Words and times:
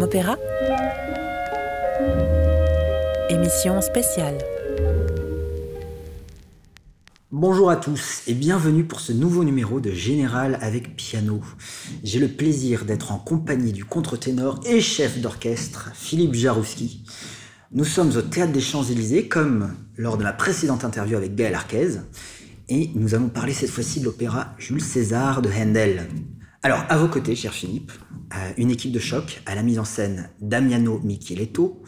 Opéra. 0.00 0.36
Émission 3.28 3.82
spéciale. 3.82 4.38
Bonjour 7.30 7.70
à 7.70 7.76
tous 7.76 8.22
et 8.26 8.34
bienvenue 8.34 8.84
pour 8.84 9.00
ce 9.00 9.12
nouveau 9.12 9.44
numéro 9.44 9.80
de 9.80 9.90
Général 9.90 10.58
avec 10.62 10.96
piano. 10.96 11.40
J'ai 12.02 12.18
le 12.18 12.28
plaisir 12.28 12.84
d'être 12.84 13.12
en 13.12 13.18
compagnie 13.18 13.72
du 13.72 13.84
contre-ténor 13.84 14.60
et 14.64 14.80
chef 14.80 15.20
d'orchestre 15.20 15.90
Philippe 15.94 16.34
Jarouski. 16.34 17.04
Nous 17.72 17.84
sommes 17.84 18.16
au 18.16 18.22
Théâtre 18.22 18.52
des 18.52 18.60
Champs-Élysées 18.60 19.28
comme 19.28 19.74
lors 19.96 20.16
de 20.16 20.24
la 20.24 20.32
précédente 20.32 20.84
interview 20.84 21.16
avec 21.16 21.34
Gaël 21.34 21.54
Arquez 21.54 21.98
et 22.68 22.90
nous 22.94 23.14
allons 23.14 23.28
parler 23.28 23.52
cette 23.52 23.70
fois-ci 23.70 24.00
de 24.00 24.06
l'opéra 24.06 24.54
Jules 24.58 24.80
César 24.80 25.42
de 25.42 25.50
Handel. 25.50 26.08
Alors, 26.64 26.84
à 26.88 26.96
vos 26.96 27.08
côtés, 27.08 27.34
cher 27.34 27.52
Philippe, 27.52 27.90
euh, 28.36 28.52
une 28.56 28.70
équipe 28.70 28.92
de 28.92 29.00
choc 29.00 29.42
à 29.46 29.56
la 29.56 29.64
mise 29.64 29.80
en 29.80 29.84
scène 29.84 30.30
Damiano 30.40 31.00
Micheletto, 31.02 31.82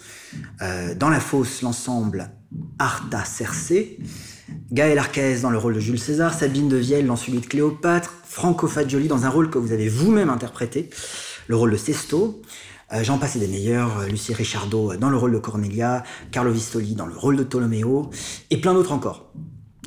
euh, 0.63 0.97
dans 0.97 1.11
la 1.11 1.21
fosse 1.21 1.63
l'ensemble 1.63 2.33
Arta 2.81 3.25
Cercé, 3.25 4.01
Gaël 4.73 4.99
Arquez 4.99 5.39
dans 5.43 5.51
le 5.51 5.59
rôle 5.59 5.75
de 5.75 5.81
Jules 5.81 6.01
César, 6.01 6.35
Sabine 6.35 6.69
de 6.69 6.77
Vielle 6.77 7.07
dans 7.07 7.15
celui 7.15 7.39
de 7.39 7.47
Cléopâtre, 7.47 8.15
Franco 8.25 8.67
Fagioli 8.67 9.07
dans 9.07 9.25
un 9.25 9.29
rôle 9.29 9.49
que 9.49 9.59
vous 9.59 9.71
avez 9.71 9.89
vous-même 9.89 10.29
interprété, 10.29 10.91
le 11.47 11.55
rôle 11.55 11.71
de 11.71 11.77
Sesto, 11.77 12.43
euh, 12.93 13.05
J'en 13.05 13.19
passe 13.19 13.37
des 13.37 13.47
meilleurs, 13.47 14.09
Lucie 14.09 14.35
Richardot 14.35 14.97
dans 14.97 15.09
le 15.09 15.17
rôle 15.17 15.33
de 15.33 15.39
Cornelia, 15.39 16.03
Carlo 16.33 16.51
Vistoli 16.51 16.97
dans 16.97 17.07
le 17.07 17.17
rôle 17.17 17.37
de 17.37 17.45
Tolomeo, 17.45 18.11
et 18.51 18.61
plein 18.61 18.75
d'autres 18.75 18.93
encore. 18.93 19.31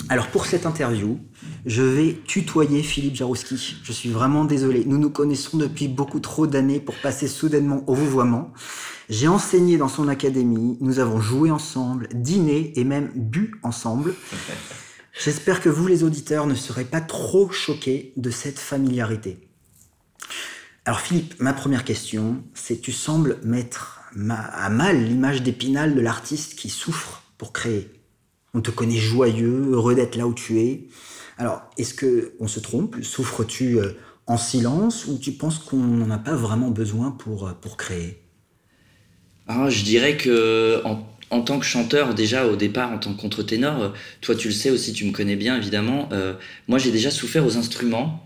Alors 0.10 0.28
pour 0.28 0.46
cette 0.46 0.66
interview, 0.66 1.20
je 1.66 1.84
vais 1.84 2.18
tutoyer 2.26 2.82
Philippe 2.82 3.16
Jarouski. 3.16 3.78
Je 3.84 3.92
suis 3.92 4.10
vraiment 4.10 4.46
désolé. 4.46 4.84
Nous 4.86 4.98
nous 4.98 5.10
connaissons 5.10 5.58
depuis 5.58 5.88
beaucoup 5.88 6.20
trop 6.20 6.48
d'années 6.48 6.80
pour 6.80 6.96
passer 6.96 7.28
soudainement 7.28 7.84
au 7.88 7.94
vouvoiement. 7.94 8.54
J'ai 9.10 9.28
enseigné 9.28 9.78
dans 9.78 9.88
son 9.88 10.08
académie, 10.08 10.78
nous 10.82 11.00
avons 11.00 11.22
joué 11.22 11.50
ensemble, 11.52 12.10
dîné 12.14 12.74
et 12.80 12.84
même 12.84 13.12
bu 13.16 13.60
ensemble. 13.64 14.14
J'espère 15.24 15.62
que 15.62 15.70
vous 15.70 15.88
les 15.88 16.04
auditeurs 16.04 16.46
ne 16.46 16.56
serez 16.56 16.86
pas 16.86 17.02
trop 17.02 17.50
choqués 17.50 18.14
de 18.18 18.30
cette 18.30 18.60
familiarité. 18.60 19.50
Alors 20.86 21.02
Philippe, 21.02 21.40
ma 21.40 21.54
première 21.54 21.84
question, 21.84 22.44
c'est 22.54 22.80
tu 22.80 22.92
sembles 22.92 23.40
mettre 23.44 24.02
à 24.30 24.70
mal 24.70 25.04
l'image 25.04 25.44
d'épinal 25.44 25.96
de 25.96 26.02
l'artiste 26.02 26.56
qui 26.56 26.70
souffre 26.70 27.24
pour 27.38 27.52
créer. 27.52 27.97
On 28.58 28.62
te 28.62 28.72
connaît 28.72 28.98
joyeux, 28.98 29.70
heureux 29.74 29.94
d'être 29.94 30.16
là 30.16 30.26
où 30.26 30.34
tu 30.34 30.60
es. 30.60 30.88
Alors, 31.38 31.62
est-ce 31.78 31.94
que 31.94 32.34
on 32.40 32.48
se 32.48 32.60
trompe? 32.60 32.96
Souffres-tu 33.04 33.78
euh, 33.78 33.92
en 34.26 34.36
silence 34.36 35.06
ou 35.06 35.20
tu 35.20 35.34
penses 35.34 35.60
qu'on 35.60 35.78
n'en 35.78 36.10
a 36.10 36.18
pas 36.18 36.34
vraiment 36.34 36.72
besoin 36.72 37.12
pour, 37.12 37.48
euh, 37.48 37.52
pour 37.62 37.78
créer? 37.78 38.20
Ah, 39.46 39.70
Je 39.70 39.84
dirais 39.84 40.18
que 40.18 40.82
en, 41.30 41.42
tant 41.42 41.60
que 41.60 41.68
chanteur, 41.68 42.16
déjà 42.16 42.48
au 42.48 42.56
départ, 42.56 42.92
en 42.92 42.98
tant 42.98 43.14
que 43.14 43.22
contre-ténor, 43.22 43.80
euh, 43.80 43.90
toi 44.22 44.36
tu 44.36 44.48
le 44.48 44.56
sais 44.56 44.72
aussi, 44.72 44.92
tu 44.92 45.06
me 45.06 45.12
connais 45.12 45.36
bien 45.36 45.56
évidemment, 45.56 46.10
moi 46.68 46.80
j'ai 46.80 46.92
déjà 46.92 47.12
souffert 47.12 47.46
aux 47.46 47.58
instruments. 47.58 48.24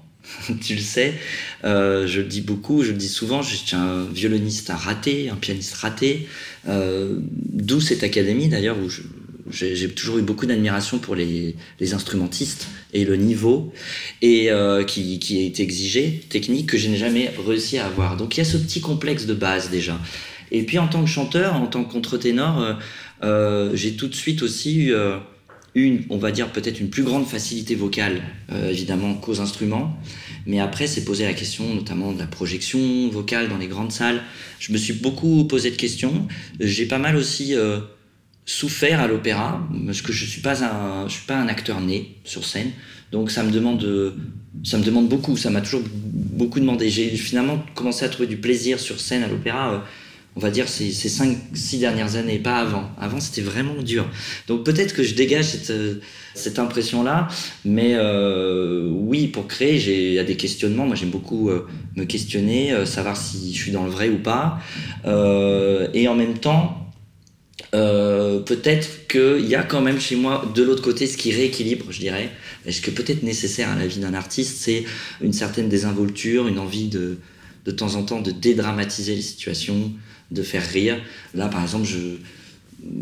tu 0.62 0.76
le 0.76 0.82
sais, 0.82 1.16
je 1.64 2.22
le 2.22 2.28
dis 2.28 2.42
beaucoup, 2.42 2.84
je 2.84 2.92
le 2.92 2.98
dis 2.98 3.10
souvent, 3.10 3.42
je 3.42 3.56
suis 3.56 3.76
un 3.76 4.06
violoniste 4.06 4.70
raté, 4.70 5.30
un 5.30 5.36
pianiste 5.36 5.74
raté, 5.74 6.30
d'où 6.66 7.82
cette 7.82 8.04
académie 8.04 8.48
d'ailleurs 8.48 8.78
où 8.78 8.88
j'ai 9.50 9.90
toujours 9.90 10.18
eu 10.18 10.22
beaucoup 10.22 10.46
d'admiration 10.46 11.00
pour 11.00 11.16
les, 11.16 11.56
instrumentistes 11.94 12.68
et 12.94 13.06
le 13.06 13.16
niveau 13.16 13.74
et 14.22 14.52
euh, 14.52 14.84
qui, 14.84 15.20
qui, 15.20 15.46
est 15.46 15.60
exigé, 15.60 16.22
technique, 16.30 16.68
que 16.68 16.78
je 16.78 16.88
n'ai 16.90 16.98
jamais 16.98 17.32
réussi 17.46 17.78
à 17.78 17.86
avoir. 17.86 18.18
Donc 18.18 18.38
il 18.38 18.40
y 18.40 18.42
a 18.42 18.46
ce 18.46 18.58
petit 18.58 18.82
complexe 18.82 19.26
de 19.26 19.34
base 19.34 19.70
déjà. 19.70 20.00
Et 20.52 20.64
puis 20.64 20.80
en 20.80 20.88
tant 20.88 21.02
que 21.02 21.10
chanteur, 21.10 21.56
en 21.56 21.68
tant 21.68 21.84
que 21.84 21.92
contre-ténor, 21.92 22.62
euh, 22.62 22.74
euh, 23.24 23.72
j'ai 23.76 23.94
tout 23.94 24.08
de 24.08 24.16
suite 24.16 24.42
aussi 24.42 24.90
eu 25.74 25.84
une, 25.86 26.04
on 26.10 26.18
va 26.18 26.32
dire 26.32 26.52
peut-être 26.52 26.80
une 26.80 26.90
plus 26.90 27.04
grande 27.04 27.26
facilité 27.26 27.76
vocale, 27.76 28.22
évidemment, 28.70 29.14
qu'aux 29.14 29.40
instruments. 29.40 29.98
Mais 30.46 30.60
après, 30.60 30.88
c'est 30.88 31.06
posé 31.06 31.24
la 31.24 31.34
question 31.34 31.74
notamment 31.74 32.12
de 32.12 32.20
la 32.20 32.28
projection 32.28 33.08
vocale 33.10 33.48
dans 33.48 33.58
les 33.58 33.68
grandes 33.68 33.92
salles. 33.92 34.22
Je 34.60 34.74
me 34.74 34.78
suis 34.78 34.94
beaucoup 34.94 35.46
posé 35.46 35.72
de 35.72 35.78
questions. 35.78 36.28
J'ai 36.60 36.86
pas 36.86 36.98
mal 36.98 37.16
aussi 37.16 37.56
souffert 38.52 39.00
à 39.00 39.08
l'opéra 39.08 39.66
parce 39.86 40.02
que 40.02 40.12
je 40.12 40.26
suis 40.26 40.42
pas 40.42 40.64
un 40.64 41.08
je 41.08 41.14
suis 41.14 41.26
pas 41.26 41.38
un 41.38 41.48
acteur 41.48 41.80
né 41.80 42.18
sur 42.26 42.46
scène. 42.46 42.72
Donc 43.12 43.32
ça 43.32 43.44
me 43.44 43.52
demande 43.52 44.14
ça 44.64 44.78
me 44.78 44.84
demande 44.84 45.08
beaucoup 45.08 45.38
ça 45.38 45.50
m'a 45.50 45.62
toujours 45.62 45.84
beaucoup 45.94 46.60
demandé. 46.60 46.90
J'ai 46.90 47.10
finalement 47.16 47.64
commencé 47.76 48.04
à 48.04 48.10
trouver 48.10 48.28
du 48.28 48.38
plaisir 48.38 48.80
sur 48.80 49.00
scène 49.00 49.24
à 49.24 49.28
l'opéra 49.28 49.74
euh, 49.74 49.80
on 50.36 50.40
va 50.40 50.50
dire 50.50 50.68
ces, 50.70 50.92
ces 50.92 51.10
cinq 51.10 51.38
six 51.54 51.78
dernières 51.78 52.16
années 52.16 52.40
pas 52.40 52.58
avant. 52.58 52.90
Avant 53.00 53.22
c'était 53.22 53.42
vraiment 53.42 53.82
dur. 53.82 54.06
Donc 54.48 54.66
peut-être 54.66 54.94
que 54.94 55.04
je 55.04 55.16
dégage 55.16 55.46
cette, 55.46 55.74
cette 56.36 56.60
impression 56.60 57.04
là 57.04 57.30
mais 57.64 57.94
euh, 57.94 58.90
oui 58.92 59.28
pour 59.28 59.48
créer 59.48 59.76
il 59.78 60.14
y 60.14 60.20
a 60.20 60.26
des 60.26 60.36
questionnements. 60.36 60.86
Moi 60.86 60.96
j'aime 60.96 61.10
beaucoup 61.10 61.50
euh, 61.50 61.68
me 61.96 62.04
questionner 62.04 62.86
savoir 62.86 63.16
si 63.16 63.54
je 63.54 63.58
suis 63.62 63.72
dans 63.72 63.86
le 63.86 63.92
vrai 63.92 64.10
ou 64.10 64.18
pas. 64.18 64.60
Et 65.94 66.08
en 66.10 66.16
même 66.16 66.38
temps 66.38 66.81
euh, 67.74 68.40
peut-être 68.40 69.08
qu'il 69.08 69.48
y 69.48 69.56
a 69.56 69.64
quand 69.64 69.82
même 69.82 70.00
chez 70.00 70.16
moi 70.16 70.50
de 70.54 70.64
l'autre 70.64 70.82
côté 70.82 71.08
ce 71.08 71.18
qui 71.18 71.32
rééquilibre, 71.32 71.86
je 71.90 72.00
dirais. 72.00 72.30
est 72.66 72.72
ce 72.72 72.82
que 72.82 72.92
peut-être 72.92 73.24
nécessaire 73.24 73.70
à 73.70 73.76
la 73.76 73.88
vie 73.88 74.00
d'un 74.00 74.14
artiste, 74.14 74.58
c'est 74.58 74.86
une 75.22 75.34
certaine 75.34 75.70
désinvolture, 75.70 76.48
une 76.48 76.60
envie 76.60 76.88
de, 76.88 77.18
de 77.66 77.72
temps 77.72 77.96
en 77.96 78.04
temps 78.04 78.22
de 78.22 78.32
dédramatiser 78.32 79.16
les 79.16 79.22
situations, 79.22 79.92
de 80.32 80.44
faire 80.44 80.66
rire. 80.68 81.02
Là, 81.34 81.48
par 81.48 81.62
exemple, 81.62 81.88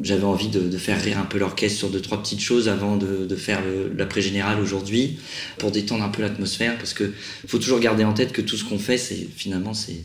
j'avais 0.04 0.24
envie 0.24 0.50
de, 0.50 0.62
de, 0.62 0.78
faire 0.78 1.02
rire 1.02 1.18
un 1.18 1.26
peu 1.26 1.40
l'orchestre 1.40 1.78
sur 1.80 1.90
deux, 1.90 2.02
trois 2.02 2.22
petites 2.22 2.42
choses 2.42 2.68
avant 2.68 2.98
de, 2.98 3.26
de 3.26 3.36
faire 3.36 3.62
l'après-général 3.98 4.60
aujourd'hui, 4.60 5.20
pour 5.58 5.72
détendre 5.72 6.04
un 6.04 6.10
peu 6.10 6.22
l'atmosphère, 6.22 6.78
parce 6.78 6.94
que 6.94 7.14
faut 7.48 7.60
toujours 7.60 7.80
garder 7.80 8.04
en 8.04 8.14
tête 8.14 8.34
que 8.34 8.42
tout 8.42 8.58
ce 8.58 8.66
qu'on 8.66 8.80
fait, 8.80 8.98
c'est 8.98 9.28
finalement, 9.36 9.74
c'est 9.74 10.04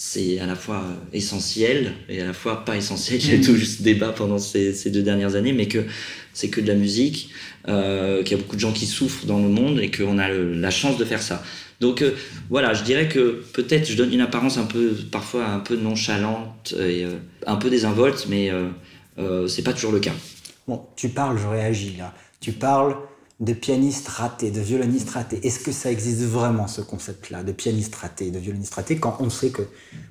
c'est 0.00 0.38
à 0.38 0.46
la 0.46 0.54
fois 0.54 0.84
essentiel 1.12 1.92
et 2.08 2.20
à 2.20 2.24
la 2.24 2.32
fois 2.32 2.64
pas 2.64 2.76
essentiel. 2.76 3.20
Il 3.24 3.44
tout 3.44 3.56
ce 3.56 3.82
débat 3.82 4.10
pendant 4.10 4.38
ces, 4.38 4.90
deux 4.90 5.02
dernières 5.02 5.34
années, 5.34 5.52
mais 5.52 5.66
que 5.66 5.80
c'est 6.32 6.50
que 6.50 6.60
de 6.60 6.68
la 6.68 6.76
musique, 6.76 7.30
euh, 7.66 8.22
qu'il 8.22 8.36
y 8.36 8.40
a 8.40 8.42
beaucoup 8.42 8.54
de 8.54 8.60
gens 8.60 8.72
qui 8.72 8.86
souffrent 8.86 9.26
dans 9.26 9.40
le 9.40 9.48
monde 9.48 9.80
et 9.80 9.90
qu'on 9.90 10.18
a 10.18 10.28
la 10.28 10.70
chance 10.70 10.98
de 10.98 11.04
faire 11.04 11.20
ça. 11.20 11.42
Donc 11.80 12.02
euh, 12.02 12.12
voilà, 12.48 12.74
je 12.74 12.84
dirais 12.84 13.08
que 13.08 13.42
peut-être 13.52 13.90
je 13.90 13.96
donne 13.96 14.12
une 14.12 14.20
apparence 14.20 14.56
un 14.56 14.66
peu, 14.66 14.92
parfois 15.10 15.46
un 15.46 15.58
peu 15.58 15.74
nonchalante 15.74 16.76
et 16.78 17.04
euh, 17.04 17.16
un 17.48 17.56
peu 17.56 17.68
désinvolte, 17.68 18.26
mais 18.28 18.52
c'est 19.48 19.64
pas 19.64 19.72
toujours 19.72 19.90
le 19.90 19.98
cas. 19.98 20.14
Bon, 20.68 20.86
tu 20.94 21.08
parles, 21.08 21.38
je 21.42 21.48
réagis 21.48 21.96
là. 21.98 22.14
Tu 22.40 22.52
parles 22.52 22.94
de 23.40 23.52
pianiste 23.52 24.08
raté, 24.08 24.50
de 24.50 24.60
violoniste 24.60 25.10
raté. 25.10 25.38
Est-ce 25.46 25.60
que 25.60 25.70
ça 25.70 25.92
existe 25.92 26.22
vraiment 26.22 26.66
ce 26.66 26.80
concept-là, 26.80 27.44
de 27.44 27.52
pianiste 27.52 27.94
raté, 27.94 28.30
de 28.30 28.38
violoniste 28.38 28.74
raté, 28.74 28.96
quand 28.96 29.18
on 29.20 29.30
sait 29.30 29.50
que 29.50 29.62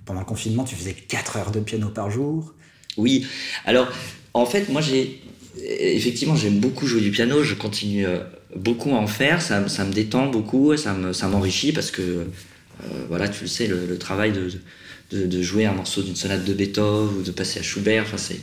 pendant 0.05 0.21
le 0.21 0.25
confinement, 0.25 0.63
tu 0.63 0.75
faisais 0.75 0.93
4 0.93 1.37
heures 1.37 1.51
de 1.51 1.59
piano 1.59 1.89
par 1.89 2.09
jour? 2.09 2.53
Oui, 2.95 3.27
alors 3.65 3.91
en 4.33 4.45
fait, 4.45 4.69
moi 4.69 4.81
j'ai. 4.81 5.21
Effectivement, 5.59 6.35
j'aime 6.35 6.59
beaucoup 6.59 6.85
jouer 6.85 7.01
du 7.01 7.09
piano, 7.09 7.41
je 7.43 7.55
continue 7.55 8.05
euh, 8.05 8.19
beaucoup 8.55 8.91
à 8.91 8.99
en 8.99 9.07
faire, 9.07 9.41
ça, 9.41 9.59
me 9.59 9.91
détend 9.91 10.27
beaucoup, 10.27 10.77
ça 10.77 10.93
m'enrichit 10.93 11.71
parce 11.71 11.89
que, 11.89 12.01
euh, 12.01 12.25
voilà, 13.09 13.27
tu 13.27 13.41
le 13.41 13.47
sais, 13.47 13.65
le, 13.65 13.97
travail 13.97 14.31
de, 14.31 14.51
de, 15.09 15.25
de, 15.25 15.41
jouer 15.41 15.65
un 15.65 15.73
morceau 15.73 16.03
d'une 16.03 16.15
sonate 16.15 16.45
de 16.45 16.53
Beethoven 16.53 17.17
ou 17.17 17.23
de 17.23 17.31
passer 17.31 17.59
à 17.59 17.63
Schubert, 17.63 18.03
enfin, 18.03 18.17
c'est 18.17 18.39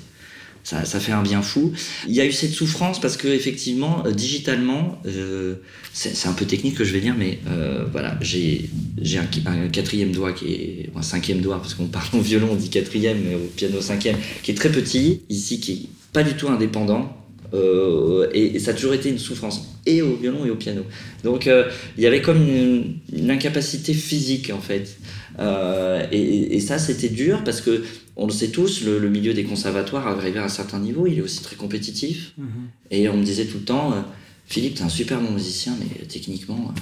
ça, 0.64 0.84
ça, 0.84 0.98
fait 0.98 1.12
un 1.12 1.22
bien 1.22 1.42
fou. 1.42 1.72
Il 2.08 2.14
y 2.14 2.20
a 2.20 2.26
eu 2.26 2.32
cette 2.32 2.52
souffrance 2.52 3.00
parce 3.00 3.16
que 3.16 3.28
effectivement, 3.28 4.02
euh, 4.06 4.12
digitalement, 4.12 4.98
euh, 5.06 5.56
c'est 5.92 6.26
un 6.26 6.32
peu 6.32 6.47
technique 6.47 6.75
que 6.75 6.84
je 6.84 6.92
vais 6.92 7.00
dire, 7.00 7.14
mais 7.16 7.38
euh, 7.48 7.84
voilà, 7.92 8.19
j'ai 8.20 8.70
un, 9.16 9.50
un, 9.50 9.69
quatrième 9.69 10.11
doigt 10.11 10.32
qui 10.32 10.52
est 10.52 10.90
un 10.96 11.02
cinquième 11.02 11.40
doigt 11.40 11.58
parce 11.58 11.75
qu'on 11.75 11.87
parle 11.87 12.08
au 12.14 12.20
violon, 12.20 12.49
on 12.52 12.56
dit 12.56 12.70
quatrième, 12.70 13.19
mais 13.25 13.34
au 13.34 13.46
piano 13.55 13.81
cinquième, 13.81 14.16
qui 14.43 14.50
est 14.50 14.55
très 14.55 14.72
petit 14.72 15.20
ici, 15.28 15.61
qui 15.61 15.72
est 15.72 15.88
pas 16.12 16.22
du 16.22 16.34
tout 16.34 16.49
indépendant. 16.49 17.14
Euh, 17.55 18.28
et, 18.32 18.56
et, 18.56 18.58
ça 18.58 18.72
a 18.72 18.75
toujours 18.75 18.94
été 18.94 19.10
une 19.10 19.19
souffrance, 19.19 19.62
et 19.87 20.02
au 20.02 20.17
violon 20.17 20.44
et 20.44 20.50
au 20.50 20.56
piano. 20.56 20.82
Donc 21.22 21.46
euh, 21.46 21.70
il 21.96 22.02
y 22.02 22.06
avait 22.06 22.20
comme 22.20 22.43
une, 22.43 22.96
une, 23.12 23.31
incapacité 23.31 23.94
physique 23.94 24.50
en 24.52 24.60
fait. 24.60 24.96
Euh, 25.38 26.05
et, 26.10 26.56
et, 26.56 26.60
ça 26.60 26.78
c'était 26.78 27.08
dur 27.08 27.43
parce 27.44 27.60
que 27.60 27.84
on 28.16 28.26
le 28.26 28.32
sait 28.32 28.50
tous, 28.50 28.84
le, 28.84 29.08
milieu 29.08 29.34
des 29.34 29.44
conservatoires, 29.44 30.06
arrivé 30.06 30.38
à 30.38 30.44
un 30.44 30.49
certain 30.49 30.78
niveau, 30.78 31.06
il 31.06 31.19
est 31.19 31.22
aussi 31.22 31.43
très 31.43 31.56
compétitif. 31.56 32.32
Mhm. 32.38 32.46
Et 32.90 33.08
on 33.08 33.16
me 33.16 33.25
disait 33.25 33.46
tout 33.46 33.58
le 33.58 33.64
temps, 33.64 33.93
euh, 33.93 34.00
Philippe, 34.46 34.76
t'es 34.76 34.82
un 34.82 34.88
super 34.88 35.20
bon 35.20 35.32
musicien, 35.32 35.75
mais 35.81 36.06
techniquement, 36.06 36.70
euh, 36.70 36.81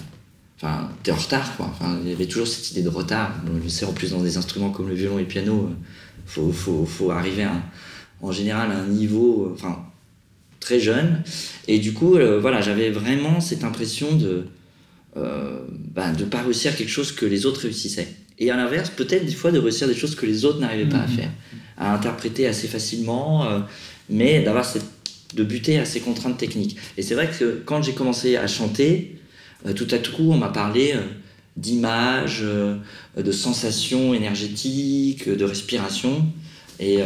enfin, 0.57 0.91
t'es 1.03 1.11
en 1.11 1.17
retard, 1.17 1.57
quoi. 1.57 1.73
Il 2.03 2.11
y 2.11 2.13
avait 2.13 2.27
toujours 2.27 2.47
cette 2.47 2.71
idée 2.73 2.83
de 2.83 2.89
retard. 2.89 3.35
Je 3.65 3.69
sais, 3.69 3.87
en 3.87 3.93
plus, 3.93 4.11
dans 4.11 4.23
des 4.23 4.37
instruments 4.37 4.71
comme 4.71 4.89
le 4.89 4.95
violon 4.95 5.19
et 5.19 5.23
le 5.23 5.29
piano, 5.29 5.71
euh, 5.71 5.75
faut, 6.27 6.53
faut, 6.53 6.85
faut, 6.85 7.11
arriver 7.11 7.45
à, 7.45 7.63
en 8.21 8.31
général 8.31 8.71
à 8.71 8.79
un 8.81 8.87
niveau, 8.87 9.51
enfin, 9.55 9.87
très 10.61 10.81
jeune. 10.81 11.23
Et 11.67 11.79
du 11.79 11.93
coup, 11.95 12.19
voilà, 12.41 12.61
j'avais 12.61 12.91
vraiment 12.91 13.41
cette 13.41 13.65
impression 13.65 14.15
de, 14.15 14.47
euh, 15.15 15.59
bah, 15.95 16.11
de 16.13 16.25
pas 16.25 16.41
réussir 16.41 16.75
quelque 16.75 16.89
chose 16.89 17.13
que 17.13 17.27
les 17.27 17.45
autres 17.45 17.63
réussissaient. 17.63 18.09
Et 18.43 18.51
à 18.51 18.57
l'inverse, 18.57 18.91
peut-être 18.91 19.25
des 19.25 19.35
fois 19.35 19.53
de 19.53 19.61
réussir 19.61 19.87
des 19.87 19.95
choses 19.95 20.17
que 20.17 20.27
les 20.27 20.45
autres 20.45 20.59
n'arrivaient 20.59 20.89
pas 20.89 20.99
à 20.99 21.07
faire, 21.07 21.31
à 21.79 21.95
interpréter 21.95 22.49
assez 22.49 22.67
facilement, 22.67 23.47
euh, 23.47 23.61
mais 24.11 24.43
d'avoir 24.43 24.65
cette, 24.65 24.85
de 25.37 25.45
buter 25.45 25.79
à 25.79 25.85
ces 25.85 26.01
contraintes 26.01 26.39
techniques. 26.39 26.77
Et 26.99 27.03
c'est 27.03 27.15
vrai 27.15 27.31
que 27.31 27.63
quand 27.65 27.83
j'ai 27.83 27.93
commencé 27.93 28.37
à 28.37 28.49
chanter, 28.49 29.17
euh, 29.65 29.75
tout 29.75 29.87
à 29.93 29.99
coup, 29.99 30.33
on 30.33 30.37
m'a 30.37 30.49
parlé 30.49 30.91
euh, 30.93 31.03
d'images, 31.57 32.45
de 33.17 33.33
sensations 33.33 34.13
énergétiques, 34.13 35.29
de 35.29 35.45
respiration. 35.45 36.27
Et, 36.81 36.99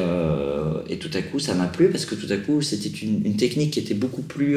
et, 0.88 0.98
tout 0.98 1.10
à 1.12 1.20
coup, 1.20 1.38
ça 1.38 1.54
m'a 1.54 1.66
plu 1.66 1.90
parce 1.90 2.06
que 2.06 2.14
tout 2.14 2.32
à 2.32 2.38
coup, 2.38 2.62
c'était 2.62 2.88
une, 2.88 3.26
une, 3.26 3.36
technique 3.36 3.72
qui 3.72 3.80
était 3.80 3.92
beaucoup 3.92 4.22
plus 4.22 4.56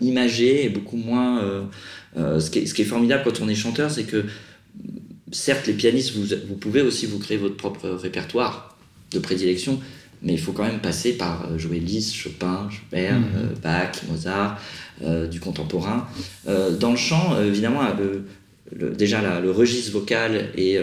imagée 0.00 0.66
et 0.66 0.68
beaucoup 0.68 0.98
moins. 0.98 1.66
Ce, 2.14 2.50
qui 2.50 2.60
est, 2.60 2.66
ce, 2.66 2.74
qui 2.74 2.82
est, 2.82 2.84
formidable 2.84 3.22
quand 3.24 3.40
on 3.40 3.48
est 3.48 3.54
chanteur, 3.54 3.90
c'est 3.90 4.04
que 4.04 4.26
certes, 5.32 5.66
les 5.66 5.72
pianistes, 5.72 6.14
vous, 6.14 6.34
vous, 6.48 6.54
pouvez 6.54 6.82
aussi 6.82 7.06
vous 7.06 7.18
créer 7.18 7.36
votre 7.36 7.56
propre 7.56 7.88
répertoire 7.88 8.76
de 9.12 9.18
prédilection, 9.18 9.80
mais 10.22 10.32
il 10.32 10.40
faut 10.40 10.52
quand 10.52 10.64
même 10.64 10.80
passer 10.80 11.12
par 11.12 11.58
jouer 11.58 11.80
Liszt, 11.80 12.14
Chopin, 12.14 12.68
Schubert, 12.70 13.18
mmh. 13.18 13.60
Bach, 13.62 13.92
Mozart, 14.08 14.60
du 15.30 15.40
contemporain. 15.40 16.06
dans 16.46 16.90
le 16.90 16.96
chant, 16.96 17.40
évidemment, 17.42 17.80
le, 17.98 18.24
le, 18.76 18.90
déjà 18.90 19.22
la, 19.22 19.40
le 19.40 19.50
registre 19.50 19.92
vocal 19.92 20.50
et 20.56 20.78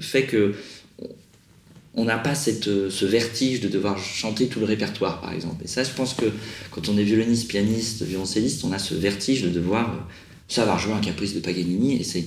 fait 0.00 0.24
que 0.24 0.54
on 1.96 2.04
n'a 2.04 2.18
pas 2.18 2.34
cette, 2.34 2.64
ce 2.64 3.04
vertige 3.04 3.60
de 3.60 3.68
devoir 3.68 3.98
chanter 3.98 4.48
tout 4.48 4.58
le 4.58 4.66
répertoire, 4.66 5.20
par 5.20 5.32
exemple. 5.32 5.64
Et 5.64 5.68
ça, 5.68 5.84
je 5.84 5.90
pense 5.90 6.14
que 6.14 6.26
quand 6.70 6.88
on 6.88 6.98
est 6.98 7.04
violoniste, 7.04 7.48
pianiste, 7.48 8.02
violoncelliste, 8.02 8.64
on 8.64 8.72
a 8.72 8.78
ce 8.78 8.94
vertige 8.94 9.42
de 9.42 9.48
devoir 9.48 10.08
savoir 10.48 10.78
jouer 10.78 10.94
un 10.94 11.00
caprice 11.00 11.34
de 11.34 11.40
Paganini 11.40 12.00
et 12.00 12.04
c'est, 12.04 12.24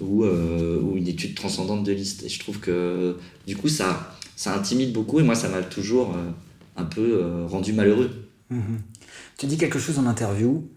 ou, 0.00 0.24
euh, 0.24 0.80
ou, 0.80 0.96
une 0.96 1.08
étude 1.08 1.34
transcendante 1.34 1.84
de 1.84 1.92
Liszt. 1.92 2.22
Et 2.22 2.28
je 2.28 2.38
trouve 2.38 2.58
que 2.58 3.16
du 3.46 3.56
coup, 3.56 3.68
ça, 3.68 4.14
ça 4.36 4.54
intimide 4.54 4.92
beaucoup 4.92 5.20
et 5.20 5.22
moi, 5.22 5.34
ça 5.34 5.48
m'a 5.48 5.62
toujours 5.62 6.14
euh, 6.14 6.30
un 6.76 6.84
peu 6.84 7.20
euh, 7.22 7.46
rendu 7.46 7.72
malheureux. 7.72 8.10
Mmh. 8.50 8.60
Tu 9.38 9.46
dis 9.46 9.56
quelque 9.56 9.78
chose 9.78 9.98
en 9.98 10.06
interview 10.06 10.68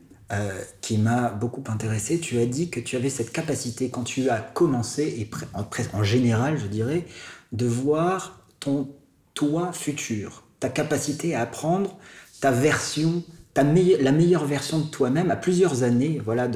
qui 0.82 1.00
m'a 1.00 1.32
beaucoup 1.32 1.64
intéressé. 1.72 2.20
Tu 2.20 2.38
as 2.38 2.46
dit 2.46 2.70
que 2.70 2.80
tu 2.80 2.96
avais 2.96 3.10
cette 3.10 3.32
capacité, 3.32 3.90
quand 3.90 4.04
tu 4.04 4.30
as 4.30 4.38
commencé, 4.38 5.04
et 5.18 5.30
en, 5.56 6.04
général, 6.04 6.60
je 6.60 6.68
dirais, 6.68 7.08
de 7.52 7.66
voir 7.66 8.46
ton 8.60 8.92
toi 9.34 9.74
futur, 9.74 10.44
ta 10.60 10.70
capacité 10.70 11.34
à 11.34 11.42
apprendre 11.42 11.98
ta 12.42 12.52
version, 12.52 13.24
ta 13.56 13.64
la 13.64 14.12
meilleure 14.12 14.46
version 14.46 14.78
de 14.78 14.88
toi-même 14.88 15.32
à 15.32 15.36
plusieurs 15.36 15.82
années 15.82 16.22
voilà, 16.24 16.48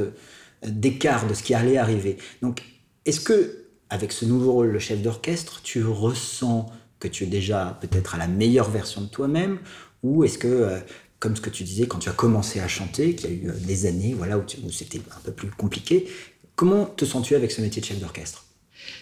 d'écart 0.65 1.27
de, 1.27 1.33
ce 1.33 1.43
qui 1.43 1.53
allait 1.53 1.77
arriver. 1.77 2.17
Donc, 2.41 2.61
est-ce 3.05 3.19
que, 3.19 3.65
avec 3.89 4.11
ce 4.11 4.25
nouveau 4.25 4.53
rôle 4.53 4.73
de 4.73 4.79
chef 4.79 5.01
d'orchestre, 5.01 5.61
tu 5.63 5.83
ressens 5.85 6.71
que 6.99 7.07
tu 7.07 7.25
es 7.25 7.27
déjà 7.27 7.77
peut-être 7.81 8.15
à 8.15 8.17
la 8.17 8.27
meilleure 8.27 8.69
version 8.69 9.01
de 9.01 9.07
toi-même 9.07 9.59
ou 10.03 10.23
est-ce 10.23 10.37
que, 10.37 10.47
euh, 10.47 10.79
comme 11.19 11.35
ce 11.35 11.41
que 11.41 11.49
tu 11.49 11.63
disais 11.63 11.85
quand 11.85 11.99
tu 11.99 12.09
as 12.09 12.13
commencé 12.13 12.59
à 12.59 12.67
chanter, 12.67 13.15
qu'il 13.15 13.29
y 13.29 13.33
a 13.33 13.35
eu 13.35 13.51
des 13.59 13.85
années 13.85 14.13
voilà, 14.17 14.37
où, 14.37 14.43
c'était 14.71 14.99
un 14.99 15.19
peu 15.23 15.31
plus 15.31 15.49
compliqué, 15.49 16.07
comment 16.55 16.85
te 16.85 17.05
sens-tu 17.05 17.35
avec 17.35 17.51
ce 17.51 17.61
métier 17.61 17.81
de 17.81 17.85
chef 17.85 17.99
d'orchestre? 17.99 18.45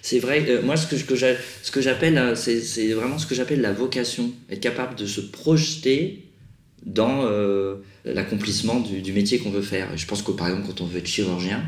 C'est 0.02 0.20
vrai, 0.20 0.46
euh, 0.48 0.62
moi 0.62 0.78
ce 0.78 0.88
que, 0.88 1.16
j'appelle, 1.82 2.36
c'est 2.36 2.94
vraiment 2.94 3.18
ce 3.18 3.26
que 3.26 3.36
j'appelle 3.36 3.62
la 3.62 3.74
vocation, 3.74 4.32
être 4.50 4.60
capable 4.60 4.96
de 4.96 5.06
se 5.06 5.22
projeter 5.22 6.32
dans 6.86 7.26
euh, 7.26 7.78
l'accomplissement 8.06 8.80
du, 8.80 9.02
du, 9.02 9.14
métier 9.14 9.40
qu'on 9.40 9.52
veut 9.52 9.62
faire. 9.62 9.96
Je 9.98 10.06
pense 10.06 10.22
que 10.22 10.32
par 10.32 10.48
exemple 10.48 10.68
quand 10.68 10.82
on 10.82 10.86
veut 10.86 11.00
être 11.00 11.08
chirurgien, 11.08 11.64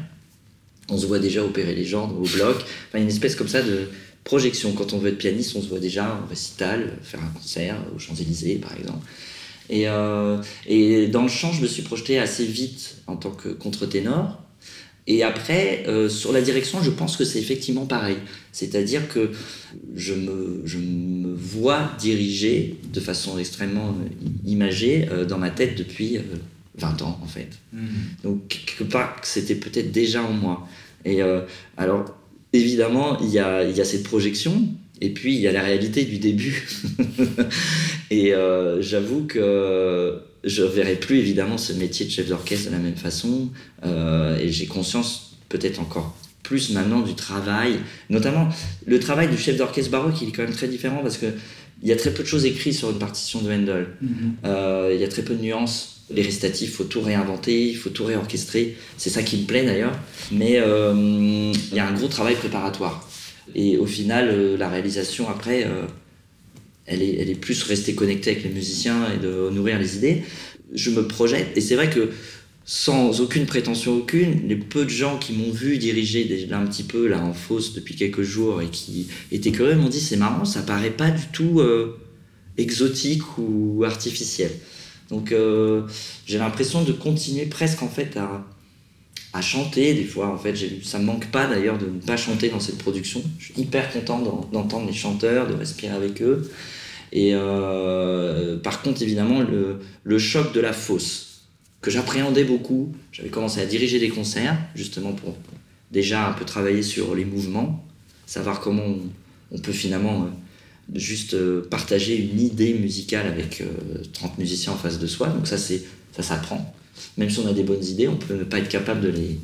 on 0.89 0.97
se 0.97 1.05
voit 1.05 1.19
déjà 1.19 1.43
opérer 1.43 1.75
les 1.75 1.85
jambes 1.85 2.17
au 2.19 2.27
bloc, 2.27 2.57
enfin 2.87 2.99
une 2.99 3.07
espèce 3.07 3.35
comme 3.35 3.47
ça 3.47 3.61
de 3.61 3.89
projection. 4.23 4.73
Quand 4.73 4.93
on 4.93 4.97
veut 4.97 5.09
être 5.09 5.17
pianiste, 5.17 5.55
on 5.55 5.61
se 5.61 5.67
voit 5.67 5.79
déjà 5.79 6.19
en 6.23 6.27
récital, 6.27 6.97
faire 7.03 7.21
un 7.21 7.29
concert 7.39 7.77
aux 7.95 7.99
Champs-Élysées 7.99 8.55
par 8.55 8.75
exemple. 8.77 9.05
Et, 9.69 9.87
euh, 9.87 10.41
et 10.67 11.07
dans 11.07 11.23
le 11.23 11.29
chant, 11.29 11.53
je 11.53 11.61
me 11.61 11.67
suis 11.67 11.83
projeté 11.83 12.19
assez 12.19 12.45
vite 12.45 12.97
en 13.07 13.15
tant 13.15 13.31
que 13.31 13.49
contre-ténor. 13.49 14.42
Et 15.05 15.23
après, 15.23 15.83
euh, 15.87 16.07
sur 16.07 16.31
la 16.31 16.41
direction, 16.41 16.81
je 16.81 16.89
pense 16.89 17.17
que 17.17 17.25
c'est 17.25 17.39
effectivement 17.39 17.85
pareil. 17.85 18.17
C'est-à-dire 18.51 19.07
que 19.09 19.31
je 19.95 20.13
me, 20.13 20.61
je 20.65 20.77
me 20.77 21.33
vois 21.33 21.91
diriger 21.99 22.77
de 22.93 22.99
façon 22.99 23.37
extrêmement 23.37 23.97
imagée 24.45 25.09
euh, 25.11 25.25
dans 25.25 25.37
ma 25.37 25.49
tête 25.49 25.77
depuis 25.77 26.17
euh, 26.17 26.21
20 26.77 27.01
ans, 27.01 27.19
en 27.21 27.27
fait. 27.27 27.49
Mmh. 27.73 27.79
Donc, 28.23 28.47
quelque 28.47 28.83
part, 28.89 29.17
c'était 29.23 29.55
peut-être 29.55 29.91
déjà 29.91 30.23
en 30.23 30.31
moi. 30.31 30.67
Et 31.05 31.21
euh, 31.21 31.41
alors, 31.77 32.05
évidemment, 32.53 33.19
il 33.19 33.29
y 33.29 33.39
a, 33.39 33.63
il 33.63 33.75
y 33.75 33.81
a 33.81 33.85
cette 33.85 34.03
projection, 34.03 34.67
et 35.01 35.09
puis 35.09 35.35
il 35.35 35.41
y 35.41 35.47
a 35.47 35.51
la 35.51 35.61
réalité 35.61 36.05
du 36.05 36.17
début. 36.17 36.67
et 38.09 38.33
euh, 38.33 38.81
j'avoue 38.81 39.25
que 39.25 40.19
je 40.43 40.63
verrai 40.63 40.95
plus 40.95 41.17
évidemment 41.19 41.57
ce 41.57 41.73
métier 41.73 42.05
de 42.05 42.11
chef 42.11 42.27
d'orchestre 42.27 42.67
de 42.67 42.75
la 42.75 42.79
même 42.79 42.95
façon. 42.95 43.49
Euh, 43.85 44.37
et 44.39 44.51
j'ai 44.51 44.65
conscience 44.65 45.37
peut-être 45.49 45.79
encore 45.79 46.15
plus 46.43 46.71
maintenant 46.71 46.99
du 47.01 47.15
travail, 47.15 47.79
notamment 48.09 48.49
le 48.85 48.99
travail 48.99 49.29
du 49.29 49.37
chef 49.37 49.55
d'orchestre 49.55 49.91
baroque, 49.91 50.21
il 50.21 50.29
est 50.29 50.31
quand 50.31 50.43
même 50.43 50.53
très 50.53 50.67
différent 50.67 50.99
parce 51.01 51.17
que 51.17 51.27
il 51.81 51.89
y 51.89 51.91
a 51.91 51.95
très 51.95 52.11
peu 52.11 52.23
de 52.23 52.27
choses 52.27 52.45
écrites 52.45 52.75
sur 52.75 52.89
une 52.91 52.99
partition 52.99 53.41
de 53.41 53.51
Handel. 53.51 53.87
Mm 54.01 54.07
-hmm. 54.07 54.47
euh, 54.47 54.91
il 54.93 55.01
y 55.01 55.03
a 55.03 55.07
très 55.07 55.21
peu 55.21 55.35
de 55.35 55.41
nuances. 55.41 56.01
Les 56.13 56.21
récitatifs, 56.21 56.69
il 56.69 56.75
faut 56.77 56.83
tout 56.83 57.01
réinventer, 57.01 57.69
il 57.69 57.75
faut 57.75 57.89
tout 57.89 58.05
réorchestrer. 58.05 58.75
C'est 58.97 59.09
ça 59.09 59.21
qui 59.23 59.35
me 59.37 59.45
plaît 59.45 59.65
d'ailleurs. 59.65 59.95
Mais 60.31 60.53
euh, 60.59 60.93
il 61.71 61.75
y 61.75 61.79
a 61.79 61.87
un 61.87 61.93
gros 61.93 62.07
travail 62.07 62.35
préparatoire. 62.35 62.95
Et 63.55 63.77
au 63.77 63.85
final, 63.85 64.25
la 64.57 64.69
réalisation 64.69 65.29
après, 65.29 65.67
elle, 66.85 67.01
est, 67.01 67.39
plus 67.39 67.63
restée 67.63 67.95
connectée 67.95 68.31
avec 68.31 68.43
les 68.43 68.49
musiciens 68.49 69.11
et 69.13 69.17
de 69.17 69.49
nourrir 69.49 69.79
les 69.79 69.97
idées. 69.97 70.23
Je 70.73 70.89
me 70.89 71.07
projette, 71.07 71.55
et 71.55 71.61
c'est 71.61 71.75
vrai 71.75 71.89
que 71.89 72.09
sans 72.65 73.19
aucune 73.19 73.45
prétention 73.45 73.97
aucune, 73.97 74.47
les 74.47 74.55
peu 74.55 74.85
de 74.85 74.89
gens 74.89 75.17
qui 75.17 75.33
m'ont 75.33 75.51
vu 75.51 75.77
diriger 75.77 76.47
un 76.51 76.65
petit 76.65 76.83
peu 76.83 77.07
là 77.07 77.21
en 77.21 77.33
fosse 77.33 77.73
depuis 77.73 77.95
quelques 77.95 78.21
jours 78.21 78.61
et 78.61 78.67
qui 78.67 79.07
étaient 79.31 79.51
curieux 79.51 79.75
m'ont 79.75 79.89
dit 79.89 79.99
c'est 79.99 80.17
marrant, 80.17 80.45
ça 80.45 80.61
paraît 80.61 80.91
pas 80.91 81.11
du 81.11 81.27
tout 81.33 81.59
euh, 81.59 81.99
exotique 82.57 83.37
ou 83.37 83.83
artificiel. 83.85 84.51
Donc 85.09 85.31
euh, 85.33 85.83
j'ai 86.25 86.37
l'impression 86.37 86.83
de 86.83 86.93
continuer 86.93 87.45
presque 87.45 87.83
en 87.83 87.89
fait 87.89 88.15
à, 88.15 88.45
à 89.33 89.41
chanter 89.41 89.93
des 89.93 90.05
fois. 90.05 90.27
En 90.27 90.37
fait, 90.37 90.55
ça 90.83 90.99
me 90.99 91.05
manque 91.05 91.27
pas 91.31 91.47
d'ailleurs 91.47 91.77
de 91.77 91.87
ne 91.87 91.99
pas 91.99 92.17
chanter 92.17 92.49
dans 92.49 92.59
cette 92.59 92.77
production. 92.77 93.21
Je 93.39 93.45
suis 93.45 93.61
hyper 93.61 93.91
content 93.91 94.47
d'entendre 94.51 94.87
les 94.87 94.93
chanteurs, 94.93 95.47
de 95.47 95.53
respirer 95.53 95.93
avec 95.93 96.21
eux. 96.21 96.49
Et 97.15 97.29
euh, 97.33 98.57
par 98.57 98.81
contre, 98.81 99.03
évidemment, 99.03 99.41
le, 100.03 100.19
choc 100.19 100.51
de 100.51 100.59
la 100.59 100.73
fosse 100.73 101.43
que 101.79 101.91
j'appréhendais 101.91 102.43
beaucoup. 102.43 102.91
J'avais 103.11 103.29
commencé 103.29 103.61
à 103.61 103.67
diriger 103.67 103.99
des 103.99 104.09
concerts, 104.09 104.57
justement 104.73 105.11
pour 105.11 105.37
déjà 105.91 106.27
un 106.27 106.33
peu 106.33 106.43
travailler 106.43 106.81
sur 106.81 107.13
les 107.13 107.23
mouvements, 107.23 107.85
savoir 108.25 108.61
comment 108.61 108.83
on, 109.51 109.59
peut 109.59 109.71
finalement 109.71 110.23
euh, 110.23 110.95
juste 110.95 111.35
euh, 111.35 111.67
partager 111.69 112.17
une 112.17 112.41
idée 112.41 112.73
musicale 112.73 113.27
avec 113.27 113.61
euh, 113.61 113.67
30 114.13 114.39
musiciens 114.39 114.73
en 114.73 114.77
face 114.77 114.97
de 114.97 115.05
soi. 115.05 115.27
Donc 115.27 115.45
ça, 115.45 115.57
ça 115.57 116.23
s'apprend. 116.23 116.73
Même 117.17 117.29
si 117.29 117.39
on 117.39 117.47
a 117.47 117.53
des 117.53 117.63
bonnes 117.63 117.85
idées, 117.85 118.07
on 118.07 118.15
peut 118.15 118.33
ne 118.33 118.43
pas 118.43 118.57
être 118.57 118.69
capable 118.69 119.01
de 119.01 119.09
les, 119.09 119.39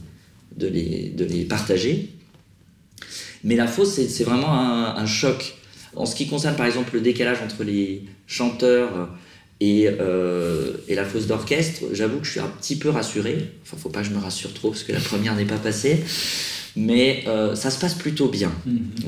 de 0.57 0.67
les, 0.67 1.09
de 1.09 1.23
les 1.23 1.45
partager. 1.45 2.09
Mais 3.43 3.55
la 3.55 3.67
fosse, 3.67 3.93
c'est 3.93 4.23
vraiment 4.23 4.53
un, 4.53 5.05
choc. 5.05 5.55
En 5.96 6.05
ce 6.05 6.15
qui 6.15 6.27
concerne 6.27 6.55
par 6.55 6.65
exemple 6.65 6.93
le 6.93 7.01
décalage 7.01 7.39
entre 7.41 7.63
les 7.63 8.03
chanteurs 8.27 9.10
et, 9.60 9.88
euh, 9.88 10.74
et 10.88 10.96
la 10.96 11.05
fosse 11.05 11.27
d'orchestre, 11.27 11.81
j'avoue 11.91 12.19
que 12.19 12.25
je 12.25 12.31
suis 12.31 12.39
un 12.39 12.48
petit 12.48 12.77
peu 12.77 12.89
rassuré. 12.89 13.51
Enfin, 13.63 13.77
faut 13.77 13.89
pas 13.89 14.01
que 14.01 14.08
je 14.08 14.13
me 14.13 14.19
rassure 14.19 14.53
trop 14.53 14.69
parce 14.69 14.84
que 14.84 14.91
la 14.91 15.00
première 15.00 15.36
n'est 15.36 15.46
pas 15.46 15.58
passée. 15.58 16.03
Mais 16.75 17.24
euh, 17.27 17.55
ça 17.55 17.72
se 17.72 17.79
passe 17.79 17.96
plutôt 17.96 18.27
bien. 18.27 18.51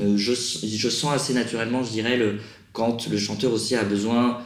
Euh, 0.00 0.16
je, 0.16 0.32
je, 0.34 0.88
sens 0.88 1.12
assez 1.14 1.32
naturellement, 1.32 1.84
je 1.84 1.90
dirais, 1.90 2.16
le, 2.16 2.38
quand 2.72 3.08
le 3.08 3.16
chanteur 3.16 3.52
aussi 3.52 3.76
a 3.76 3.84
besoin 3.84 4.40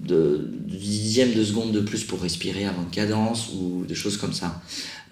de, 0.00 0.48
de 0.66 0.76
dixième 0.76 1.32
de 1.32 1.42
seconde 1.42 1.72
de 1.72 1.80
plus 1.80 2.04
pour 2.04 2.20
respirer 2.20 2.64
avant 2.66 2.82
de 2.82 2.94
cadence 2.94 3.50
ou 3.54 3.84
des 3.86 3.94
choses 3.94 4.16
comme 4.16 4.32
ça. 4.32 4.60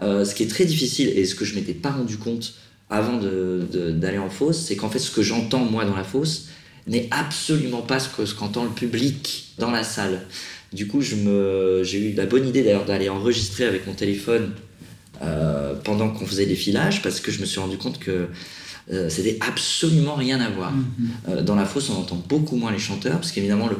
Euh, 0.02 0.24
ce 0.24 0.34
qui 0.34 0.42
est 0.42 0.48
très 0.48 0.64
difficile 0.64 1.08
et 1.08 1.24
ce 1.24 1.34
que 1.34 1.44
je 1.44 1.54
m'étais 1.54 1.74
pas 1.74 1.90
rendu 1.90 2.16
compte 2.16 2.54
avant 2.90 3.18
d'aller 3.18 4.18
en 4.18 4.30
fosse, 4.30 4.58
c'est 4.58 4.76
qu'en 4.76 4.90
fait, 4.90 4.98
ce 4.98 5.10
que 5.10 5.22
j'entends 5.22 5.64
moi 5.64 5.84
dans 5.84 5.96
la 5.96 6.04
fosse, 6.04 6.48
n'est 6.86 7.08
absolument 7.10 7.82
pas 7.82 8.00
ce 8.00 8.08
que 8.08 8.26
ce 8.26 8.34
qu'entend 8.34 8.64
le 8.64 8.70
public 8.70 9.54
dans 9.58 9.70
la 9.70 9.84
salle. 9.84 10.22
Du 10.72 10.86
coup, 10.86 11.00
j'ai 11.00 11.98
eu 11.98 12.12
la 12.14 12.26
bonne 12.26 12.46
idée 12.48 12.62
d'ailleurs 12.62 12.84
d'aller 12.84 13.08
enregistrer 13.08 13.64
avec 13.64 13.86
mon 13.86 13.94
téléphone 13.94 14.52
euh, 15.22 15.74
pendant 15.84 16.10
qu'on 16.10 16.26
faisait 16.26 16.46
des 16.46 16.54
filages 16.56 17.02
parce 17.02 17.20
que 17.20 17.30
je 17.30 17.40
me 17.40 17.46
suis 17.46 17.60
rendu 17.60 17.76
compte 17.76 17.98
que 17.98 18.28
euh, 18.92 19.08
c'était 19.08 19.38
absolument 19.46 20.14
rien 20.14 20.40
à 20.40 20.50
voir. 20.50 20.72
Mm 20.72 20.84
-hmm. 20.84 21.30
euh, 21.30 21.42
dans 21.42 21.54
la 21.54 21.66
fosse, 21.66 21.90
on 21.90 21.98
entend 21.98 22.20
beaucoup 22.28 22.56
moins 22.56 22.72
les 22.72 22.78
chanteurs 22.78 23.18
parce 23.20 23.30
qu'évidemment, 23.32 23.68
le, 23.68 23.76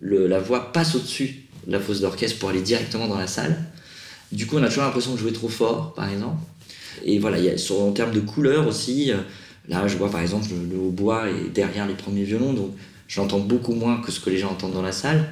le, 0.00 0.28
la 0.28 0.38
voix 0.38 0.72
passe 0.72 0.94
au-dessus 0.94 1.46
de 1.66 1.72
la 1.72 1.80
fosse 1.80 2.00
d'orchestre 2.00 2.38
pour 2.38 2.50
aller 2.50 2.62
directement 2.62 3.08
dans 3.08 3.18
la 3.18 3.26
salle. 3.26 3.56
Du 4.30 4.46
coup, 4.46 4.56
on 4.58 4.62
a 4.62 4.68
toujours 4.68 4.84
l'impression 4.84 5.12
de 5.14 5.18
jouer 5.18 5.32
trop 5.32 5.48
fort, 5.48 5.94
par 5.94 6.08
exemple. 6.08 6.38
Et 7.04 7.18
voilà, 7.18 7.38
y 7.38 7.48
a, 7.48 7.58
sur, 7.58 7.80
en 7.80 7.92
termes 7.92 8.12
de 8.12 8.20
couleur 8.20 8.66
aussi, 8.66 9.12
Là, 9.68 9.86
je 9.88 9.96
vois 9.96 10.10
par 10.10 10.20
exemple 10.20 10.48
le 10.70 10.78
hautbois 10.78 11.28
est 11.30 11.50
derrière 11.54 11.86
les 11.86 11.94
premiers 11.94 12.24
violons, 12.24 12.52
donc 12.52 12.72
j'entends 13.08 13.38
beaucoup 13.38 13.72
moins 13.72 14.00
que 14.00 14.12
ce 14.12 14.20
que 14.20 14.30
les 14.30 14.38
gens 14.38 14.50
entendent 14.50 14.74
dans 14.74 14.82
la 14.82 14.92
salle. 14.92 15.26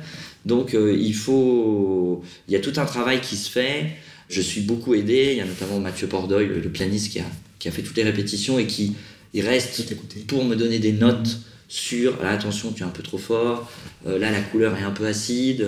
Donc 0.46 0.74
euh, 0.74 0.96
il 0.98 1.14
faut, 1.14 2.22
il 2.48 2.54
y 2.54 2.56
a 2.56 2.60
tout 2.60 2.72
un 2.76 2.86
travail 2.86 3.20
qui 3.20 3.36
se 3.36 3.50
fait. 3.50 3.92
Je 4.28 4.40
suis 4.40 4.62
beaucoup 4.62 4.94
aidé. 4.94 5.28
Il 5.32 5.36
y 5.36 5.40
a 5.40 5.44
notamment 5.44 5.78
Mathieu 5.78 6.06
Pordoy, 6.06 6.46
le, 6.46 6.68
pianiste, 6.70 7.12
qui 7.12 7.20
a, 7.20 7.24
qui 7.58 7.68
a 7.68 7.70
fait 7.70 7.82
toutes 7.82 7.96
les 7.96 8.02
répétitions 8.04 8.58
et 8.58 8.66
qui 8.66 8.94
il 9.34 9.46
reste 9.46 9.94
pour 10.26 10.44
me 10.44 10.56
donner 10.56 10.78
des 10.78 10.92
notes 10.92 11.38
sur 11.72 12.22
là, 12.22 12.30
attention, 12.30 12.72
tu 12.72 12.82
es 12.82 12.86
un 12.86 12.90
peu 12.90 13.02
trop 13.02 13.18
fort. 13.18 13.70
Euh, 14.06 14.18
là, 14.18 14.30
la 14.30 14.40
couleur 14.40 14.76
est 14.76 14.82
un 14.82 14.90
peu 14.90 15.06
acide. 15.06 15.66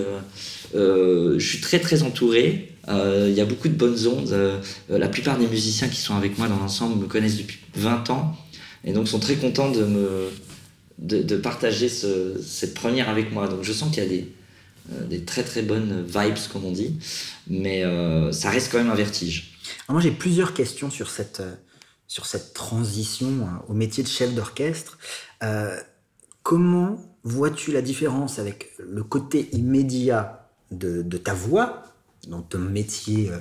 Euh, 0.75 1.39
je 1.39 1.47
suis 1.47 1.61
très 1.61 1.79
très 1.79 2.03
entouré. 2.03 2.71
Il 2.87 3.33
y 3.33 3.41
a 3.41 3.45
beaucoup 3.45 3.67
de 3.67 3.73
bonnes 3.73 4.07
ondes. 4.07 4.61
la 4.89 5.07
plupart 5.07 5.39
des 5.39 5.47
musiciens 5.47 5.87
qui 5.87 5.99
sont 5.99 6.15
avec 6.15 6.37
moi 6.37 6.47
dans 6.47 6.57
l'ensemble 6.57 7.01
me 7.01 7.07
connaissent 7.07 7.37
depuis 7.37 7.57
20 7.75 8.11
ans 8.11 8.37
et 8.83 8.93
donc 8.93 9.07
sont 9.07 9.17
très 9.17 9.35
contents 9.35 9.71
de 9.71 9.83
me 9.83 10.29
de, 10.99 11.35
partager 11.35 11.89
cette 11.89 12.73
première 12.75 13.09
avec 13.09 13.31
moi. 13.31 13.47
Donc 13.47 13.63
je 13.63 13.73
sens 13.73 13.89
qu'il 13.89 14.03
y 14.03 14.05
a 14.05 14.09
des, 14.09 14.31
euh, 14.93 15.07
des 15.07 15.23
très 15.23 15.43
très 15.43 15.63
bonnes 15.63 16.05
vibes, 16.05 16.37
comme 16.53 16.65
on 16.65 16.71
dit, 16.71 16.99
mais 17.47 17.83
euh, 17.83 18.31
ça 18.31 18.51
reste 18.51 18.71
quand 18.71 18.77
même 18.77 18.91
un 18.91 18.95
vertige. 18.95 19.57
moi 19.89 19.99
j'ai 19.99 20.11
plusieurs 20.11 20.53
questions 20.53 20.91
sur 20.91 21.09
cette, 21.09 21.39
euh, 21.39 21.55
sur 22.07 22.27
cette 22.27 22.53
transition 22.53 23.47
au 23.67 23.73
métier 23.73 24.03
de 24.03 24.07
chef 24.07 24.33
d'orchestre. 24.35 24.99
Comment 26.45 26.97
vois-tu 27.23 27.71
la 27.71 27.81
différence 27.81 28.37
avec 28.37 28.71
le 28.77 29.03
côté 29.03 29.49
immédiat 29.51 30.47
de, 30.69 31.01
ta 31.17 31.33
voix, 31.33 31.83
dans 32.27 32.41
ton 32.43 32.59
métier 32.59 33.31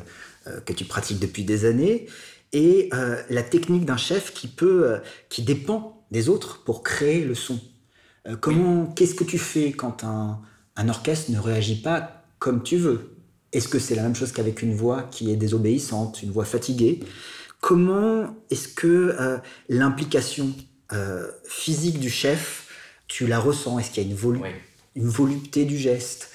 que 0.64 0.72
tu 0.72 0.86
pratiques 0.86 1.20
depuis 1.20 1.44
des 1.44 1.66
années, 1.66 2.06
et 2.54 2.88
la 3.28 3.42
technique 3.42 3.84
d'un 3.84 3.98
chef 3.98 4.32
qui 4.32 4.48
peut, 4.48 5.00
qui 5.28 5.42
dépend 5.42 5.94
des 6.10 6.30
autres 6.30 6.62
pour 6.64 6.82
créer 6.82 7.24
le 7.24 7.34
son? 7.34 7.60
Euh, 8.26 8.36
comment, 8.36 8.86
qu'est-ce 8.86 9.14
que 9.14 9.24
tu 9.24 9.38
fais 9.38 9.72
quand 9.72 10.04
un, 10.04 10.40
orchestre 10.88 11.30
ne 11.30 11.38
réagit 11.38 11.82
pas 11.82 12.24
comme 12.38 12.62
tu 12.62 12.76
veux? 12.76 13.16
Est-ce 13.52 13.68
que 13.68 13.78
c'est 13.78 13.94
la 13.94 14.02
même 14.02 14.14
chose 14.14 14.32
qu'avec 14.32 14.62
une 14.62 14.74
voix 14.74 15.02
qui 15.02 15.30
est 15.30 15.36
désobéissante, 15.36 16.22
une 16.22 16.30
voix 16.30 16.44
fatiguée? 16.44 17.00
Comment 17.60 18.34
est-ce 18.50 18.68
que 18.68 19.16
euh, 19.18 19.38
l'implication 19.68 20.52
euh, 20.92 21.30
physique 21.44 21.98
du 21.98 22.10
chef, 22.10 22.63
tu 23.16 23.26
la 23.26 23.38
ressens 23.38 23.78
Est-ce 23.78 23.90
qu'il 23.90 24.02
y 24.02 24.06
a 24.06 24.08
une, 24.10 24.40
une 24.96 25.08
volupté 25.08 25.64
du 25.64 25.78
geste? 25.78 26.30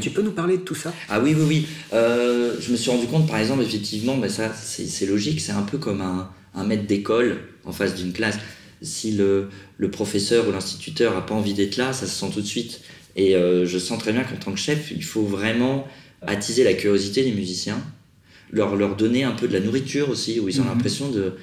Tu 0.00 0.10
peux 0.10 0.22
nous 0.22 0.32
parler 0.32 0.58
de 0.58 0.62
tout 0.62 0.74
ça? 0.74 0.92
Ah 1.08 1.20
oui, 1.20 1.36
oui, 1.38 1.44
oui. 1.48 1.66
je 1.92 2.70
me 2.72 2.76
suis 2.76 2.90
rendu 2.90 3.06
compte, 3.06 3.28
par 3.28 3.38
exemple, 3.38 3.62
effectivement, 3.62 4.16
mais 4.16 4.28
ça, 4.28 4.52
c'est 4.52 5.06
logique, 5.06 5.40
c'est 5.40 5.52
un 5.52 5.62
peu 5.62 5.78
comme 5.78 6.00
un, 6.00 6.28
un 6.54 6.64
maître 6.64 6.86
d'école 6.86 7.38
en 7.64 7.72
face 7.72 7.94
d'une 7.94 8.12
classe 8.12 8.38
si 8.82 9.12
le, 9.12 9.48
le 9.76 9.90
professeur 9.90 10.48
ou 10.48 10.52
l'instituteur 10.52 11.14
n'a 11.14 11.20
pas 11.20 11.34
envie 11.34 11.54
d'être 11.54 11.76
là, 11.76 11.92
ça 11.92 12.06
se 12.06 12.14
sent 12.14 12.32
tout 12.32 12.40
de 12.40 12.46
suite. 12.46 12.80
Et 13.16 13.34
euh, 13.34 13.66
je 13.66 13.78
sens 13.78 13.98
très 13.98 14.12
bien 14.12 14.22
qu'en 14.22 14.36
tant 14.36 14.52
que 14.52 14.58
chef, 14.58 14.90
il 14.90 15.04
faut 15.04 15.24
vraiment 15.24 15.86
attiser 16.22 16.64
la 16.64 16.74
curiosité 16.74 17.24
des 17.24 17.32
musiciens, 17.32 17.80
leur, 18.50 18.76
leur 18.76 18.96
donner 18.96 19.24
un 19.24 19.32
peu 19.32 19.48
de 19.48 19.52
la 19.52 19.60
nourriture 19.60 20.10
aussi, 20.10 20.38
où 20.40 20.48
ils 20.48 20.60
ont 20.60 20.64
mhm. 20.64 20.70
l'impression 20.70 21.10
de, 21.10 21.34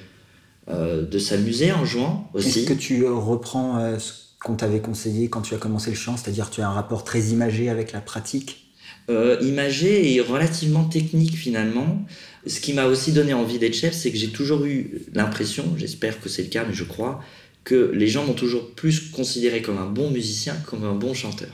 euh, 0.70 1.06
de 1.06 1.20
s'amuser 1.20 1.72
en 1.72 1.86
jouant 1.86 2.30
aussi. 2.34 2.60
Est-ce 2.60 2.70
que 2.70 2.74
tu 2.74 3.06
reprends 3.06 3.80
euh, 3.80 4.00
ce 4.00 4.14
qu'on 4.46 4.56
t'avait 4.56 4.80
conseillé 4.80 5.28
quand 5.28 5.42
tu 5.42 5.56
as 5.56 5.58
commencé 5.58 5.90
le 5.90 5.96
chant, 5.96 6.16
c'est-à-dire 6.16 6.52
tu 6.52 6.62
as 6.62 6.70
un 6.70 6.72
rapport 6.72 7.04
très 7.04 7.20
imagé 7.20 7.70
avec 7.70 7.92
la 7.92 8.00
pratique 8.00 8.62
Imagé 9.08 10.16
et 10.16 10.22
relativement 10.22 10.84
technique 10.84 11.36
finalement. 11.36 12.04
Ce 12.48 12.60
qui 12.60 12.74
m'a 12.74 12.86
aussi 12.86 13.12
donné 13.12 13.36
envie 13.36 13.60
d'être 13.60 13.76
chef, 13.76 13.94
c'est 13.94 14.12
que 14.12 14.18
j'ai 14.18 14.30
toujours 14.30 14.66
eu 14.66 15.02
l'impression, 15.14 15.76
j'espère 15.78 16.20
que 16.20 16.28
c'est 16.28 16.42
le 16.42 16.50
cas, 16.50 16.66
mais 16.68 16.74
je 16.74 16.84
crois, 16.84 17.22
que 17.64 17.92
les 17.94 18.08
gens 18.08 18.26
m'ont 18.26 18.34
toujours 18.34 18.72
plus 18.72 19.12
considéré 19.12 19.62
comme 19.62 19.78
un 19.78 19.86
bon 19.86 20.10
musicien, 20.10 20.56
comme 20.66 20.84
un 20.86 20.96
bon 20.96 21.14
chanteur. 21.14 21.50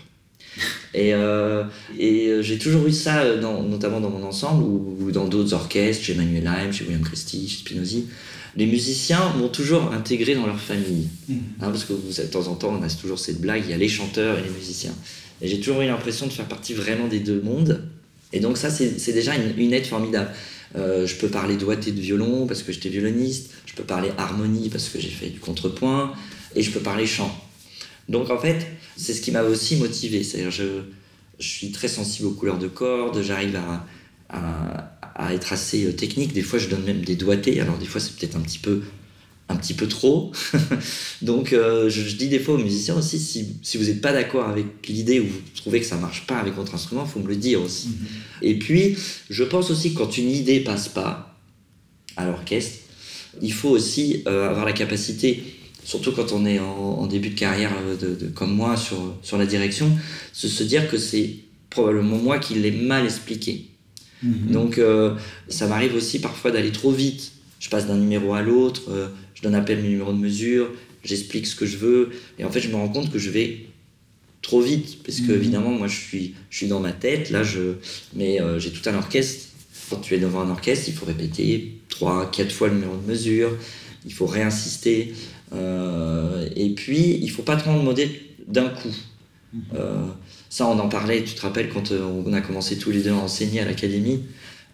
Et, 0.93 1.13
euh, 1.13 1.63
euh, 1.99 2.41
j'ai 2.41 2.57
toujours 2.57 2.87
eu 2.87 2.91
ça, 2.91 3.21
euh, 3.21 3.41
notamment 3.63 3.99
dans 3.99 4.09
mon 4.09 4.23
ensemble 4.23 4.63
ou, 4.63 5.11
dans 5.11 5.25
d'autres 5.25 5.53
orchestres, 5.53 6.03
chez 6.03 6.13
Manuel 6.13 6.47
Haim, 6.47 6.71
chez 6.71 6.83
William 6.85 7.01
Christie, 7.01 7.47
chez 7.47 7.59
Spinozzi. 7.59 8.07
Les 8.57 8.65
musiciens 8.65 9.33
m'ont 9.37 9.47
toujours 9.47 9.93
intégré 9.93 10.35
dans 10.35 10.45
leur 10.45 10.59
famille. 10.59 11.07
Mmh. 11.29 11.33
Hein, 11.61 11.69
parce 11.69 11.85
que 11.85 11.93
de 11.93 12.27
temps 12.27 12.47
en 12.47 12.55
temps, 12.55 12.77
on 12.77 12.83
a 12.83 12.89
toujours 12.89 13.19
cette 13.19 13.39
blague, 13.39 13.63
il 13.65 13.71
y 13.71 13.73
a 13.73 13.77
les 13.77 13.89
chanteurs 13.89 14.37
et 14.39 14.43
les 14.43 14.49
musiciens. 14.49 14.93
Et 15.41 15.47
j'ai 15.47 15.59
toujours 15.59 15.81
eu 15.81 15.87
l'impression 15.87 16.27
de 16.27 16.31
faire 16.31 16.47
partie 16.47 16.73
vraiment 16.73 17.07
des 17.07 17.19
deux 17.19 17.41
mondes. 17.41 17.83
Et 18.33 18.39
donc 18.39 18.57
ça, 18.57 18.69
c'est 18.69 19.13
déjà 19.13 19.35
une, 19.35 19.57
une 19.57 19.73
aide 19.73 19.85
formidable. 19.85 20.31
Euh, 20.75 21.05
je 21.05 21.15
peux 21.15 21.27
parler 21.27 21.57
doigté 21.57 21.91
de 21.91 21.99
violon 21.99 22.47
parce 22.47 22.63
que 22.63 22.71
j'étais 22.71 22.89
violoniste. 22.89 23.51
Je 23.65 23.73
peux 23.73 23.83
parler 23.83 24.11
harmonie 24.17 24.69
parce 24.69 24.89
que 24.89 24.99
j'ai 24.99 25.09
fait 25.09 25.29
du 25.29 25.39
contrepoint. 25.39 26.13
Et 26.55 26.61
je 26.61 26.71
peux 26.71 26.79
parler 26.79 27.05
chant. 27.05 27.33
Donc 28.09 28.29
en 28.29 28.37
fait, 28.37 28.67
c'est 28.97 29.13
ce 29.13 29.21
qui 29.21 29.31
m'a 29.31 29.43
aussi 29.43 29.77
motivé. 29.77 30.23
C'est-à-dire, 30.23 30.51
je, 30.51 30.81
je 31.39 31.47
suis 31.47 31.71
très 31.71 31.87
sensible 31.87 32.27
aux 32.27 32.33
couleurs 32.33 32.59
de 32.59 32.67
cordes. 32.67 33.21
J'arrive 33.21 33.55
à, 33.55 33.85
à, 34.29 34.90
à, 35.15 35.33
être 35.33 35.53
assez 35.53 35.85
euh, 35.85 35.93
technique. 35.93 36.33
Des 36.33 36.41
fois, 36.41 36.59
je 36.59 36.67
donne 36.67 36.83
même 36.83 37.01
des 37.01 37.15
doigtés. 37.15 37.59
Alors 37.59 37.77
des 37.77 37.85
fois, 37.85 38.01
c'est 38.01 38.15
peut-être 38.15 38.35
un 38.35 38.41
petit 38.41 38.59
peu 38.59 38.81
un 39.51 39.55
petit 39.55 39.73
peu 39.73 39.87
trop. 39.87 40.31
Donc 41.21 41.53
euh, 41.53 41.89
je, 41.89 42.15
dis 42.15 42.29
des 42.29 42.39
fois 42.39 42.55
aux 42.55 42.59
musiciens 42.59 42.95
aussi, 42.95 43.19
si, 43.19 43.57
si 43.61 43.77
vous 43.77 43.85
n'êtes 43.85 44.01
pas 44.01 44.13
d'accord 44.13 44.47
avec 44.47 44.65
l'idée 44.87 45.19
ou 45.19 45.25
vous 45.25 45.41
trouvez 45.55 45.79
que 45.79 45.85
ça 45.85 45.97
marche 45.97 46.25
pas 46.25 46.37
avec 46.37 46.55
votre 46.55 46.73
instrument, 46.73 47.03
il 47.05 47.11
faut 47.11 47.19
me 47.19 47.27
le 47.27 47.35
dire 47.35 47.61
aussi. 47.61 47.89
Mhm. 47.89 47.95
Et 48.41 48.57
puis, 48.57 48.95
je 49.29 49.43
pense 49.43 49.69
aussi 49.69 49.93
que 49.93 49.99
quand 49.99 50.17
une 50.17 50.29
idée 50.29 50.61
passe 50.61 50.87
pas 50.87 51.37
à 52.17 52.25
l'orchestre, 52.25 52.79
il 53.41 53.53
faut 53.53 53.69
aussi 53.69 54.23
euh, 54.27 54.49
avoir 54.49 54.65
la 54.65 54.73
capacité, 54.73 55.43
surtout 55.83 56.11
quand 56.11 56.31
on 56.31 56.45
est 56.45 56.59
en, 56.59 57.07
début 57.07 57.29
de 57.29 57.39
carrière 57.39 57.73
de, 57.99 58.27
comme 58.27 58.53
moi 58.53 58.77
sur, 58.77 59.15
sur 59.21 59.37
la 59.37 59.45
direction, 59.45 59.89
de 59.89 60.47
se 60.47 60.63
dire 60.63 60.89
que 60.89 60.97
c'est 60.97 61.35
probablement 61.69 62.17
moi 62.17 62.39
qui 62.39 62.55
l'ai 62.55 62.71
mal 62.71 63.05
expliqué. 63.05 63.70
Mhm. 64.23 64.51
Donc 64.51 64.79
ça 65.47 65.67
m'arrive 65.67 65.95
aussi 65.95 66.19
parfois 66.19 66.51
d'aller 66.51 66.71
trop 66.71 66.91
vite. 66.91 67.31
Je 67.59 67.69
passe 67.69 67.87
d'un 67.87 67.97
numéro 67.97 68.33
à 68.33 68.41
l'autre, 68.41 68.83
je 69.35 69.41
donne 69.41 69.55
appel 69.55 69.81
mes 69.81 69.89
numéros 69.89 70.13
de 70.13 70.17
mesure, 70.17 70.69
j'explique 71.03 71.47
ce 71.47 71.55
que 71.55 71.65
je 71.65 71.77
veux, 71.77 72.09
et 72.39 72.45
en 72.45 72.51
fait 72.51 72.59
je 72.59 72.69
me 72.69 72.75
rends 72.75 72.89
compte 72.89 73.11
que 73.11 73.19
je 73.19 73.29
vais 73.29 73.65
trop 74.41 74.61
vite, 74.61 75.03
parce 75.03 75.19
que 75.19 75.31
mhm. 75.31 75.37
évidemment 75.37 75.71
moi 75.71 75.87
je 75.87 75.97
suis, 75.97 76.35
je 76.49 76.57
suis 76.57 76.67
dans 76.67 76.79
ma 76.79 76.91
tête, 76.91 77.29
là 77.29 77.43
je, 77.43 77.75
mais 78.13 78.41
euh, 78.41 78.59
j'ai 78.59 78.71
tout 78.71 78.87
un 78.89 78.95
orchestre. 78.95 79.47
Quand 79.89 79.97
tu 79.97 80.15
es 80.15 80.19
devant 80.19 80.41
un 80.41 80.49
orchestre, 80.49 80.85
il 80.87 80.93
faut 80.93 81.05
répéter 81.05 81.73
trois, 81.89 82.31
quatre 82.31 82.51
fois 82.51 82.69
le 82.69 82.75
numéro 82.75 82.95
de 82.95 83.05
mesure, 83.05 83.51
il 84.05 84.13
faut 84.13 84.25
réinsister, 84.25 85.13
euh, 85.53 86.47
et 86.55 86.69
puis 86.69 87.19
il 87.21 87.29
faut 87.29 87.43
pas 87.43 87.57
trop 87.57 87.71
en 87.71 87.79
demander 87.79 88.09
d'un 88.47 88.69
coup. 88.69 88.95
Mhm. 89.53 89.63
Euh, 90.51 90.53
ça, 90.53 90.67
on 90.67 90.77
en 90.79 90.89
parlait, 90.89 91.23
tu 91.23 91.33
te 91.35 91.41
rappelles, 91.41 91.69
quand 91.69 91.91
on 91.91 92.33
a 92.33 92.41
commencé 92.41 92.77
tous 92.77 92.91
les 92.91 93.01
deux 93.01 93.11
à 93.11 93.15
enseigner 93.15 93.61
à 93.61 93.65
l'académie, 93.65 94.23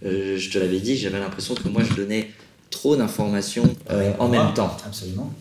je 0.03 0.49
te 0.49 0.57
l'avais 0.57 0.79
dit, 0.79 0.97
j'avais 0.97 1.19
l'impression 1.19 1.55
que 1.55 1.67
moi 1.69 1.83
je 1.83 1.95
donnais 1.95 2.29
trop 2.69 2.95
d'informations 2.95 3.75
euh, 3.89 4.13
en 4.19 4.27
même 4.27 4.53
temps. 4.53 4.75
Absolument. 4.85 5.33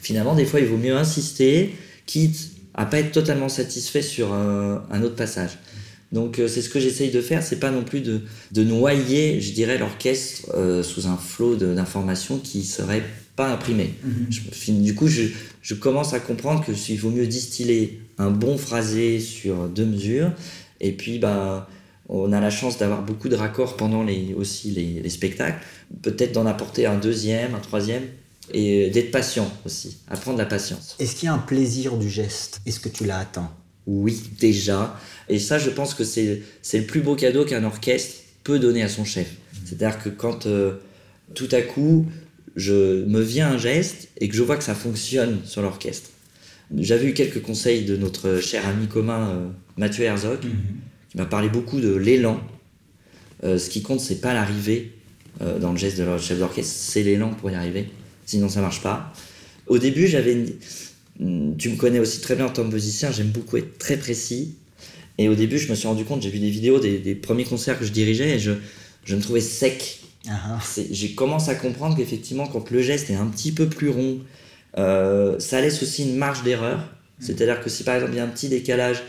Finalement, 0.00 0.34
des 0.34 0.46
fois, 0.46 0.60
il 0.60 0.66
vaut 0.66 0.78
mieux 0.78 0.96
insister, 0.96 1.74
quitte 2.06 2.52
à 2.74 2.86
pas 2.86 2.98
être 3.00 3.12
totalement 3.12 3.48
satisfait 3.48 4.02
sur 4.02 4.32
un, 4.32 5.02
autre 5.02 5.16
passage. 5.16 5.58
Donc 6.12 6.38
euh, 6.38 6.48
c'est 6.48 6.62
ce 6.62 6.68
que 6.68 6.80
j'essaye 6.80 7.10
de 7.10 7.20
faire, 7.20 7.42
c'est 7.42 7.60
pas 7.60 7.70
non 7.70 7.84
plus 7.84 8.00
de, 8.00 8.22
de 8.50 8.64
noyer, 8.64 9.40
je 9.40 9.52
dirais, 9.52 9.78
l'orchestre 9.78 10.50
euh, 10.54 10.82
sous 10.82 11.06
un 11.06 11.16
flot 11.16 11.54
d'informations 11.54 12.38
qui 12.38 12.64
serait 12.64 13.04
pas 13.36 13.52
imprimé. 13.52 13.94
Mhm. 14.02 14.82
du 14.82 14.94
coup, 14.94 15.06
je, 15.06 15.22
je, 15.62 15.74
commence 15.74 16.12
à 16.12 16.18
comprendre 16.18 16.64
que 16.64 16.72
il 16.72 16.98
vaut 16.98 17.10
mieux 17.10 17.26
distiller 17.26 18.00
un 18.20 18.30
bon 18.30 18.58
phrasé 18.58 19.18
sur 19.18 19.68
deux 19.68 19.86
mesures, 19.86 20.32
et 20.80 20.92
puis 20.92 21.18
bah 21.18 21.68
on 22.12 22.32
a 22.32 22.40
la 22.40 22.50
chance 22.50 22.76
d'avoir 22.76 23.02
beaucoup 23.02 23.28
de 23.28 23.36
raccords 23.36 23.76
pendant 23.76 24.02
les, 24.02 24.34
aussi 24.34 24.70
les, 24.72 25.08
spectacles. 25.08 25.64
Peut-être 26.02 26.32
d'en 26.32 26.44
apporter 26.44 26.84
un 26.84 26.98
deuxième, 26.98 27.54
un 27.54 27.60
troisième. 27.60 28.02
Et 28.52 28.90
d'être 28.90 29.12
patient 29.12 29.48
aussi, 29.64 29.98
apprendre 30.08 30.36
la 30.36 30.44
patience. 30.44 30.96
Est-ce 30.98 31.14
qu'il 31.14 31.26
y 31.26 31.28
a 31.28 31.34
un 31.34 31.38
plaisir 31.38 31.96
du 31.96 32.10
geste? 32.10 32.60
Est-ce 32.66 32.80
que 32.80 32.88
tu 32.88 33.04
l'as 33.04 33.18
atteint? 33.18 33.48
Oui, 33.86 34.20
déjà. 34.40 34.98
Et 35.28 35.38
ça, 35.38 35.60
je 35.60 35.70
pense 35.70 35.94
que 35.94 36.02
c'est 36.02 36.42
le 36.74 36.84
plus 36.84 37.00
beau 37.00 37.14
cadeau 37.14 37.44
qu'un 37.44 37.62
orchestre 37.62 38.24
peut 38.42 38.58
donner 38.58 38.82
à 38.82 38.88
son 38.88 39.04
chef. 39.04 39.30
C'est-à-dire 39.64 40.02
que 40.02 40.08
quand 40.08 40.46
euh, 40.46 40.80
tout 41.34 41.48
à 41.52 41.62
coup, 41.62 42.06
je 42.56 43.04
me 43.04 43.20
viens 43.20 43.52
un 43.52 43.58
geste 43.58 44.08
et 44.18 44.28
que 44.28 44.34
je 44.34 44.42
vois 44.42 44.56
que 44.56 44.64
ça 44.64 44.74
fonctionne 44.74 45.38
sur 45.44 45.62
l'orchestre. 45.62 46.10
J'avais 46.76 47.06
eu 47.06 47.14
quelques 47.14 47.42
conseils 47.42 47.84
de 47.84 47.96
notre 47.96 48.40
cher 48.40 48.66
ami 48.66 48.86
commun 48.86 49.28
euh, 49.28 49.48
Mathieu 49.76 50.04
Herzog. 50.04 50.44
Mhm 50.44 50.80
qui 51.10 51.16
m'a 51.16 51.26
parlé 51.26 51.48
beaucoup 51.48 51.80
de 51.80 51.94
l'élan. 51.94 52.40
Euh, 53.42 53.58
ce 53.58 53.68
qui 53.68 53.82
compte, 53.82 54.00
c'est 54.00 54.20
pas 54.20 54.32
l'arrivée 54.32 54.92
euh, 55.42 55.58
dans 55.58 55.72
le 55.72 55.78
geste 55.78 55.98
de 55.98 56.18
chef 56.18 56.38
d'orchestre, 56.38 56.72
c'est 56.72 57.02
l'élan 57.02 57.30
pour 57.30 57.50
y 57.50 57.54
arriver. 57.54 57.88
Sinon, 58.26 58.48
ça 58.48 58.60
marche 58.60 58.80
pas. 58.80 59.12
Au 59.66 59.78
début, 59.78 60.06
j'avais. 60.06 60.46
Tu 61.58 61.68
me 61.68 61.76
connais 61.76 61.98
aussi 61.98 62.20
très 62.20 62.34
bien 62.34 62.46
en 62.46 62.50
tant 62.50 62.62
que 62.62 62.72
musicien, 62.72 63.10
j'aime 63.10 63.28
beaucoup 63.28 63.56
être 63.56 63.76
très 63.78 63.96
précis. 63.96 64.54
Et 65.18 65.28
au 65.28 65.34
début, 65.34 65.58
je 65.58 65.68
me 65.68 65.74
suis 65.74 65.86
rendu 65.86 66.04
compte, 66.04 66.22
j'ai 66.22 66.30
vu 66.30 66.38
des 66.38 66.48
vidéos 66.48 66.80
des, 66.80 67.14
premiers 67.14 67.44
concerts 67.44 67.78
que 67.78 67.84
je 67.84 67.92
dirigeais 67.92 68.36
et 68.36 68.38
je, 68.38 68.52
je 69.04 69.16
me 69.16 69.20
trouvais 69.20 69.42
sec 69.42 70.00
Ah, 70.26 70.56
ah. 70.58 70.80
J'ai 70.90 71.14
commencé 71.14 71.50
à 71.50 71.54
comprendre 71.54 71.94
qu'effectivement, 71.94 72.46
quand 72.46 72.70
le 72.70 72.80
geste 72.80 73.10
est 73.10 73.16
un 73.16 73.26
petit 73.26 73.52
peu 73.52 73.68
plus 73.68 73.90
rond, 73.90 74.20
euh, 74.78 75.38
ça 75.38 75.60
laisse 75.60 75.82
aussi 75.82 76.04
une 76.08 76.16
marge 76.16 76.42
d'erreur. 76.42 76.80
C'est-à-dire 77.18 77.60
que 77.60 77.68
si 77.68 77.84
par 77.84 77.96
exemple 77.96 78.12
il 78.14 78.16
y 78.16 78.20
a 78.20 78.24
un 78.24 78.28
petit 78.28 78.48
décalage, 78.48 79.02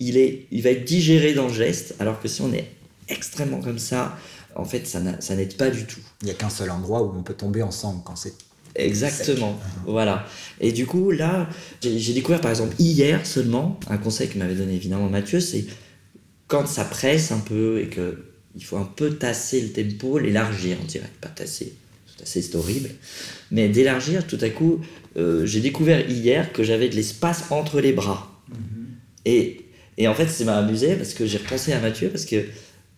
il, 0.00 0.16
est, 0.16 0.46
il 0.50 0.62
va 0.62 0.70
être 0.70 0.84
digéré 0.84 1.34
dans 1.34 1.48
le 1.48 1.52
geste, 1.54 1.94
alors 2.00 2.20
que 2.20 2.28
si 2.28 2.40
on 2.42 2.52
est 2.52 2.66
extrêmement 3.08 3.60
comme 3.60 3.78
ça, 3.78 4.16
en 4.54 4.64
fait, 4.64 4.86
ça 4.86 5.00
n'a- 5.00 5.20
ça 5.20 5.34
n'aide 5.36 5.56
pas 5.56 5.70
du 5.70 5.84
tout. 5.84 6.00
Il 6.22 6.26
n'y 6.26 6.30
a 6.30 6.34
qu'un 6.34 6.50
seul 6.50 6.70
endroit 6.70 7.02
où 7.02 7.12
on 7.16 7.22
peut 7.22 7.34
tomber 7.34 7.62
ensemble 7.62 8.02
quand 8.04 8.16
c'est. 8.16 8.34
Exactement, 8.74 9.58
voilà. 9.86 10.26
Et 10.60 10.72
du 10.72 10.86
coup, 10.86 11.10
là, 11.10 11.46
j'ai 11.82 12.14
découvert 12.14 12.40
par 12.40 12.50
exemple 12.50 12.74
hier 12.78 13.26
seulement, 13.26 13.78
un 13.88 13.98
conseil 13.98 14.28
que 14.28 14.38
m'avait 14.38 14.54
donné 14.54 14.74
évidemment 14.74 15.08
Mathieu, 15.10 15.40
c'est 15.40 15.66
quand 16.46 16.66
ça 16.66 16.84
presse 16.84 17.32
un 17.32 17.38
peu 17.40 17.80
et 17.82 17.88
que 17.88 18.24
il 18.54 18.64
faut 18.64 18.76
un 18.78 18.84
peu 18.84 19.10
tasser 19.14 19.60
le 19.60 19.68
tempo, 19.72 20.18
l'élargir, 20.18 20.78
on 20.82 20.86
dirait, 20.86 21.10
pas 21.20 21.28
tasser 21.28 21.74
c'est 22.24 22.54
horrible, 22.54 22.90
mais 23.50 23.68
d'élargir 23.68 24.26
tout 24.26 24.38
à 24.40 24.48
coup, 24.48 24.80
euh, 25.16 25.44
j'ai 25.46 25.60
découvert 25.60 26.08
hier 26.08 26.52
que 26.52 26.62
j'avais 26.62 26.88
de 26.88 26.94
l'espace 26.94 27.44
entre 27.50 27.80
les 27.80 27.92
bras. 27.92 28.28
Et, 29.24 29.60
et 29.98 30.08
en 30.08 30.14
fait, 30.14 30.28
ça 30.28 30.44
m'a 30.44 30.56
amusé 30.56 30.96
parce 30.96 31.14
que 31.14 31.26
j'ai 31.26 31.38
repensé 31.38 31.72
à 31.72 31.80
Mathieu 31.80 32.08
parce 32.08 32.24
que 32.24 32.44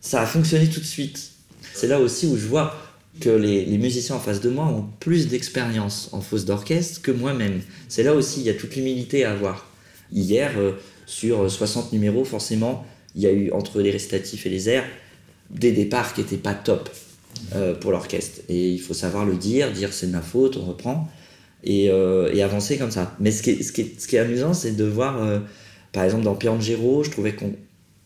ça 0.00 0.22
a 0.22 0.26
fonctionné 0.26 0.68
tout 0.68 0.80
de 0.80 0.84
suite. 0.84 1.32
C'est 1.74 1.88
là 1.88 2.00
aussi 2.00 2.26
où 2.26 2.36
je 2.36 2.46
vois 2.46 2.74
que 3.20 3.30
les, 3.30 3.64
les 3.64 3.78
musiciens 3.78 4.16
en 4.16 4.20
face 4.20 4.40
de 4.40 4.50
moi 4.50 4.66
ont 4.66 4.86
plus 5.00 5.28
d'expérience 5.28 6.08
en 6.12 6.20
fausse 6.20 6.44
d'orchestre 6.44 7.02
que 7.02 7.10
moi-même. 7.10 7.60
C'est 7.88 8.02
là 8.02 8.14
aussi, 8.14 8.40
il 8.40 8.46
y 8.46 8.50
a 8.50 8.54
toute 8.54 8.74
l'humilité 8.74 9.24
à 9.24 9.32
avoir. 9.32 9.70
Hier, 10.12 10.52
euh, 10.56 10.72
sur 11.06 11.50
60 11.50 11.92
numéros, 11.92 12.24
forcément, 12.24 12.86
il 13.14 13.22
y 13.22 13.26
a 13.26 13.32
eu 13.32 13.50
entre 13.52 13.80
les 13.80 13.90
récitatifs 13.90 14.46
et 14.46 14.50
les 14.50 14.68
airs 14.68 14.86
des 15.50 15.72
départs 15.72 16.14
qui 16.14 16.22
n'étaient 16.22 16.36
pas 16.36 16.54
top 16.54 16.90
euh, 17.54 17.74
pour 17.74 17.92
l'orchestre. 17.92 18.40
Et 18.48 18.70
il 18.70 18.80
faut 18.80 18.94
savoir 18.94 19.24
le 19.24 19.36
dire, 19.36 19.70
dire 19.70 19.92
c'est 19.92 20.06
de 20.06 20.12
ma 20.12 20.22
faute, 20.22 20.56
on 20.56 20.64
reprend, 20.64 21.08
et, 21.62 21.90
euh, 21.90 22.32
et 22.32 22.42
avancer 22.42 22.78
comme 22.78 22.90
ça. 22.90 23.14
Mais 23.20 23.30
ce 23.30 23.42
qui 23.42 23.50
est, 23.50 23.62
ce 23.62 23.72
qui 23.72 23.92
ce 23.98 24.08
qui 24.08 24.16
est 24.16 24.20
amusant, 24.20 24.54
c'est 24.54 24.72
de 24.72 24.84
voir, 24.84 25.22
euh, 25.22 25.40
par 25.92 26.04
exemple, 26.04 26.24
dans 26.24 26.34
Piangero, 26.34 27.04
je 27.04 27.10
trouvais 27.10 27.34
qu'on, 27.34 27.54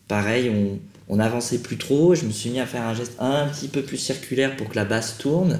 pareil, 0.07 0.49
on, 0.49 0.79
on 1.07 1.19
avançait 1.19 1.59
plus 1.59 1.77
trop. 1.77 2.15
Je 2.15 2.25
me 2.25 2.31
suis 2.31 2.49
mis 2.49 2.59
à 2.59 2.65
faire 2.65 2.83
un 2.83 2.93
geste 2.93 3.13
un 3.19 3.47
petit 3.47 3.67
peu 3.67 3.81
plus 3.81 3.97
circulaire 3.97 4.55
pour 4.55 4.69
que 4.69 4.75
la 4.75 4.85
basse 4.85 5.17
tourne, 5.17 5.59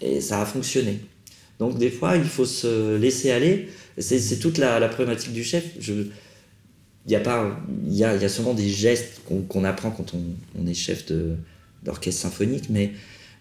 et 0.00 0.20
ça 0.20 0.40
a 0.40 0.46
fonctionné. 0.46 1.00
Donc 1.58 1.78
des 1.78 1.90
fois, 1.90 2.16
il 2.16 2.24
faut 2.24 2.46
se 2.46 2.96
laisser 2.96 3.30
aller. 3.30 3.68
C'est 3.98 4.38
toute 4.40 4.58
la, 4.58 4.88
problématique 4.88 5.32
du 5.32 5.44
chef. 5.44 5.64
Il 5.86 7.12
y 7.12 7.16
a 7.16 7.20
pas, 7.20 7.56
y 7.86 7.98
y 7.98 8.04
a 8.04 8.28
souvent 8.28 8.54
des 8.54 8.68
gestes 8.68 9.20
qu'on 9.26 9.42
qu'on 9.42 9.64
apprend 9.64 9.90
quand 9.90 10.14
on, 10.14 10.22
on 10.60 10.66
est 10.66 10.74
chef 10.74 11.06
de 11.06 11.36
d'orchestre 11.84 12.22
symphonique, 12.22 12.70
mais 12.70 12.92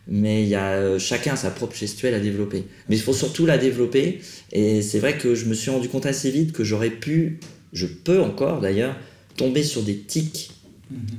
mais 0.08 0.44
il 0.44 0.50
y 0.50 0.56
a 0.56 0.74
euh, 0.74 1.00
chacun 1.00 1.36
sa 1.36 1.50
propre 1.50 1.76
gestuelle 1.76 2.14
à 2.14 2.20
développer. 2.20 2.66
Mais 2.90 2.98
il 2.98 3.02
faut 3.02 3.14
surtout 3.14 3.46
la 3.46 3.58
développer. 3.58 4.20
Et 4.52 4.82
c'est 4.82 5.00
vrai 5.00 5.18
que 5.18 5.34
je 5.34 5.46
me 5.46 5.54
suis 5.54 5.72
rendu 5.72 5.88
compte 5.88 6.06
assez 6.06 6.30
vite 6.30 6.52
que 6.52 6.64
j'aurais 6.64 6.90
pu, 6.90 7.40
je 7.72 7.88
peux 7.88 8.22
encore 8.22 8.60
d'ailleurs, 8.60 8.98
tomber 9.38 9.64
sur 9.64 9.82
des 9.82 9.98
tics. 9.98 10.52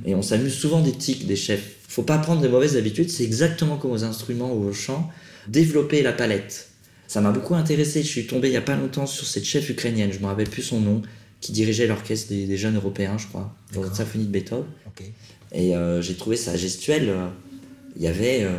Et 0.05 0.15
on 0.15 0.21
s'amuse 0.21 0.53
souvent 0.53 0.81
des 0.81 0.91
tics 0.91 1.25
des 1.25 1.35
chefs. 1.35 1.75
Faut 1.87 2.03
pas 2.03 2.17
prendre 2.17 2.41
de 2.41 2.47
mauvaises 2.47 2.77
habitudes. 2.77 3.09
C'est 3.09 3.23
exactement 3.23 3.77
comme 3.77 3.91
aux 3.91 4.03
instruments 4.03 4.53
ou 4.53 4.67
au 4.67 4.73
chant. 4.73 5.09
Développer 5.47 6.01
la 6.01 6.13
palette. 6.13 6.69
Ça 7.07 7.21
m'a 7.21 7.31
beaucoup 7.31 7.55
intéressé. 7.55 8.01
Je 8.03 8.07
suis 8.07 8.27
tombé 8.27 8.49
il 8.49 8.53
y 8.53 8.57
a 8.57 8.61
pas 8.61 8.75
longtemps 8.75 9.05
sur 9.05 9.25
cette 9.25 9.45
chef 9.45 9.69
ukrainienne. 9.69 10.11
Je 10.13 10.19
me 10.19 10.25
rappelle 10.25 10.49
plus 10.49 10.61
son 10.61 10.79
nom, 10.79 11.01
qui 11.41 11.51
dirigeait 11.51 11.87
l'orchestre 11.87 12.29
des, 12.29 12.45
des 12.45 12.57
jeunes 12.57 12.75
européens, 12.75 13.17
je 13.17 13.27
crois, 13.27 13.53
dans 13.73 13.81
la 13.81 13.93
symphonie 13.93 14.25
de 14.25 14.31
Beethoven. 14.31 14.65
Et 15.55 15.75
euh, 15.75 16.01
j'ai 16.01 16.15
trouvé 16.15 16.35
sa 16.35 16.55
gestuelle. 16.57 17.13
Il 17.95 18.01
y 18.03 18.07
avait, 18.07 18.43
euh, 18.43 18.49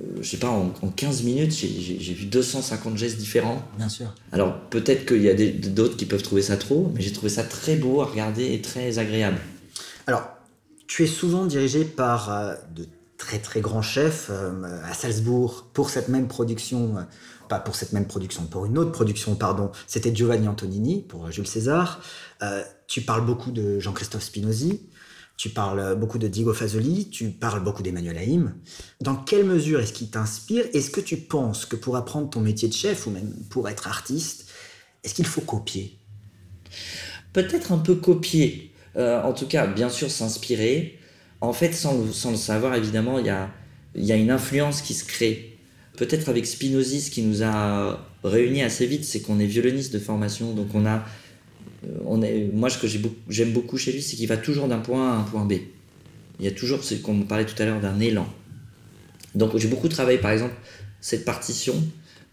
euh, 0.00 0.18
je 0.22 0.28
sais 0.30 0.36
pas, 0.36 0.48
en, 0.48 0.72
en 0.82 0.88
15 0.88 1.24
minutes, 1.24 1.52
j'ai- 1.52 2.14
vu 2.14 2.26
250 2.26 2.96
gestes 2.96 3.18
différents. 3.18 3.60
Bien 3.76 3.88
sûr. 3.88 4.14
Alors 4.30 4.58
peut-être 4.70 5.04
qu'il 5.04 5.20
y 5.22 5.28
a 5.28 5.34
d'autres 5.34 5.96
qui 5.96 6.06
peuvent 6.06 6.22
trouver 6.22 6.42
ça 6.42 6.56
trop, 6.56 6.90
mais 6.94 7.00
j'ai 7.00 7.12
trouvé 7.12 7.28
ça 7.28 7.42
très 7.42 7.74
beau 7.74 8.00
à 8.00 8.06
regarder 8.06 8.52
et 8.54 8.62
très 8.62 8.98
agréable. 9.00 9.38
Alors, 10.06 10.22
tu 10.86 11.02
es 11.02 11.06
souvent 11.08 11.44
dirigé 11.44 11.84
par 11.84 12.30
euh, 12.32 12.54
de 12.74 12.86
très 13.18 13.40
très 13.40 13.60
grands 13.60 13.82
chefs 13.82 14.28
euh, 14.30 14.62
à 14.88 14.94
Salzbourg 14.94 15.66
pour 15.74 15.90
cette 15.90 16.08
même 16.08 16.28
production, 16.28 16.98
euh, 16.98 17.02
pas 17.48 17.58
pour 17.58 17.74
cette 17.74 17.92
même 17.92 18.06
production, 18.06 18.44
pour 18.44 18.64
une 18.64 18.78
autre 18.78 18.92
production, 18.92 19.34
pardon. 19.34 19.72
C'était 19.88 20.14
Giovanni 20.14 20.46
Antonini 20.46 21.02
pour 21.02 21.30
Jules 21.32 21.46
César. 21.46 22.00
Tu 22.86 23.00
parles 23.00 23.24
beaucoup 23.24 23.50
de 23.50 23.80
Jean-Christophe 23.80 24.22
Spinozzi. 24.22 24.82
Tu 25.38 25.50
parles 25.50 25.94
beaucoup 25.94 26.18
de 26.18 26.26
Diego 26.26 26.52
Fasoli, 26.52 27.10
tu 27.10 27.30
parles 27.30 27.62
beaucoup 27.62 27.84
d'Emmanuel 27.84 28.18
Haïm. 28.18 28.54
Dans 29.00 29.14
quelle 29.14 29.44
mesure 29.44 29.78
est-ce 29.78 29.92
qu'il 29.92 30.10
t'inspire? 30.10 30.64
Est-ce 30.74 30.90
que 30.90 31.00
tu 31.00 31.16
penses 31.16 31.64
que 31.64 31.76
pour 31.76 31.96
apprendre 31.96 32.28
ton 32.28 32.40
métier 32.40 32.66
de 32.66 32.74
chef 32.74 33.06
ou 33.06 33.10
même 33.10 33.32
pour 33.48 33.68
être 33.68 33.86
artiste, 33.86 34.50
est-ce 35.04 35.14
qu'il 35.14 35.26
faut 35.26 35.40
copier? 35.40 35.96
Peut-être 37.32 37.70
un 37.70 37.78
peu 37.78 37.94
copier, 37.94 38.72
euh, 38.96 39.22
en 39.22 39.32
tout 39.32 39.46
cas 39.46 39.68
bien 39.68 39.90
sûr 39.90 40.10
s'inspirer. 40.10 40.98
En 41.40 41.52
fait, 41.52 41.72
sans 41.72 41.96
le, 41.96 42.36
savoir, 42.36 42.74
évidemment, 42.74 43.20
il 43.20 43.26
y 43.26 44.12
a, 44.12 44.16
une 44.16 44.32
influence 44.32 44.82
qui 44.82 44.92
se 44.92 45.04
crée. 45.04 45.56
Peut-être 45.96 46.28
avec 46.28 46.46
Spinozzi, 46.46 47.00
ce 47.00 47.12
qui 47.12 47.22
nous 47.22 47.44
a 47.44 48.04
réunis 48.24 48.62
assez 48.62 48.86
vite, 48.86 49.04
c'est 49.04 49.20
qu'on 49.20 49.38
est 49.38 49.46
violoniste 49.46 49.92
de 49.92 50.00
formation, 50.00 50.52
donc 50.52 50.74
on 50.74 50.84
a 50.84 51.04
on 52.04 52.22
est, 52.22 52.50
moi, 52.52 52.70
ce 52.70 52.78
que 52.78 52.88
j'aime 53.28 53.52
beaucoup 53.52 53.76
chez 53.78 53.92
lui, 53.92 54.02
c'est 54.02 54.16
qu'il 54.16 54.28
va 54.28 54.36
toujours 54.36 54.68
d'un 54.68 54.78
point 54.78 55.12
A 55.12 55.14
à 55.14 55.16
un 55.18 55.22
point 55.22 55.44
B. 55.44 55.54
Il 56.40 56.44
y 56.44 56.48
a 56.48 56.52
toujours, 56.52 56.84
c'est 56.84 57.00
qu'on 57.00 57.20
parlait 57.22 57.46
tout 57.46 57.60
à 57.62 57.64
l'heure, 57.64 57.80
d'un 57.80 58.00
élan. 58.00 58.26
Donc 59.34 59.56
j'ai 59.56 59.68
beaucoup 59.68 59.88
travaillé, 59.88 60.18
par 60.18 60.30
exemple, 60.30 60.54
cette 61.00 61.24
partition 61.24 61.74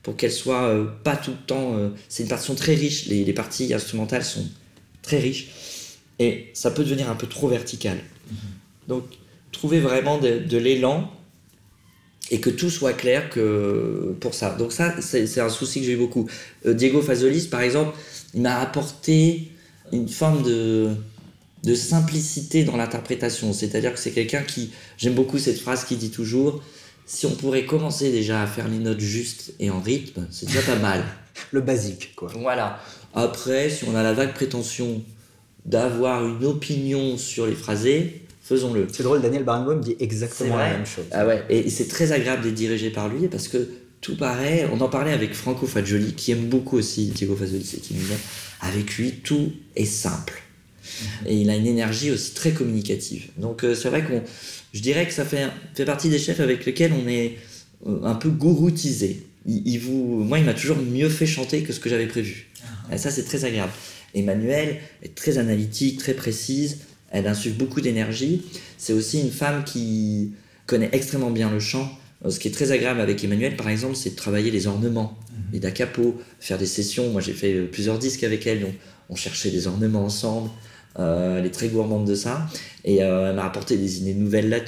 pour 0.03 0.15
qu'elle 0.15 0.31
soit 0.31 0.63
euh, 0.65 0.85
pas 1.03 1.17
tout 1.17 1.31
le 1.31 1.45
temps. 1.45 1.77
euh, 1.77 1.89
c'est 2.09 2.23
une 2.23 2.29
partition 2.29 2.55
très 2.55 2.75
riche. 2.75 3.07
Les, 3.07 3.23
les 3.23 3.33
parties 3.33 3.73
instrumentales 3.73 4.23
sont 4.23 4.47
très 5.01 5.19
riches 5.19 5.47
et 6.19 6.49
ça 6.53 6.71
peut 6.71 6.83
devenir 6.83 7.09
un 7.09 7.15
peu 7.15 7.27
trop 7.27 7.47
vertical. 7.47 7.97
Donc 8.87 9.03
trouver 9.51 9.79
vraiment 9.79 10.19
de, 10.19 10.39
de 10.39 10.57
l'élan 10.57 11.11
et 12.31 12.39
que 12.39 12.49
tout 12.49 12.69
soit 12.69 12.93
clair 12.93 13.29
que 13.29 14.15
pour 14.19 14.33
ça. 14.33 14.55
Donc 14.55 14.71
ça, 14.71 14.95
c'est 15.01 15.27
c'est 15.27 15.41
un 15.41 15.49
souci 15.49 15.79
que 15.79 15.85
j'ai 15.85 15.93
eu 15.93 15.97
beaucoup. 15.97 16.27
Euh, 16.65 16.73
Diego 16.73 17.01
Fazolis, 17.01 17.47
par 17.47 17.61
exemple, 17.61 17.95
il 18.33 18.41
m'a 18.41 18.59
apporté 18.59 19.51
une 19.91 20.07
forme 20.07 20.43
de, 20.43 20.89
de 21.63 21.75
simplicité 21.75 22.63
dans 22.63 22.77
l'interprétation. 22.77 23.53
C'est-à-dire 23.53 23.93
que 23.93 23.99
c'est 23.99 24.11
quelqu'un 24.11 24.41
qui... 24.41 24.71
J'aime 24.97 25.13
beaucoup 25.13 25.39
cette 25.39 25.59
phrase 25.59 25.83
qui 25.83 25.95
dit 25.95 26.11
toujours, 26.11 26.63
si 27.05 27.25
on 27.25 27.31
pourrait 27.31 27.65
commencer 27.65 28.11
déjà 28.11 28.41
à 28.41 28.47
faire 28.47 28.67
les 28.67 28.77
notes 28.77 28.99
justes 28.99 29.53
et 29.59 29.69
en 29.69 29.81
rythme, 29.81 30.27
c'est 30.31 30.47
déjà 30.47 30.61
pas 30.61 30.77
mal. 30.77 31.03
Le 31.51 31.61
basique, 31.61 32.15
quoi. 32.15 32.31
Voilà. 32.39 32.79
Après, 33.13 33.69
si 33.69 33.85
on 33.85 33.95
a 33.95 34.03
la 34.03 34.13
vague 34.13 34.33
prétention 34.33 35.03
d'avoir 35.65 36.25
une 36.25 36.45
opinion 36.45 37.17
sur 37.17 37.47
les 37.47 37.55
phrasés, 37.55 38.24
faisons-le. 38.45 38.87
C'est 38.91 39.03
drôle, 39.03 39.21
Daniel 39.21 39.43
Barenboim 39.43 39.77
dit 39.77 39.95
exactement 39.99 40.57
la 40.57 40.69
même 40.69 40.85
chose. 40.85 41.05
Ah 41.11 41.25
ouais, 41.25 41.43
et 41.49 41.69
c'est 41.69 41.87
très 41.87 42.11
agréable 42.11 42.43
d'être 42.43 42.53
dirigé 42.53 42.91
par 42.91 43.09
lui 43.09 43.27
parce 43.27 43.47
que 43.47 43.67
tout 44.01 44.15
paraît. 44.15 44.69
On 44.71 44.79
en 44.81 44.87
parlait 44.87 45.11
avec 45.11 45.33
Franco 45.33 45.65
Fagioli, 45.65 46.13
qui 46.13 46.31
aime 46.31 46.45
beaucoup 46.45 46.77
aussi 46.77 47.07
Diego 47.07 47.35
Fagioli, 47.35 47.65
c'est 47.65 47.81
qui 47.81 47.95
nous 47.95 48.01
dit 48.01 48.13
avec 48.61 48.95
lui, 48.97 49.11
tout 49.23 49.51
est 49.75 49.85
simple. 49.85 50.41
Et 51.25 51.35
il 51.35 51.49
a 51.49 51.55
une 51.55 51.65
énergie 51.65 52.11
aussi 52.11 52.35
très 52.35 52.51
communicative. 52.51 53.29
Donc 53.37 53.63
euh, 53.63 53.73
c'est 53.73 53.89
vrai 53.89 54.03
qu'on. 54.03 54.21
Je 54.73 54.81
dirais 54.81 55.07
que 55.07 55.13
ça 55.13 55.25
fait, 55.25 55.47
fait 55.73 55.85
partie 55.85 56.09
des 56.09 56.19
chefs 56.19 56.39
avec 56.39 56.65
lesquels 56.65 56.93
on 56.93 57.07
est 57.07 57.37
euh, 57.87 58.03
un 58.03 58.13
peu 58.13 58.29
gouroutisé. 58.29 59.25
Il, 59.47 59.67
il 59.67 59.79
vous, 59.79 60.23
moi, 60.23 60.37
il 60.37 60.45
m'a 60.45 60.53
toujours 60.53 60.77
mieux 60.77 61.09
fait 61.09 61.25
chanter 61.25 61.63
que 61.63 61.73
ce 61.73 61.79
que 61.79 61.89
j'avais 61.89 62.07
prévu. 62.07 62.47
Et 62.91 62.97
ça, 62.97 63.09
c'est 63.09 63.23
très 63.23 63.45
agréable. 63.45 63.71
Emmanuel 64.13 64.77
est 65.01 65.15
très 65.15 65.39
analytique, 65.39 65.99
très 65.99 66.13
précise. 66.13 66.79
Elle 67.11 67.27
insuffle 67.27 67.57
beaucoup 67.57 67.81
d'énergie. 67.81 68.41
C'est 68.77 68.93
aussi 68.93 69.21
une 69.21 69.31
femme 69.31 69.63
qui 69.63 70.33
connaît 70.65 70.89
extrêmement 70.91 71.31
bien 71.31 71.49
le 71.51 71.59
chant. 71.59 71.89
Euh, 72.25 72.29
Ce 72.29 72.39
qui 72.39 72.47
est 72.47 72.51
très 72.51 72.71
agréable 72.71 72.99
avec 72.99 73.23
Emmanuel, 73.23 73.55
par 73.55 73.69
exemple, 73.69 73.95
c'est 73.95 74.11
de 74.11 74.15
travailler 74.15 74.51
les 74.51 74.67
ornements, 74.67 75.17
les 75.53 75.59
da 75.59 75.71
capo, 75.71 76.19
faire 76.39 76.57
des 76.57 76.65
sessions. 76.65 77.09
Moi, 77.11 77.21
j'ai 77.21 77.33
fait 77.33 77.53
euh, 77.53 77.67
plusieurs 77.71 77.99
disques 77.99 78.23
avec 78.23 78.45
elle, 78.47 78.61
donc 78.61 78.73
on 79.09 79.15
cherchait 79.15 79.51
des 79.51 79.67
ornements 79.67 80.03
ensemble. 80.05 80.49
Euh, 80.97 81.39
elle 81.39 81.45
est 81.45 81.51
très 81.51 81.67
gourmande 81.67 82.07
de 82.07 82.15
ça. 82.15 82.47
Et 82.85 83.03
euh, 83.03 83.29
elle 83.29 83.35
m'a 83.35 83.45
apporté 83.45 83.77
des 83.77 83.97
idées 83.99 84.13
nouvelles 84.13 84.49
là- 84.49 84.59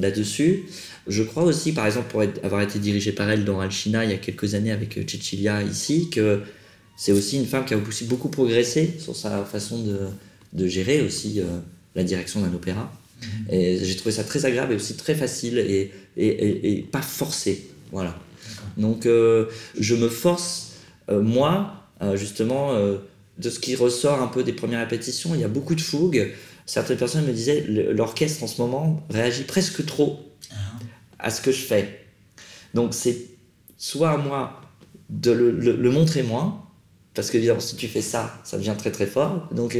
là-dessus. 0.00 0.62
Je 1.08 1.22
crois 1.24 1.42
aussi, 1.42 1.72
par 1.72 1.86
exemple, 1.86 2.08
pour 2.10 2.22
être- 2.22 2.42
avoir 2.44 2.62
été 2.62 2.78
dirigé 2.78 3.12
par 3.12 3.28
elle 3.28 3.44
dans 3.44 3.60
Alchina 3.60 4.04
il 4.04 4.10
y 4.10 4.14
a 4.14 4.18
quelques 4.18 4.54
années 4.54 4.70
avec 4.70 4.94
Cecilia 5.08 5.62
ici, 5.62 6.08
que 6.10 6.40
c'est 6.96 7.12
aussi 7.12 7.36
une 7.36 7.46
femme 7.46 7.64
qui 7.64 7.74
a 7.74 7.78
aussi 7.78 8.04
beaucoup 8.04 8.28
progressé 8.28 8.94
sur 8.98 9.16
sa 9.16 9.44
façon 9.44 9.82
de, 9.82 9.98
de 10.52 10.66
gérer 10.68 11.02
aussi 11.02 11.40
euh, 11.40 11.58
la 11.94 12.04
direction 12.04 12.40
d'un 12.40 12.52
opéra. 12.54 12.92
Et 13.50 13.78
j'ai 13.84 13.96
trouvé 13.96 14.12
ça 14.12 14.24
très 14.24 14.44
agréable 14.46 14.72
et 14.72 14.76
aussi 14.76 14.96
très 14.96 15.14
facile 15.14 15.58
et, 15.58 15.92
et, 16.16 16.26
et- 16.26 16.72
et 16.72 16.82
pas 16.82 17.02
forcé. 17.02 17.68
Voilà. 17.92 18.18
Donc 18.76 19.06
euh, 19.06 19.46
je 19.78 19.94
me 19.94 20.08
force, 20.08 20.72
euh, 21.08 21.22
moi, 21.22 21.86
euh, 22.02 22.16
justement, 22.16 22.72
euh, 22.72 22.98
de 23.38 23.48
ce 23.48 23.60
qui 23.60 23.76
ressort 23.76 24.20
un 24.20 24.26
peu 24.26 24.42
des 24.42 24.52
premières 24.52 24.80
répétitions. 24.80 25.34
Il 25.34 25.40
y 25.40 25.44
a 25.44 25.48
beaucoup 25.48 25.74
de 25.74 25.80
fougue. 25.80 26.32
Certaines 26.66 26.96
personnes 26.98 27.24
me 27.26 27.32
disaient 27.32 27.64
l'orchestre 27.68 28.42
en 28.42 28.46
ce 28.46 28.60
moment 28.60 29.04
réagit 29.10 29.44
presque 29.44 29.84
trop 29.86 30.20
à 31.18 31.30
ce 31.30 31.40
que 31.40 31.52
je 31.52 31.62
fais. 31.62 32.00
Donc 32.74 32.94
c'est 32.94 33.16
soit 33.78 34.10
à 34.10 34.16
moi 34.16 34.60
de 35.10 35.30
le, 35.30 35.90
montrer 35.90 36.22
moins, 36.22 36.64
parce 37.14 37.30
que 37.30 37.36
évidemment 37.36 37.60
si 37.60 37.76
tu 37.76 37.86
fais 37.88 38.00
ça, 38.02 38.40
ça 38.44 38.56
devient 38.58 38.74
très 38.78 38.90
très 38.90 39.06
fort. 39.06 39.48
Donc 39.52 39.76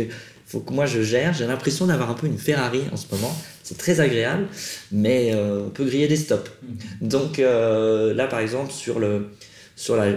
faut 0.53 0.61
que 0.61 0.73
moi 0.73 0.87
je 0.87 1.03
gère. 1.03 1.35
J'ai 1.35 1.47
l'impression 1.47 1.87
d'avoir 1.87 2.11
un 2.11 2.15
peu 2.15 2.27
une 2.27 2.39
Ferrari 2.39 2.83
en 2.93 2.97
ce 2.97 3.07
moment. 3.11 3.35
C'est 3.63 3.79
très 3.79 4.01
agréable, 4.01 4.47
mais 4.91 5.33
euh, 5.33 5.65
on 5.67 5.71
peut 5.71 5.85
griller 5.85 6.09
des 6.09 6.17
stops. 6.17 6.51
Mmh. 6.51 7.09
Donc 7.09 7.39
euh, 7.39 8.15
là 8.15 8.27
par 8.27 8.41
exemple 8.41 8.71
sur 8.71 8.99
le 8.99 9.31
sur 9.77 9.97
la, 9.97 10.13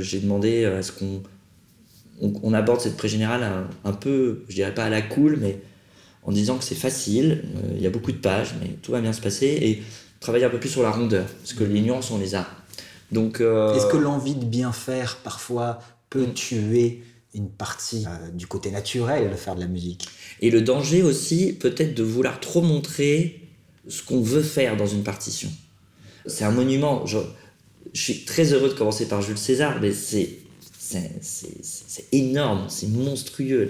j'ai 0.00 0.18
demandé 0.18 0.64
à 0.64 0.82
ce 0.82 0.92
qu'on 0.92 1.22
on, 2.20 2.54
aborde 2.54 2.80
cette 2.80 2.96
pré-générale 2.96 3.46
un, 3.84 3.92
peu, 3.92 4.44
je 4.48 4.54
dirais 4.54 4.74
pas 4.74 4.84
à 4.84 4.90
la 4.90 5.02
cool, 5.02 5.38
mais 5.40 5.60
en 6.24 6.32
disant 6.32 6.56
que 6.58 6.64
c'est 6.64 6.74
facile, 6.74 7.44
euh, 7.56 7.74
il 7.76 7.82
y 7.82 7.86
a 7.86 7.90
beaucoup 7.90 8.12
de 8.12 8.18
pages, 8.18 8.54
mais 8.60 8.70
tout 8.82 8.92
va 8.92 9.00
bien 9.00 9.12
se 9.12 9.20
passer, 9.20 9.46
et 9.46 9.82
travailler 10.20 10.44
un 10.44 10.50
peu 10.50 10.58
plus 10.58 10.68
sur 10.68 10.82
la 10.82 10.90
rondeur, 10.90 11.26
parce 11.26 11.52
que 11.52 11.64
les 11.64 11.80
nuances, 11.80 12.10
on 12.10 12.18
les 12.18 12.34
a. 12.34 12.46
Donc, 13.12 13.40
euh, 13.40 13.74
Est-ce 13.74 13.86
que 13.86 13.96
l'envie 13.96 14.34
de 14.34 14.44
bien 14.44 14.72
faire, 14.72 15.18
parfois, 15.22 15.80
peut 16.10 16.26
mm. 16.26 16.34
tuer 16.34 17.02
une 17.36 17.50
partie 17.50 18.04
euh, 18.06 18.30
du 18.30 18.46
côté 18.46 18.70
naturel 18.70 19.30
de 19.30 19.36
faire 19.36 19.54
de 19.54 19.60
la 19.60 19.66
musique 19.66 20.08
Et 20.40 20.50
le 20.50 20.62
danger 20.62 21.02
aussi, 21.02 21.52
peut-être 21.52 21.94
de 21.94 22.02
vouloir 22.02 22.40
trop 22.40 22.62
montrer 22.62 23.40
ce 23.88 24.02
qu'on 24.02 24.20
veut 24.20 24.42
faire 24.42 24.76
dans 24.76 24.86
une 24.86 25.02
partition. 25.02 25.50
C'est 26.26 26.44
un 26.44 26.50
monument. 26.50 27.06
Je, 27.06 27.18
je 27.92 28.00
suis 28.00 28.24
très 28.24 28.52
heureux 28.52 28.70
de 28.70 28.74
commencer 28.74 29.06
par 29.06 29.22
Jules 29.22 29.38
César, 29.38 29.78
mais 29.80 29.92
c'est 29.92 30.38
c'est 31.20 32.04
énorme, 32.12 32.66
c'est 32.68 32.86
monstrueux, 32.86 33.68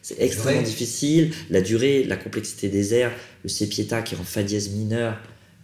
c'est 0.00 0.18
extrêmement 0.20 0.62
difficile. 0.62 1.34
La 1.50 1.60
durée, 1.60 2.04
la 2.04 2.16
complexité 2.16 2.68
des 2.68 2.94
airs, 2.94 3.12
le 3.42 3.50
sépieta 3.50 4.00
qui 4.00 4.14
rend 4.14 4.24
fa 4.24 4.42
dièse 4.42 4.70
mineur 4.70 5.18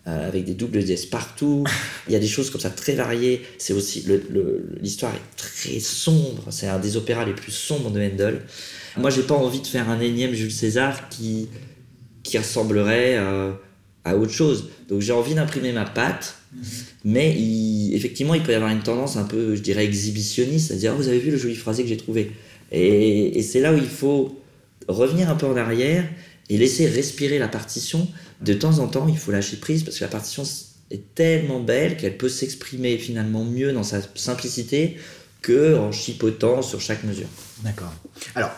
euh, 0.06 0.28
avec 0.28 0.44
des 0.44 0.54
doubles 0.54 0.82
dièses 0.82 1.06
partout. 1.06 1.64
Il 2.08 2.12
y 2.12 2.16
a 2.16 2.18
des 2.18 2.26
choses 2.26 2.50
comme 2.50 2.60
ça 2.60 2.70
très 2.70 2.94
variées. 2.94 3.42
C'est 3.58 3.72
aussi 3.72 4.04
l'histoire 4.80 5.12
est 5.14 5.36
très 5.36 5.80
sombre. 5.80 6.44
C'est 6.50 6.68
un 6.68 6.78
des 6.78 6.96
opéras 6.96 7.24
les 7.24 7.34
plus 7.34 7.52
sombres 7.52 7.90
de 7.90 8.00
Handel. 8.00 8.42
Moi, 8.96 9.10
j'ai 9.10 9.22
pas 9.22 9.34
envie 9.34 9.60
de 9.60 9.66
faire 9.66 9.88
un 9.88 10.00
énième 10.00 10.34
Jules 10.34 10.52
César 10.52 11.08
qui 11.08 11.48
qui 12.22 12.38
ressemblerait 12.38 13.16
à 14.04 14.16
autre 14.16 14.32
chose. 14.32 14.70
Donc 14.88 15.00
j'ai 15.00 15.12
envie 15.12 15.34
d'imprimer 15.34 15.72
ma 15.72 15.84
patte 15.84 16.36
mais 17.04 17.36
effectivement, 17.92 18.34
il 18.34 18.42
peut 18.42 18.52
y 18.52 18.54
avoir 18.54 18.70
une 18.70 18.82
tendance 18.82 19.16
un 19.16 19.24
peu, 19.24 19.56
je 19.56 19.62
dirais, 19.62 19.84
exhibitionniste, 19.84 20.68
c'est-à-dire, 20.68 20.92
oh, 20.94 20.98
vous 20.98 21.08
avez 21.08 21.18
vu 21.18 21.30
le 21.30 21.36
joli 21.36 21.56
phrasé 21.56 21.82
que 21.82 21.88
j'ai 21.88 21.96
trouvé? 21.96 22.32
Et, 22.70 23.42
c'est 23.42 23.60
là 23.60 23.72
où 23.72 23.76
il 23.76 23.88
faut 23.88 24.38
revenir 24.88 25.30
un 25.30 25.34
peu 25.34 25.46
en 25.46 25.56
arrière 25.56 26.04
et 26.52 26.58
laisser 26.58 26.86
respirer 26.86 27.38
la 27.38 27.48
partition. 27.48 28.06
De 28.42 28.52
temps 28.52 28.78
en 28.78 28.86
temps, 28.86 29.08
il 29.08 29.16
faut 29.16 29.32
lâcher 29.32 29.56
prise 29.56 29.84
parce 29.84 29.98
que 29.98 30.04
la 30.04 30.10
partition 30.10 30.42
est 30.90 31.14
tellement 31.14 31.60
belle 31.60 31.96
qu'elle 31.96 32.18
peut 32.18 32.28
s'exprimer 32.28 32.98
finalement 32.98 33.42
mieux 33.42 33.72
dans 33.72 33.82
sa 33.82 34.00
simplicité 34.14 34.98
que 35.40 35.78
en 35.78 35.92
chipotant 35.92 36.60
sur 36.60 36.78
chaque 36.78 37.04
mesure. 37.04 37.28
D'accord. 37.64 37.92
Alors, 38.34 38.50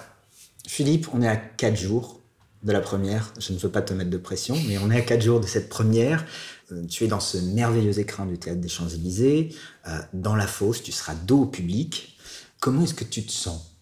Philippe, 0.67 1.07
on 1.15 1.23
est 1.23 1.29
à 1.29 1.37
4 1.37 1.77
jours 1.77 2.21
de 2.65 2.73
la 2.73 2.81
première. 2.81 3.33
Je 3.39 3.53
ne 3.53 3.59
veux 3.59 3.71
pas 3.71 3.83
te 3.83 3.95
mettre 3.95 4.11
de 4.11 4.19
pression, 4.19 4.57
mais 4.67 4.77
on 4.79 4.91
est 4.91 4.99
à 4.99 5.03
4 5.03 5.23
jours 5.23 5.39
de 5.39 5.47
cette 5.47 5.69
première. 5.69 6.27
Euh, 6.73 6.85
tu 6.87 7.05
es 7.05 7.07
dans 7.07 7.21
ce 7.21 7.39
merveilleux 7.39 8.01
écran 8.01 8.27
du 8.27 8.39
théâtre 8.39 8.61
des 8.61 8.69
Champs-Élysées, 8.69 9.55
euh, 9.87 9.99
dans 10.15 10.35
la 10.35 10.49
fosse, 10.49 10.83
tu 10.83 10.91
seras 10.91 11.15
dos 11.15 11.43
au 11.43 11.47
public. 11.47 12.19
Comment 12.59 12.83
est-ce 12.83 12.95
que 12.95 13.05
tu 13.05 13.25
te 13.25 13.31
sens? 13.31 13.77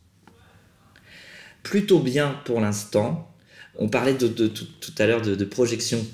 Plutôt 1.62 2.00
bien 2.00 2.38
pour 2.44 2.60
l'instant. 2.60 3.31
On 3.78 3.88
parlait 3.88 4.14
de, 4.14 4.28
tout, 4.28 4.66
à 4.98 5.06
l'heure 5.06 5.22
de, 5.22 5.44
projection 5.44 6.04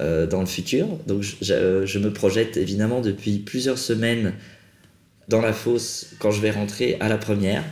euh, 0.00 0.26
dans 0.26 0.40
le 0.40 0.46
futur. 0.46 0.86
Donc 1.06 1.22
je, 1.22 1.98
me 1.98 2.12
projette 2.12 2.56
évidemment 2.56 3.00
depuis 3.00 3.38
plusieurs 3.38 3.78
semaines 3.78 4.34
dans 5.28 5.40
la 5.40 5.52
fosse 5.52 6.12
quand 6.18 6.30
je 6.30 6.40
vais 6.40 6.50
rentrer 6.50 6.96
à 7.00 7.08
la 7.08 7.18
première. 7.18 7.64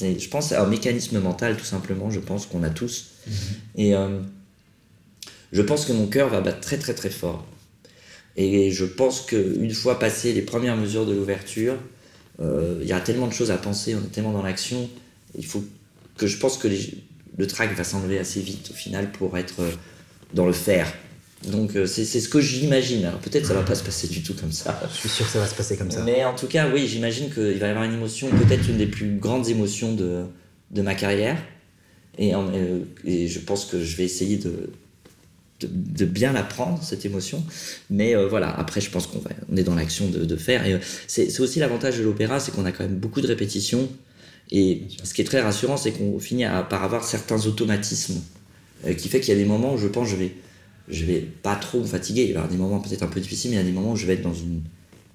Je 0.00 0.28
pense 0.28 0.52
à 0.52 0.62
un 0.62 0.66
mécanisme 0.66 1.20
mental 1.20 1.56
tout 1.56 1.64
simplement, 1.64 2.10
je 2.10 2.20
pense 2.20 2.46
qu'on 2.46 2.62
a 2.62 2.70
tous. 2.70 3.12
Mm-hmm. 3.28 3.32
Et 3.76 3.94
je 5.52 5.62
pense 5.62 5.86
que 5.86 5.92
mon 5.92 6.06
cœur 6.06 6.28
va 6.28 6.40
battre 6.40 6.60
très 6.60 6.78
très 6.78 6.94
très 6.94 7.10
fort. 7.10 7.46
Et 8.36 8.72
je 8.72 8.84
pense 8.84 9.20
qu'une 9.20 9.72
fois 9.72 9.98
passé 9.98 10.32
les 10.32 10.42
premières 10.42 10.76
mesures 10.76 11.06
de 11.06 11.14
l'ouverture, 11.14 11.76
euh, 12.40 12.80
il 12.82 12.88
y 12.88 12.92
a 12.92 13.00
tellement 13.00 13.28
de 13.28 13.32
choses 13.32 13.52
à 13.52 13.56
penser, 13.56 13.94
on 13.94 14.04
est 14.04 14.10
tellement 14.10 14.32
dans 14.32 14.42
l'action, 14.42 14.90
il 15.38 15.46
faut 15.46 15.64
que 16.16 16.26
je 16.26 16.36
pense 16.38 16.58
que 16.58 16.68
le 17.36 17.46
track 17.46 17.74
va 17.74 17.84
s'enlever 17.84 18.18
assez 18.18 18.40
vite 18.40 18.70
au 18.70 18.74
final 18.74 19.10
pour 19.12 19.36
être 19.36 19.60
euh, 19.60 19.70
dans 20.32 20.46
le 20.46 20.52
faire. 20.52 20.92
Donc 21.48 21.76
euh, 21.76 21.86
c'est 21.86 22.04
ce 22.04 22.28
que 22.28 22.40
j'imagine. 22.40 23.04
Alors 23.04 23.18
peut-être 23.18 23.46
ça 23.46 23.54
va 23.54 23.62
pas 23.62 23.74
se 23.74 23.84
passer 23.84 24.08
du 24.08 24.22
tout 24.22 24.34
comme 24.34 24.52
ça. 24.52 24.80
Je 24.90 24.96
suis 24.96 25.08
sûr 25.08 25.26
que 25.26 25.32
ça 25.32 25.40
va 25.40 25.46
se 25.46 25.54
passer 25.54 25.76
comme 25.76 25.90
ça. 25.90 26.02
Mais 26.02 26.24
en 26.24 26.34
tout 26.34 26.46
cas, 26.46 26.70
oui, 26.72 26.86
j'imagine 26.88 27.30
qu'il 27.30 27.58
va 27.58 27.66
y 27.66 27.70
avoir 27.70 27.84
une 27.84 27.94
émotion, 27.94 28.28
peut-être 28.30 28.68
une 28.68 28.78
des 28.78 28.86
plus 28.86 29.16
grandes 29.16 29.48
émotions 29.48 29.94
de, 29.94 30.24
de 30.70 30.82
ma 30.82 30.94
carrière. 30.94 31.36
Et, 32.16 32.32
et, 33.04 33.26
je 33.26 33.38
pense 33.40 33.64
que 33.64 33.82
je 33.82 33.96
vais 33.96 34.04
essayer 34.04 34.36
de, 34.36 34.70
de, 35.60 36.04
bien 36.04 36.32
la 36.32 36.42
prendre, 36.42 36.82
cette 36.82 37.04
émotion. 37.04 37.42
Mais 37.90 38.14
euh, 38.14 38.28
voilà, 38.28 38.50
après, 38.58 38.80
je 38.80 38.90
pense 38.90 39.06
qu'on 39.06 39.20
on 39.50 39.56
est 39.56 39.62
dans 39.62 39.74
l'action 39.74 40.08
de, 40.08 40.36
faire. 40.36 40.66
Et 40.66 40.74
euh, 40.74 40.78
c'est 41.06 41.40
aussi 41.40 41.58
l'avantage 41.60 41.98
de 41.98 42.02
l'opéra, 42.02 42.40
c'est 42.40 42.52
qu'on 42.52 42.64
a 42.64 42.72
quand 42.72 42.84
même 42.84 42.96
beaucoup 42.96 43.20
de 43.20 43.26
répétitions. 43.26 43.88
Et 44.50 44.82
ce 45.02 45.14
qui 45.14 45.22
est 45.22 45.24
très 45.24 45.40
rassurant, 45.40 45.76
c'est 45.76 45.92
qu'on 45.92 46.18
finit 46.18 46.44
par 46.68 46.84
avoir 46.84 47.04
certains 47.04 47.46
automatismes 47.46 48.20
euh, 48.86 48.94
qui 48.94 49.08
fait 49.08 49.20
qu'il 49.20 49.32
y 49.32 49.36
a 49.36 49.40
des 49.40 49.48
moments 49.48 49.74
où 49.74 49.78
je 49.78 49.88
pense 49.88 50.08
je 50.08 50.16
vais, 50.16 50.34
je 50.88 51.04
vais 51.04 51.20
pas 51.20 51.56
trop 51.56 51.80
me 51.80 51.86
fatiguer. 51.86 52.22
Il 52.24 52.28
y 52.28 52.34
avoir 52.34 52.48
des 52.48 52.56
moments 52.56 52.80
peut-être 52.80 53.02
un 53.02 53.08
peu 53.08 53.20
difficiles, 53.20 53.50
mais 53.50 53.56
il 53.56 53.60
y 53.60 53.62
a 53.62 53.66
des 53.66 53.72
moments 53.72 53.92
où 53.92 53.96
je 53.96 54.06
vais 54.06 54.14
être 54.14 54.22
dans 54.22 54.34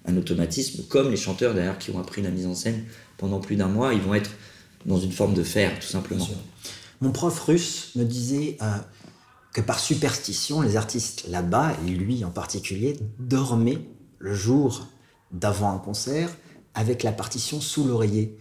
un 0.06 0.18
automatisme, 0.18 0.84
comme 0.90 1.12
les 1.12 1.18
chanteurs 1.18 1.54
d'ailleurs 1.54 1.78
qui 1.78 1.92
ont 1.92 2.00
appris 2.00 2.22
la 2.22 2.32
mise 2.32 2.48
en 2.48 2.56
scène 2.56 2.84
pendant 3.18 3.40
plus 3.40 3.56
d'un 3.56 3.68
mois, 3.68 3.94
ils 3.94 4.02
vont 4.02 4.16
être 4.16 4.32
dans 4.86 5.00
une 5.00 5.12
forme 5.12 5.34
de 5.34 5.44
faire, 5.44 5.78
tout 5.80 5.88
simplement. 5.88 6.28
Mon 7.02 7.12
prof 7.12 7.40
russe 7.42 7.92
me 7.96 8.04
disait 8.04 8.58
que 9.54 9.62
par 9.62 9.80
superstition, 9.80 10.62
les 10.62 10.78
artistes 10.78 11.26
là-bas, 11.28 11.76
et 11.86 11.90
lui 11.92 12.24
en 12.24 12.32
particulier, 12.32 12.98
dormaient 13.20 13.80
le 14.20 14.34
jour 14.34 14.88
d'avant 15.32 15.74
un 15.74 15.78
concert 15.78 16.30
avec 16.76 17.04
la 17.04 17.12
partition 17.12 17.62
sous 17.62 17.86
l'oreiller. 17.86 18.38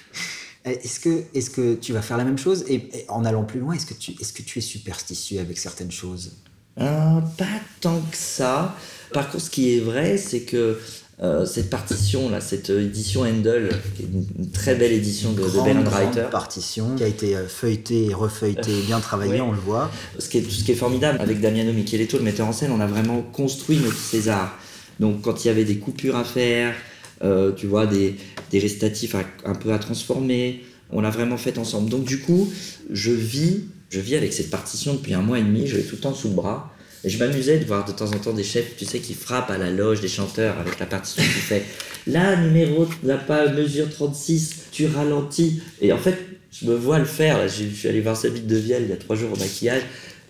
est-ce 0.64 1.00
que, 1.00 1.24
est 1.34 1.52
que 1.52 1.74
tu 1.74 1.92
vas 1.92 2.02
faire 2.02 2.16
la 2.16 2.24
même 2.24 2.38
chose? 2.38 2.64
Et, 2.68 2.88
en 3.08 3.24
allant 3.24 3.44
plus 3.44 3.60
loin, 3.60 3.74
est-ce 3.74 3.86
que, 3.86 3.94
tu, 3.94 4.12
est-ce 4.20 4.32
que 4.32 4.42
tu 4.42 4.58
es 4.58 4.62
superstitieux 4.62 5.40
avec 5.40 5.58
certaines 5.58 5.92
choses? 5.92 6.32
Euh, 6.80 7.20
Pas 7.36 7.46
tant 7.80 8.00
que 8.00 8.16
ça. 8.16 8.76
Par 9.12 9.30
contre, 9.30 9.44
ce 9.44 9.50
qui 9.50 9.74
est 9.74 9.80
vrai, 9.80 10.18
c'est 10.18 10.42
que 10.42 10.78
euh, 11.20 11.44
cette 11.46 11.68
partition 11.68 12.28
là, 12.28 12.40
cette 12.40 12.70
édition 12.70 13.22
Handel, 13.22 13.70
qui 13.96 14.02
est 14.02 14.06
une, 14.06 14.50
très 14.52 14.76
belle 14.76 14.92
édition 14.92 15.32
de, 15.32 15.42
grande, 15.42 15.78
de 15.78 15.82
Grande 15.82 16.30
partition 16.30 16.94
qui 16.94 17.02
a 17.02 17.08
été 17.08 17.34
euh, 17.34 17.48
feuilletée 17.48 18.06
et 18.06 18.14
refeuilletée, 18.14 18.82
bien 18.86 19.00
travaillée, 19.00 19.40
on 19.40 19.50
le 19.50 19.58
voit. 19.58 19.90
Ce 20.18 20.28
qui 20.28 20.38
est, 20.38 20.48
ce 20.48 20.62
qui 20.62 20.70
est 20.70 20.76
formidable 20.76 21.20
avec 21.20 21.40
Damiano 21.40 21.72
Micheletto, 21.72 22.18
le 22.18 22.22
metteur 22.22 22.46
en 22.46 22.52
scène, 22.52 22.70
on 22.70 22.80
a 22.80 22.86
vraiment 22.86 23.20
construit 23.22 23.78
notre 23.78 23.96
César. 23.96 24.56
Donc 25.00 25.22
quand 25.22 25.44
il 25.44 25.48
y 25.48 25.50
avait 25.50 25.64
des 25.64 25.78
coupures 25.78 26.16
à 26.16 26.22
faire, 26.22 26.74
euh, 27.22 27.52
tu 27.52 27.66
vois, 27.66 27.86
des, 27.86 28.14
des 28.50 28.58
récitatifs 28.58 29.14
un 29.44 29.54
peu 29.54 29.72
à 29.72 29.78
transformer, 29.78 30.62
on 30.90 31.00
l'a 31.00 31.10
vraiment 31.10 31.36
fait 31.36 31.58
ensemble. 31.58 31.90
Donc 31.90 32.04
du 32.04 32.20
coup, 32.20 32.50
je 32.90 33.10
vis, 33.10 33.64
je 33.90 34.00
vis 34.00 34.16
avec 34.16 34.32
cette 34.32 34.50
partition 34.50 34.94
depuis 34.94 35.14
un 35.14 35.22
mois 35.22 35.38
et 35.38 35.42
demi, 35.42 35.66
je 35.66 35.76
l'ai 35.76 35.82
tout 35.82 35.96
le 35.96 36.00
temps 36.00 36.14
sous 36.14 36.28
le 36.28 36.34
bras. 36.34 36.74
Et 37.04 37.10
je 37.10 37.18
m'amusais 37.18 37.58
de 37.58 37.64
voir 37.64 37.84
de 37.84 37.92
temps 37.92 38.10
en 38.10 38.18
temps 38.18 38.32
des 38.32 38.42
chefs, 38.42 38.76
tu 38.76 38.84
sais, 38.84 38.98
qui 38.98 39.14
frappent 39.14 39.50
à 39.50 39.58
la 39.58 39.70
loge 39.70 40.00
des 40.00 40.08
chanteurs 40.08 40.58
avec 40.58 40.80
la 40.80 40.86
partition 40.86 41.22
qui 41.22 41.28
fait 41.28 41.64
là, 42.08 42.34
numéro, 42.36 42.88
la 43.04 43.16
pas 43.16 43.48
mesure 43.52 43.88
36, 43.88 44.66
tu 44.72 44.86
ralentis. 44.86 45.60
Et 45.80 45.92
en 45.92 45.98
fait, 45.98 46.16
je 46.50 46.66
me 46.66 46.74
vois 46.74 46.98
le 46.98 47.04
faire. 47.04 47.48
Je 47.48 47.64
suis 47.64 47.88
allé 47.88 48.00
voir 48.00 48.16
Sabine 48.16 48.46
de 48.46 48.56
Vielle 48.56 48.84
il 48.84 48.90
y 48.90 48.92
a 48.92 48.96
trois 48.96 49.14
jours 49.14 49.32
au 49.32 49.36
maquillage 49.36 49.82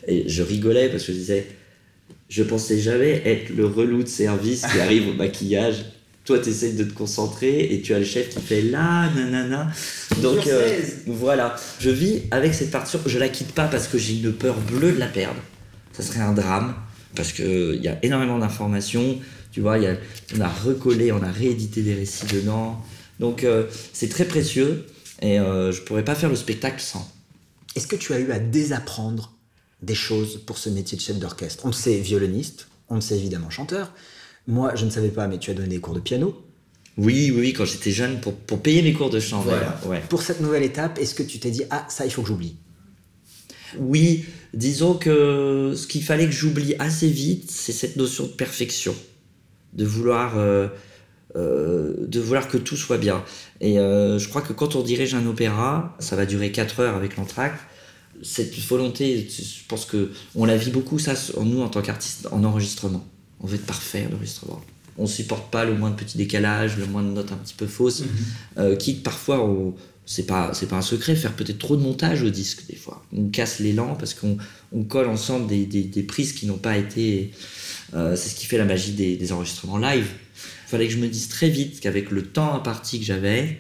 et 0.07 0.29
je 0.29 0.42
rigolais 0.42 0.88
parce 0.88 1.05
que 1.05 1.12
je 1.12 1.18
disais, 1.18 1.46
je 2.29 2.42
pensais 2.42 2.79
jamais 2.79 3.22
être 3.24 3.51
le 3.51 3.66
relou 3.66 4.03
de 4.03 4.09
service 4.09 4.66
qui 4.70 4.81
arrive 4.81 5.09
au 5.09 5.14
maquillage. 5.14 5.85
Toi, 6.28 6.38
tu 6.38 6.50
essaies 6.50 6.72
de 6.72 6.84
te 6.84 6.94
concentrer 6.94 7.72
et 7.72 7.82
tu 7.82 7.92
as 7.92 7.98
le 7.98 8.04
chef 8.04 8.28
qui 8.28 8.40
fait 8.40 8.62
là, 8.62 9.10
nanana. 9.16 9.68
Donc 10.22 10.46
euh, 10.46 10.80
voilà, 11.06 11.56
je 11.80 11.90
vis 11.90 12.22
avec 12.30 12.54
cette 12.54 12.70
partition. 12.70 13.00
Je 13.04 13.18
la 13.18 13.28
quitte 13.28 13.52
pas 13.52 13.66
parce 13.66 13.88
que 13.88 13.98
j'ai 13.98 14.18
une 14.18 14.32
peur 14.32 14.56
bleue 14.60 14.92
de 14.92 14.98
la 14.98 15.08
perdre 15.08 15.40
ça 15.98 16.04
serait 16.04 16.20
un 16.20 16.32
drame 16.32 16.74
parce 17.16 17.32
qu'il 17.32 17.80
y 17.82 17.88
a 17.88 17.98
énormément 18.04 18.38
d'informations. 18.38 19.18
Tu 19.50 19.60
vois, 19.60 19.78
y 19.78 19.86
a, 19.86 19.96
on 20.36 20.40
a 20.40 20.48
recollé, 20.48 21.10
on 21.10 21.22
a 21.22 21.30
réédité 21.30 21.82
des 21.82 21.94
récits 21.94 22.26
dedans. 22.26 22.80
Donc 23.18 23.42
euh, 23.42 23.66
c'est 23.92 24.08
très 24.08 24.24
précieux 24.24 24.86
et 25.20 25.40
euh, 25.40 25.72
je 25.72 25.82
pourrais 25.82 26.04
pas 26.04 26.14
faire 26.14 26.28
le 26.28 26.36
spectacle 26.36 26.80
sans. 26.80 27.10
Est-ce 27.74 27.86
que 27.86 27.96
tu 27.96 28.12
as 28.12 28.20
eu 28.20 28.30
à 28.30 28.38
désapprendre 28.38 29.32
des 29.82 29.94
choses 29.94 30.40
pour 30.46 30.58
ce 30.58 30.68
métier 30.68 30.96
de 30.96 31.02
chef 31.02 31.18
d'orchestre? 31.18 31.64
On 31.64 31.68
le 31.68 31.74
sait 31.74 31.98
violoniste, 31.98 32.68
on 32.88 32.96
le 32.96 33.00
sait 33.00 33.16
évidemment 33.16 33.50
chanteur. 33.50 33.92
Moi, 34.48 34.72
je 34.74 34.87
ne 34.87 34.90
savais 34.90 35.11
pas, 35.11 35.28
mais 35.28 35.38
tu 35.38 35.50
as 35.50 35.54
donné 35.54 35.68
des 35.68 35.78
cours 35.78 35.94
de 35.94 36.00
piano. 36.00 36.42
Oui, 36.96 37.30
oui, 37.37 37.52
quand 37.52 37.66
j'étais 37.66 37.92
jeune, 37.92 38.18
pour, 38.18 38.34
pour, 38.34 38.61
payer 38.61 38.80
mes 38.82 38.94
cours 38.94 39.11
de 39.11 39.20
chant. 39.20 39.40
Voilà. 39.42 39.78
Ouais. 39.87 40.02
Pour 40.08 40.22
cette 40.22 40.40
nouvelle 40.40 40.62
étape, 40.62 40.98
est-ce 40.98 41.14
que 41.14 41.22
tu 41.22 41.38
t'es 41.38 41.50
dit, 41.50 41.62
ah, 41.70 41.87
ça, 41.90 42.06
il 42.06 42.11
faut 42.11 42.22
que 42.22 42.28
j'oublie? 42.28 42.56
Oui, 43.78 44.24
disons 44.54 44.94
que 44.94 45.74
ce 45.76 45.87
qu'il 45.87 46.02
fallait 46.02 46.24
que 46.24 46.32
j'oublie 46.32 46.74
assez 46.78 47.08
vite, 47.08 47.50
c'est 47.50 47.72
cette 47.72 47.96
notion 47.96 48.24
de 48.24 48.30
perfection, 48.30 48.94
de 49.74 49.84
vouloir, 49.84 50.38
euh, 50.38 50.68
euh, 51.37 52.06
de 52.06 52.18
vouloir 52.18 52.48
que 52.48 52.56
tout 52.56 52.76
soit 52.76 52.96
bien. 52.96 53.22
Et 53.61 53.78
euh, 53.78 54.18
je 54.18 54.28
crois 54.30 54.40
que 54.40 54.54
quand 54.54 54.74
on 54.74 54.82
dirige 54.82 55.14
un 55.14 55.26
opéra, 55.26 55.94
ça 55.98 56.16
va 56.16 56.24
durer 56.24 56.50
4 56.52 56.80
heures 56.80 56.96
avec 56.96 57.18
l'entracte, 57.18 57.61
cette 58.22 58.58
volonté, 58.61 59.28
je 59.28 59.66
pense 59.68 59.84
que 59.84 60.11
on 60.34 60.46
la 60.46 60.56
vit 60.56 60.70
beaucoup 60.70 60.98
ça, 60.98 61.12
nous 61.40 61.61
en 61.61 61.68
tant 61.68 61.82
qu'artistes, 61.82 62.26
en 62.32 62.42
enregistrement. 62.44 63.06
On 63.40 63.46
veut 63.46 63.57
être 63.57 63.66
parfait 63.66 64.07
en 64.11 64.16
enregistrement. 64.16 64.61
On 64.96 65.07
supporte 65.07 65.51
pas 65.51 65.64
le 65.64 65.74
moins 65.74 65.90
de 65.90 65.96
petits 65.96 66.18
décalages, 66.18 66.77
le 66.77 66.87
moins 66.87 67.03
de 67.03 67.11
notes 67.11 67.31
un 67.31 67.37
petit 67.37 67.55
peu 67.55 67.66
fausses, 67.66 68.03
euh, 68.59 68.74
quitte 68.74 69.05
parfois 69.05 69.44
on, 69.44 69.74
c'est 70.07 70.27
pas 70.27 70.53
c'est 70.55 70.66
pas 70.66 70.77
un 70.77 70.83
secret 70.83 71.14
faire 71.14 71.35
peut-être 71.35 71.59
trop 71.59 71.77
de 71.77 71.83
montage 71.83 72.22
au 72.22 72.31
disque 72.31 72.66
des 72.68 72.74
fois. 72.77 73.05
On 73.12 73.29
casse 73.29 73.61
l'élan 73.61 73.94
parce 73.94 74.14
qu'on 74.14 74.38
on 74.72 74.83
colle 74.83 75.07
ensemble 75.07 75.46
des, 75.46 75.66
des, 75.66 75.83
des 75.85 76.03
prises 76.03 76.33
qui 76.33 76.46
n'ont 76.46 76.59
pas 76.59 76.79
été 76.79 77.31
euh, 77.94 78.16
c'est 78.16 78.31
ce 78.31 78.35
qui 78.35 78.46
fait 78.46 78.59
la 78.59 78.64
magie 78.64 78.92
des, 78.92 79.16
des 79.16 79.33
enregistrements 79.33 79.79
live. 79.79 80.09
Il 80.66 80.70
fallait 80.70 80.88
que 80.88 80.94
je 80.94 80.98
me 80.98 81.09
dise 81.09 81.29
très 81.29 81.48
vite 81.48 81.81
qu'avec 81.81 82.11
le 82.11 82.22
temps 82.22 82.55
imparti 82.55 82.98
que 82.98 83.05
j'avais 83.05 83.59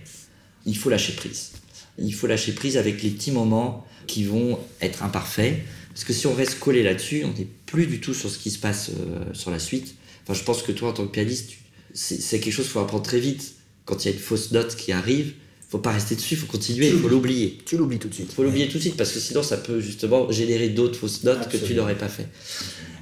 il 0.66 0.76
faut 0.76 0.90
lâcher 0.90 1.12
prise. 1.12 1.52
Il 1.98 2.14
faut 2.14 2.26
lâcher 2.26 2.52
prise 2.52 2.76
avec 2.76 3.02
les 3.02 3.10
petits 3.10 3.32
moments 3.32 3.86
qui 4.06 4.24
vont 4.24 4.58
être 4.80 5.02
imparfaits 5.02 5.58
parce 5.98 6.06
que 6.06 6.12
si 6.12 6.28
on 6.28 6.34
reste 6.34 6.60
collé 6.60 6.84
là-dessus 6.84 7.24
on 7.24 7.36
n'est 7.36 7.48
plus 7.66 7.86
du 7.86 8.00
tout 8.00 8.14
sur 8.14 8.30
ce 8.30 8.38
qui 8.38 8.50
se 8.50 8.58
passe 8.58 8.90
euh, 8.90 9.34
sur 9.34 9.50
la 9.50 9.58
suite 9.58 9.96
enfin 10.22 10.34
je 10.34 10.44
pense 10.44 10.62
que 10.62 10.70
toi 10.70 10.90
en 10.90 10.92
tant 10.92 11.06
que 11.06 11.10
pianiste 11.10 11.50
c'est 11.92 12.38
quelque 12.38 12.52
chose 12.52 12.66
qu'il 12.66 12.72
faut 12.72 12.80
apprendre 12.80 13.02
très 13.02 13.18
vite 13.18 13.54
quand 13.84 14.04
il 14.04 14.08
y 14.08 14.10
a 14.12 14.14
une 14.14 14.20
fausse 14.20 14.52
note 14.52 14.76
qui 14.76 14.92
arrive 14.92 15.32
faut 15.68 15.78
pas 15.78 15.92
rester 15.92 16.14
dessus, 16.14 16.34
il 16.34 16.40
faut 16.40 16.46
continuer, 16.46 16.88
il 16.88 16.98
faut 16.98 17.08
l'oublier. 17.08 17.58
Tu 17.66 17.76
l'oublies 17.76 17.98
tout 17.98 18.08
de 18.08 18.14
suite. 18.14 18.28
Il 18.30 18.34
faut 18.34 18.42
l'oublier 18.42 18.68
tout 18.68 18.78
de 18.78 18.82
suite 18.82 18.96
parce 18.96 19.12
que 19.12 19.20
sinon 19.20 19.42
ça 19.42 19.58
peut 19.58 19.80
justement 19.80 20.30
générer 20.32 20.70
d'autres 20.70 20.98
fausses 20.98 21.24
notes 21.24 21.48
que 21.50 21.58
tu 21.58 21.74
n'aurais 21.74 21.98
pas 21.98 22.08
fait. 22.08 22.26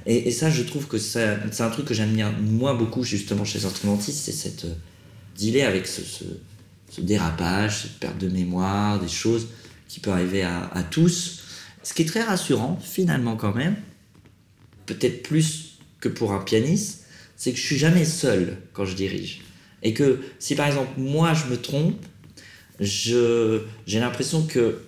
Et, 0.05 0.27
et 0.27 0.31
ça, 0.31 0.49
je 0.49 0.63
trouve 0.63 0.87
que 0.87 0.97
c'est 0.97 1.23
un 1.23 1.69
truc 1.69 1.85
que 1.85 1.93
j'aime 1.93 2.13
bien 2.13 2.33
moi 2.41 2.73
beaucoup 2.73 3.03
justement 3.03 3.45
chez 3.45 3.59
les 3.59 3.65
instrumentistes, 3.65 4.19
c'est 4.19 4.33
cette 4.33 4.65
euh, 4.65 4.73
dealer 5.37 5.63
avec 5.63 5.87
ce, 5.87 6.01
ce, 6.01 6.25
ce 6.89 7.01
dérapage, 7.01 7.83
cette 7.83 7.99
perte 7.99 8.17
de 8.17 8.27
mémoire, 8.27 8.99
des 8.99 9.07
choses 9.07 9.47
qui 9.87 10.01
peuvent 10.01 10.13
arriver 10.13 10.43
à, 10.43 10.69
à 10.73 10.83
tous. 10.83 11.43
Ce 11.87 11.93
qui 11.93 12.01
est 12.01 12.05
très 12.05 12.21
rassurant 12.21 12.77
finalement 12.83 13.37
quand 13.37 13.55
même, 13.55 13.77
peut-être 14.87 15.23
plus 15.23 15.77
que 16.01 16.09
pour 16.09 16.33
un 16.33 16.39
pianiste, 16.39 17.05
c'est 17.37 17.53
que 17.53 17.57
je 17.57 17.63
suis 17.63 17.77
jamais 17.77 18.03
seul 18.03 18.57
quand 18.73 18.83
je 18.83 18.93
dirige. 18.93 19.39
Et 19.83 19.93
que 19.93 20.19
si 20.37 20.53
par 20.55 20.67
exemple 20.67 20.99
moi 20.99 21.33
je 21.33 21.45
me 21.45 21.55
trompe, 21.55 22.05
je 22.81 23.61
j'ai 23.85 24.01
l'impression 24.01 24.45
que 24.45 24.81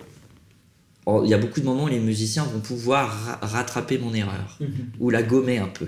oh, 1.06 1.22
il 1.24 1.30
y 1.30 1.32
a 1.32 1.38
beaucoup 1.38 1.60
de 1.60 1.64
moments 1.64 1.84
où 1.84 1.88
les 1.88 1.98
musiciens 2.00 2.44
vont 2.44 2.60
pouvoir 2.60 3.08
ra- 3.24 3.38
rattraper 3.40 3.96
mon 3.96 4.12
erreur 4.12 4.58
ou 4.98 5.08
la 5.08 5.22
gommer 5.22 5.56
un 5.56 5.68
peu. 5.68 5.86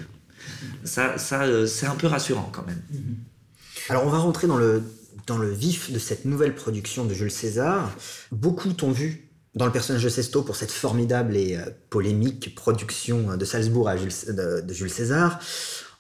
Ça, 0.84 1.18
ça 1.18 1.42
euh, 1.42 1.66
c'est 1.66 1.84
un 1.84 1.94
peu 1.94 2.06
rassurant 2.06 2.48
quand 2.50 2.66
même. 2.66 2.80
Alors 3.90 4.06
on 4.06 4.10
va 4.10 4.16
rentrer 4.18 4.46
dans 4.46 4.56
le, 4.56 4.82
dans 5.26 5.36
le 5.36 5.52
vif 5.52 5.92
de 5.92 5.98
cette 5.98 6.24
nouvelle 6.24 6.54
production 6.54 7.04
de 7.04 7.12
Jules 7.12 7.30
César. 7.30 7.94
Beaucoup 8.30 8.72
t'ont 8.72 8.92
vu 8.92 9.28
dans 9.54 9.66
le 9.66 9.72
personnage 9.72 10.04
de 10.04 10.08
Sesto 10.08 10.42
pour 10.42 10.56
cette 10.56 10.70
formidable 10.70 11.36
et 11.36 11.56
euh, 11.56 11.64
polémique 11.90 12.54
production 12.54 13.36
de 13.36 13.44
Salzbourg 13.44 13.88
à 13.88 13.96
Jules- 13.96 14.34
de, 14.34 14.60
de 14.60 14.74
Jules 14.74 14.90
César. 14.90 15.40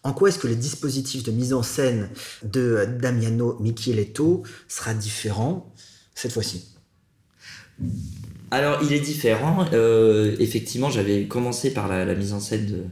En 0.04 0.12
quoi 0.12 0.30
est-ce 0.30 0.38
que 0.38 0.48
le 0.48 0.56
dispositif 0.56 1.22
de 1.22 1.30
mise 1.30 1.52
en 1.52 1.62
scène 1.62 2.08
de 2.42 2.60
euh, 2.60 2.86
Damiano 2.86 3.58
Micheletto 3.60 4.42
sera 4.68 4.94
différent 4.94 5.72
cette 6.14 6.32
fois-ci? 6.32 6.64
Alors, 8.50 8.80
il 8.82 8.92
est 8.92 9.00
différent. 9.00 9.66
Euh, 9.72 10.36
effectivement, 10.38 10.90
j'avais 10.90 11.26
commencé 11.26 11.72
par 11.72 11.88
la, 11.88 12.04
la 12.04 12.14
mise 12.14 12.32
en 12.32 12.40
scène 12.40 12.66
de 12.66 12.82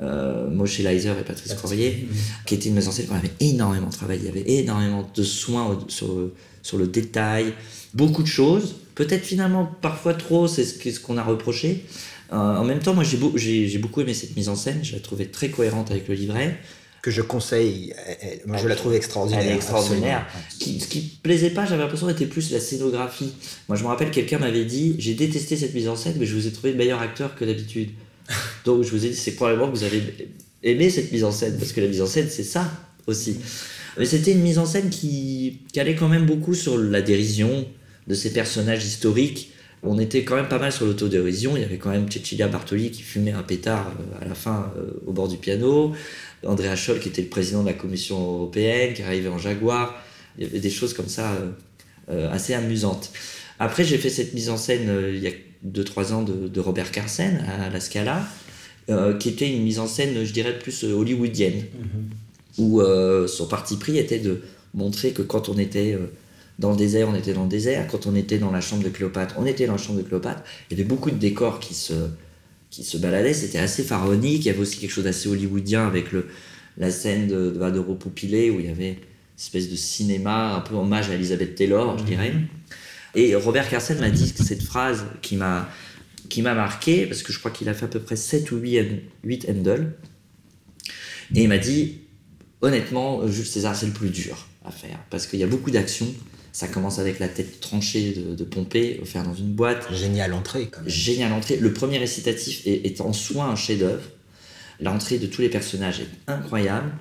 euh, 0.00 0.48
Moshe 0.50 0.78
Leiser 0.78 1.12
et 1.18 1.24
Patrice 1.24 1.54
Corrier, 1.54 2.08
qui 2.46 2.54
était 2.54 2.68
une 2.68 2.74
mise 2.74 2.88
en 2.88 2.92
scène 2.92 3.06
qu'on 3.06 3.16
avait 3.16 3.32
énormément 3.40 3.90
travaillé. 3.90 4.20
Il 4.20 4.26
y 4.26 4.28
avait 4.28 4.50
énormément 4.50 5.08
de 5.14 5.22
soins 5.22 5.78
sur, 5.88 6.30
sur 6.62 6.78
le 6.78 6.86
détail, 6.86 7.54
beaucoup 7.94 8.22
de 8.22 8.28
choses. 8.28 8.76
Peut-être 8.94 9.24
finalement 9.24 9.64
parfois 9.82 10.14
trop, 10.14 10.46
c'est 10.46 10.64
ce 10.64 11.00
qu'on 11.00 11.16
a 11.18 11.22
reproché. 11.22 11.84
Euh, 12.32 12.36
en 12.36 12.64
même 12.64 12.78
temps, 12.80 12.94
moi 12.94 13.04
j'ai 13.04 13.16
beau- 13.16 13.32
j'ai 13.36 13.68
j'ai 13.68 13.78
beaucoup 13.78 14.00
aimé 14.00 14.14
cette 14.14 14.36
mise 14.36 14.48
en 14.48 14.56
scène, 14.56 14.80
je 14.82 14.92
la 14.94 15.00
trouvais 15.00 15.26
très 15.26 15.48
cohérente 15.50 15.90
avec 15.90 16.08
le 16.08 16.14
livret. 16.14 16.58
Que 17.02 17.10
je 17.10 17.20
conseille, 17.20 17.92
elle- 18.22 18.40
moi 18.46 18.56
je 18.56 18.66
la 18.66 18.76
trouve 18.76 18.94
extraordinaire. 18.94 19.42
Elle 19.44 19.52
est 19.52 19.56
extraordinaire. 19.56 20.26
Ce 20.48 20.56
qui, 20.58 20.78
qui 20.78 21.00
plaisait 21.22 21.50
pas, 21.50 21.66
j'avais 21.66 21.82
l'impression, 21.82 22.08
était 22.08 22.24
plus 22.24 22.50
la 22.50 22.60
scénographie. 22.60 23.32
Moi, 23.68 23.76
je 23.76 23.82
me 23.82 23.88
rappelle, 23.88 24.10
quelqu'un 24.10 24.38
m'avait 24.38 24.64
dit 24.64 24.96
J'ai 24.98 25.12
détesté 25.12 25.56
cette 25.58 25.74
mise 25.74 25.86
en 25.88 25.96
scène, 25.96 26.14
mais 26.18 26.24
je 26.24 26.34
vous 26.34 26.46
ai 26.46 26.50
trouvé 26.52 26.72
meilleur 26.72 27.00
acteur 27.02 27.34
que 27.36 27.44
d'habitude. 27.44 27.90
Donc, 28.64 28.84
je 28.84 28.90
vous 28.90 29.04
ai 29.04 29.10
dit 29.10 29.16
C'est 29.16 29.32
probablement 29.32 29.70
que 29.70 29.76
vous 29.76 29.84
avez 29.84 30.02
aimé 30.62 30.88
cette 30.88 31.12
mise 31.12 31.24
en 31.24 31.30
scène, 31.32 31.58
parce 31.58 31.72
que 31.72 31.82
la 31.82 31.88
mise 31.88 32.00
en 32.00 32.06
scène, 32.06 32.28
c'est 32.30 32.42
ça 32.42 32.70
aussi. 33.06 33.36
Mais 33.98 34.06
c'était 34.06 34.32
une 34.32 34.40
mise 34.40 34.58
en 34.58 34.64
scène 34.64 34.88
qui, 34.88 35.58
qui 35.72 35.80
allait 35.80 35.94
quand 35.96 36.08
même 36.08 36.24
beaucoup 36.24 36.54
sur 36.54 36.78
la 36.78 37.02
dérision 37.02 37.66
de 38.06 38.14
ces 38.14 38.32
personnages 38.32 38.84
historiques. 38.84 39.52
On 39.82 39.98
était 39.98 40.24
quand 40.24 40.36
même 40.36 40.48
pas 40.48 40.58
mal 40.58 40.72
sur 40.72 40.86
l'autodérision. 40.86 41.56
Il 41.56 41.62
y 41.62 41.64
avait 41.64 41.76
quand 41.76 41.90
même 41.90 42.10
Cecilia 42.10 42.48
Bartoli 42.48 42.90
qui 42.90 43.02
fumait 43.02 43.32
un 43.32 43.42
pétard 43.42 43.92
euh, 44.00 44.24
à 44.24 44.28
la 44.28 44.34
fin 44.34 44.72
euh, 44.78 45.02
au 45.06 45.12
bord 45.12 45.28
du 45.28 45.36
piano. 45.36 45.92
Andrea 46.46 46.74
Scholl 46.74 47.00
qui 47.00 47.08
était 47.08 47.22
le 47.22 47.28
président 47.28 47.62
de 47.62 47.68
la 47.68 47.74
Commission 47.74 48.18
européenne, 48.18 48.94
qui 48.94 49.02
arrivait 49.02 49.28
en 49.28 49.38
Jaguar. 49.38 50.02
Il 50.38 50.44
y 50.44 50.46
avait 50.46 50.60
des 50.60 50.70
choses 50.70 50.94
comme 50.94 51.08
ça 51.08 51.32
euh, 52.10 52.30
assez 52.32 52.54
amusantes. 52.54 53.12
Après, 53.58 53.84
j'ai 53.84 53.98
fait 53.98 54.10
cette 54.10 54.34
mise 54.34 54.50
en 54.50 54.56
scène 54.56 54.90
il 55.14 55.22
y 55.22 55.28
a 55.28 55.32
2-3 55.66 56.12
ans 56.12 56.22
de, 56.22 56.48
de 56.48 56.60
Robert 56.60 56.90
Carsen 56.90 57.44
à 57.46 57.70
la 57.70 57.80
Scala, 57.80 58.26
qui 59.20 59.28
était 59.28 59.48
une 59.48 59.62
mise 59.62 59.78
en 59.78 59.86
scène, 59.86 60.24
je 60.24 60.32
dirais, 60.32 60.58
plus 60.58 60.82
hollywoodienne, 60.82 61.62
où 62.58 62.80
euh, 62.80 63.26
son 63.26 63.46
parti 63.46 63.76
pris 63.76 63.96
était 63.96 64.18
de 64.18 64.42
montrer 64.74 65.12
que 65.12 65.22
quand 65.22 65.48
on 65.48 65.56
était 65.56 65.96
dans 66.58 66.70
le 66.70 66.76
désert, 66.76 67.08
on 67.08 67.14
était 67.14 67.32
dans 67.32 67.42
le 67.44 67.48
désert, 67.48 67.86
quand 67.88 68.06
on 68.06 68.14
était 68.14 68.38
dans 68.38 68.50
la 68.50 68.60
chambre 68.60 68.84
de 68.84 68.88
Cléopâtre, 68.88 69.34
on 69.38 69.46
était 69.46 69.66
dans 69.66 69.72
la 69.72 69.78
chambre 69.78 69.98
de 69.98 70.04
Cléopâtre. 70.04 70.42
Il 70.70 70.76
y 70.76 70.80
avait 70.80 70.88
beaucoup 70.88 71.10
de 71.10 71.16
décors 71.16 71.58
qui 71.60 71.74
se, 71.74 71.94
qui 72.70 72.84
se 72.84 72.96
baladaient, 72.96 73.34
c'était 73.34 73.58
assez 73.58 73.82
pharaonique, 73.82 74.44
il 74.44 74.46
y 74.46 74.50
avait 74.50 74.60
aussi 74.60 74.78
quelque 74.78 74.90
chose 74.92 75.04
d'assez 75.04 75.28
hollywoodien 75.28 75.86
avec 75.86 76.12
le, 76.12 76.28
la 76.78 76.90
scène 76.90 77.26
de, 77.26 77.50
de 77.50 77.80
Poupilé, 77.80 78.50
où 78.50 78.60
il 78.60 78.66
y 78.66 78.70
avait 78.70 78.90
une 78.90 78.98
espèce 79.38 79.68
de 79.68 79.76
cinéma, 79.76 80.54
un 80.54 80.60
peu 80.60 80.74
hommage 80.76 81.10
à 81.10 81.14
Elizabeth 81.14 81.56
Taylor, 81.56 81.98
je 81.98 82.04
dirais. 82.04 82.32
Et 83.16 83.34
Robert 83.34 83.68
Carsen 83.68 83.98
m'a 83.98 84.10
dit 84.10 84.28
cette 84.28 84.62
phrase 84.62 85.04
qui 85.22 85.36
m'a 85.36 85.68
qui 86.30 86.40
m'a 86.40 86.54
marqué, 86.54 87.06
parce 87.06 87.22
que 87.22 87.32
je 87.32 87.38
crois 87.38 87.50
qu'il 87.50 87.68
a 87.68 87.74
fait 87.74 87.84
à 87.84 87.88
peu 87.88 88.00
près 88.00 88.16
7 88.16 88.50
ou 88.50 88.56
8, 88.56 88.80
hand- 88.80 89.00
8 89.24 89.46
handles. 89.50 89.92
Et 91.34 91.42
il 91.42 91.48
m'a 91.48 91.58
dit, 91.58 92.00
honnêtement, 92.62 93.26
Jules 93.28 93.46
César, 93.46 93.76
c'est 93.76 93.86
le 93.86 93.92
plus 93.92 94.08
dur 94.08 94.48
à 94.64 94.70
faire, 94.70 94.98
parce 95.10 95.26
qu'il 95.26 95.38
y 95.38 95.42
a 95.42 95.46
beaucoup 95.46 95.70
d'actions. 95.70 96.12
Ça 96.54 96.68
commence 96.68 97.00
avec 97.00 97.18
la 97.18 97.26
tête 97.26 97.58
tranchée 97.58 98.12
de, 98.12 98.36
de 98.36 98.44
Pompée, 98.44 99.00
offerte 99.02 99.26
dans 99.26 99.34
une 99.34 99.52
boîte. 99.52 99.92
Géniale 99.92 100.32
entrée 100.32 100.68
quand 100.70 100.82
même. 100.82 100.88
Génial 100.88 101.32
entrée. 101.32 101.56
Le 101.56 101.72
premier 101.72 101.98
récitatif 101.98 102.64
est, 102.64 102.86
est 102.86 103.00
en 103.00 103.12
soi 103.12 103.44
un 103.46 103.56
chef-d'œuvre. 103.56 104.04
L'entrée 104.80 105.18
de 105.18 105.26
tous 105.26 105.42
les 105.42 105.48
personnages 105.48 105.98
est 105.98 106.06
incroyable. 106.30 106.92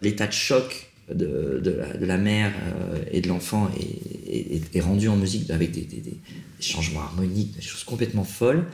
L'état 0.00 0.26
de 0.26 0.32
choc 0.32 0.90
de, 1.14 1.60
de 1.62 1.70
la, 1.70 1.96
de 1.98 2.06
la 2.06 2.16
mère 2.16 2.50
euh, 2.56 2.98
et 3.12 3.20
de 3.20 3.28
l'enfant 3.28 3.70
est, 3.78 4.56
est- 4.56 4.74
est 4.74 4.80
rendu 4.80 5.08
en 5.08 5.16
musique 5.16 5.50
avec 5.50 5.70
des, 5.70 5.82
des- 5.82 5.98
des- 5.98 6.10
des 6.12 6.62
changements 6.62 7.00
harmoniques, 7.02 7.54
des 7.56 7.62
choses 7.62 7.84
complètement 7.84 8.24
folles. 8.24 8.64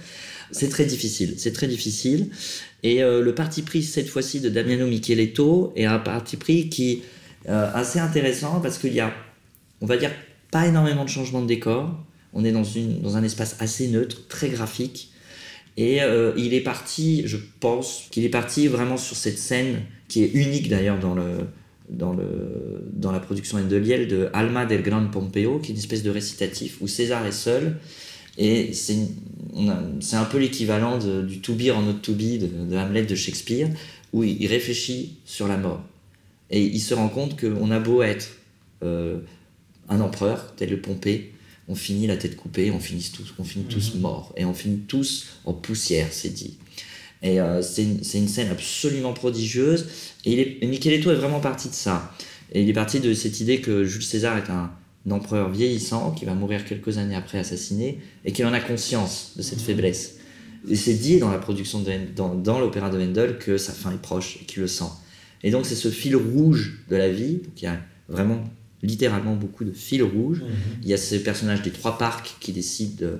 C'est 0.52 0.68
très 0.68 0.84
difficile, 0.84 1.34
c'est 1.38 1.52
très 1.52 1.66
difficile. 1.66 2.30
Et 2.84 3.02
euh, 3.02 3.20
le 3.20 3.34
parti 3.34 3.62
pris 3.62 3.82
cette 3.82 4.08
fois-ci 4.08 4.38
de 4.38 4.48
Damiano 4.48 4.86
Micheletto 4.86 5.72
est 5.74 5.86
un 5.86 5.98
parti 5.98 6.36
pris 6.36 6.68
qui 6.68 6.90
est 6.92 7.02
euh, 7.48 7.68
assez 7.74 7.98
intéressant 7.98 8.60
parce 8.60 8.78
qu'il 8.78 8.94
y 8.94 9.00
a, 9.00 9.12
on 9.80 9.86
va 9.86 9.96
dire, 9.96 10.10
pas 10.50 10.66
énormément 10.66 11.04
de 11.04 11.08
changements 11.08 11.42
de 11.42 11.46
décor. 11.46 11.94
On 12.32 12.44
est 12.44 12.52
dans, 12.52 12.64
une, 12.64 13.00
dans 13.00 13.16
un 13.16 13.22
espace 13.22 13.56
assez 13.60 13.88
neutre, 13.88 14.26
très 14.28 14.48
graphique. 14.48 15.10
Et 15.76 16.02
euh, 16.02 16.32
il 16.36 16.54
est 16.54 16.60
parti, 16.60 17.22
je 17.26 17.36
pense, 17.60 18.06
qu'il 18.10 18.24
est 18.24 18.30
parti 18.30 18.68
vraiment 18.68 18.96
sur 18.96 19.16
cette 19.16 19.38
scène 19.38 19.80
qui 20.08 20.22
est 20.22 20.30
unique 20.34 20.68
d'ailleurs 20.68 20.98
dans, 20.98 21.14
le, 21.14 21.46
dans, 21.88 22.12
le, 22.12 22.84
dans 22.92 23.12
la 23.12 23.20
production 23.20 23.58
Endeliel 23.58 24.08
de 24.08 24.28
Alma 24.32 24.66
del 24.66 24.82
Gran 24.82 25.06
Pompeo, 25.06 25.58
qui 25.58 25.70
est 25.70 25.74
une 25.74 25.80
espèce 25.80 26.02
de 26.02 26.10
récitatif 26.10 26.78
où 26.80 26.88
César 26.88 27.24
est 27.26 27.32
seul. 27.32 27.76
Et 28.36 28.72
c'est 28.72 30.16
un 30.16 30.24
peu 30.24 30.38
l'équivalent 30.38 30.98
du 30.98 31.40
To 31.40 31.54
Be 31.54 31.68
or 31.70 31.82
Not 31.82 31.94
To 31.94 32.12
Be 32.12 32.38
de, 32.38 32.76
Hamlet 32.76 33.04
de 33.04 33.14
Shakespeare, 33.14 33.68
où 34.12 34.24
il, 34.24 34.40
il 34.42 34.46
réfléchit 34.48 35.18
sur 35.24 35.48
la 35.48 35.56
mort. 35.56 35.82
Et 36.50 36.62
il 36.62 36.80
se 36.80 36.94
rend 36.94 37.08
compte 37.08 37.40
qu'on 37.40 37.70
a 37.70 37.78
beau 37.78 38.02
être 38.02 38.36
euh, 38.82 39.18
un 39.90 40.00
empereur, 40.00 40.54
tel 40.56 40.70
le 40.70 40.80
Pompée, 40.80 41.32
on 41.68 41.74
finit 41.74 42.06
la 42.06 42.16
tête 42.16 42.36
coupée, 42.36 42.70
on 42.70 42.80
finit 42.80 43.12
tous, 43.14 43.34
on 43.38 43.44
finit 43.44 43.66
tous 43.66 43.94
morts, 43.96 44.32
et 44.36 44.44
on 44.44 44.54
finit 44.54 44.78
tous 44.78 45.26
en 45.44 45.52
poussière, 45.52 46.08
c'est 46.10 46.32
dit. 46.32 46.58
Et 47.22 47.40
euh, 47.40 47.60
c'est 47.60 47.84
une, 47.84 48.28
scène 48.28 48.48
absolument 48.48 49.12
prodigieuse, 49.12 49.86
et, 50.24 50.32
il 50.32 50.38
est, 50.40 50.58
et 50.62 50.66
Micheletto 50.66 51.10
est 51.10 51.16
vraiment 51.16 51.40
parti 51.40 51.68
de 51.68 51.74
ça. 51.74 52.14
Et 52.52 52.62
il 52.62 52.68
est 52.68 52.72
parti 52.72 52.98
de 52.98 53.14
cette 53.14 53.40
idée 53.40 53.60
que 53.60 53.84
Jules 53.84 54.02
César 54.02 54.38
est 54.38 54.50
un, 54.50 54.72
empereur 55.10 55.48
vieillissant, 55.48 56.12
qui 56.12 56.24
va 56.24 56.34
mourir 56.34 56.64
quelques 56.64 56.98
années 56.98 57.14
après 57.16 57.38
assassiné, 57.38 57.98
et 58.24 58.32
qu'il 58.32 58.46
en 58.46 58.52
a 58.52 58.60
conscience 58.60 59.32
de 59.36 59.42
cette 59.42 59.60
faiblesse. 59.60 60.16
Et 60.68 60.76
c'est 60.76 60.94
dit 60.94 61.18
dans 61.18 61.30
la 61.30 61.38
production 61.38 61.80
de, 61.80 61.92
dans, 62.14 62.34
dans 62.34 62.58
l'opéra 62.58 62.90
de 62.90 62.98
Wendell 62.98 63.38
que 63.38 63.56
sa 63.56 63.72
fin 63.72 63.92
est 63.92 64.02
proche 64.02 64.38
et 64.42 64.44
qu'il 64.44 64.60
le 64.60 64.68
sent. 64.68 64.90
Et 65.42 65.50
donc 65.50 65.64
c'est 65.64 65.74
ce 65.74 65.88
fil 65.88 66.16
rouge 66.16 66.84
de 66.90 66.96
la 66.96 67.08
vie. 67.08 67.40
Y 67.62 67.66
a 67.66 67.80
vraiment 68.08 68.44
littéralement 68.82 69.34
beaucoup 69.34 69.64
de 69.64 69.72
fils 69.72 70.02
rouges. 70.02 70.42
Il 70.82 70.88
y 70.88 70.94
a 70.94 70.96
ce 70.96 71.16
personnage 71.16 71.62
des 71.62 71.70
trois 71.70 71.98
parcs 71.98 72.36
qui 72.40 72.52
décident 72.52 72.96
de 72.98 73.18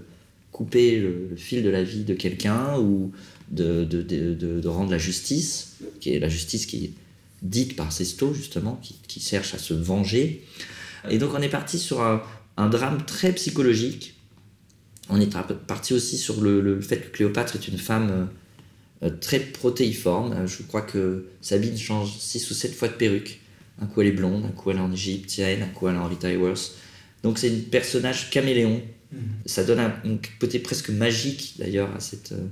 couper 0.53 0.99
le, 0.99 1.29
le 1.31 1.37
fil 1.37 1.63
de 1.63 1.71
la 1.71 1.83
vie 1.83 2.05
de 2.05 2.15
quelqu'un 2.15 2.79
ou 2.79 3.13
de, 3.51 3.85
de, 3.85 4.03
de, 4.03 4.35
de, 4.35 4.69
rendre 4.69 4.91
la 4.91 4.99
justice, 4.99 5.77
qui 6.01 6.15
est 6.15 6.19
la 6.19 6.29
justice 6.29 6.67
qui 6.67 6.85
est 6.85 6.93
dite 7.43 7.77
par 7.77 7.93
Sesto 7.93 8.35
justement, 8.35 8.79
qui, 8.83 8.97
qui 9.07 9.21
cherche 9.21 9.55
à 9.55 9.59
se 9.59 9.75
venger. 9.75 10.45
Et 11.09 11.19
donc 11.19 11.33
on 11.35 11.43
est 11.43 11.49
parti 11.49 11.79
sur 11.79 12.03
un, 12.03 12.23
un 12.57 12.69
drame 12.69 13.05
très 13.07 13.33
psychologique. 13.33 14.15
On 15.09 15.21
est 15.21 15.33
parti 15.67 15.95
aussi 15.95 16.19
sur 16.19 16.41
le, 16.41 16.61
le, 16.61 16.81
fait 16.81 16.99
que 16.99 17.09
Cléopâtre 17.09 17.57
est 17.57 17.67
une 17.67 17.79
femme 17.79 18.29
euh, 19.03 19.11
très 19.11 19.41
protéiforme. 19.41 20.47
Je 20.47 20.63
crois 20.63 20.83
que 20.83 21.27
Sabine 21.41 21.77
change 21.77 22.17
6 22.19 22.51
ou 22.51 22.55
7 22.55 22.75
fois 22.75 22.89
de 22.89 22.95
perruque. 22.95 23.40
Un 23.81 23.87
coup 23.87 24.03
elle 24.03 24.09
est 24.09 24.13
blonde, 24.13 24.45
un 24.45 24.53
coup 24.53 24.71
elle 24.71 24.77
est 24.77 24.81
en 24.81 24.93
égyptienne, 24.93 25.63
un 25.63 25.69
coup 25.69 25.89
elle 25.89 25.97
est 25.97 25.99
en 25.99 26.09
Rita 26.09 26.29
Hayworth. 26.29 26.73
Donc 27.23 27.39
c'est 27.39 27.51
un 27.51 27.61
personnage 27.71 28.31
caméléon. 28.31 28.83
-hmm. 29.13 29.19
Ça 29.47 29.65
donne 29.65 29.81
un, 29.81 29.95
un, 30.05 30.19
côté 30.39 30.59
presque 30.59 30.91
magique 30.91 31.55
d'ailleurs 31.59 31.91
à 31.97 32.01
cette, 32.01 32.33
euh, 32.33 32.47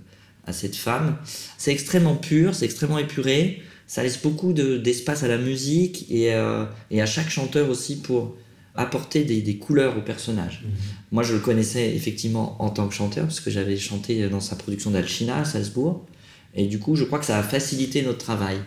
à 0.46 0.52
cette 0.52 0.76
femme. 0.76 1.16
C'est 1.56 1.72
extrêmement 1.72 2.16
pur, 2.16 2.54
c'est 2.54 2.64
extrêmement 2.64 2.98
épuré. 2.98 3.62
Ça 3.86 4.02
laisse 4.02 4.20
beaucoup 4.20 4.52
d'espace 4.52 5.20
de, 5.20 5.26
à 5.26 5.28
la 5.28 5.38
musique 5.38 6.06
et, 6.10 6.34
euh, 6.34 6.64
et, 6.90 7.00
à 7.00 7.06
chaque 7.06 7.30
chanteur 7.30 7.70
aussi 7.70 7.96
pour 7.96 8.36
apporter 8.74 9.24
des, 9.24 9.40
des 9.40 9.56
couleurs 9.56 9.96
au 9.96 10.02
personnage. 10.02 10.62
Mmh. 10.62 10.68
Moi, 11.12 11.22
je 11.22 11.32
le 11.32 11.40
connaissais 11.40 11.94
effectivement 11.96 12.46
en 12.62 12.70
tant 12.70 12.86
que 12.86 12.94
chanteur 12.94 13.24
parce 13.24 13.40
que 13.40 13.50
j'avais 13.50 13.78
chanté 13.78 14.28
dans 14.28 14.40
sa 14.40 14.56
production 14.56 14.90
d'Alchina 14.90 15.38
à 15.38 15.44
Salzbourg. 15.44 16.04
Et 16.54 16.66
du 16.66 16.78
coup, 16.78 16.96
je 16.96 17.04
crois 17.04 17.18
que 17.18 17.24
ça 17.24 17.38
a 17.38 17.42
facilité 17.42 18.02
notre 18.02 18.18
travail. 18.18 18.58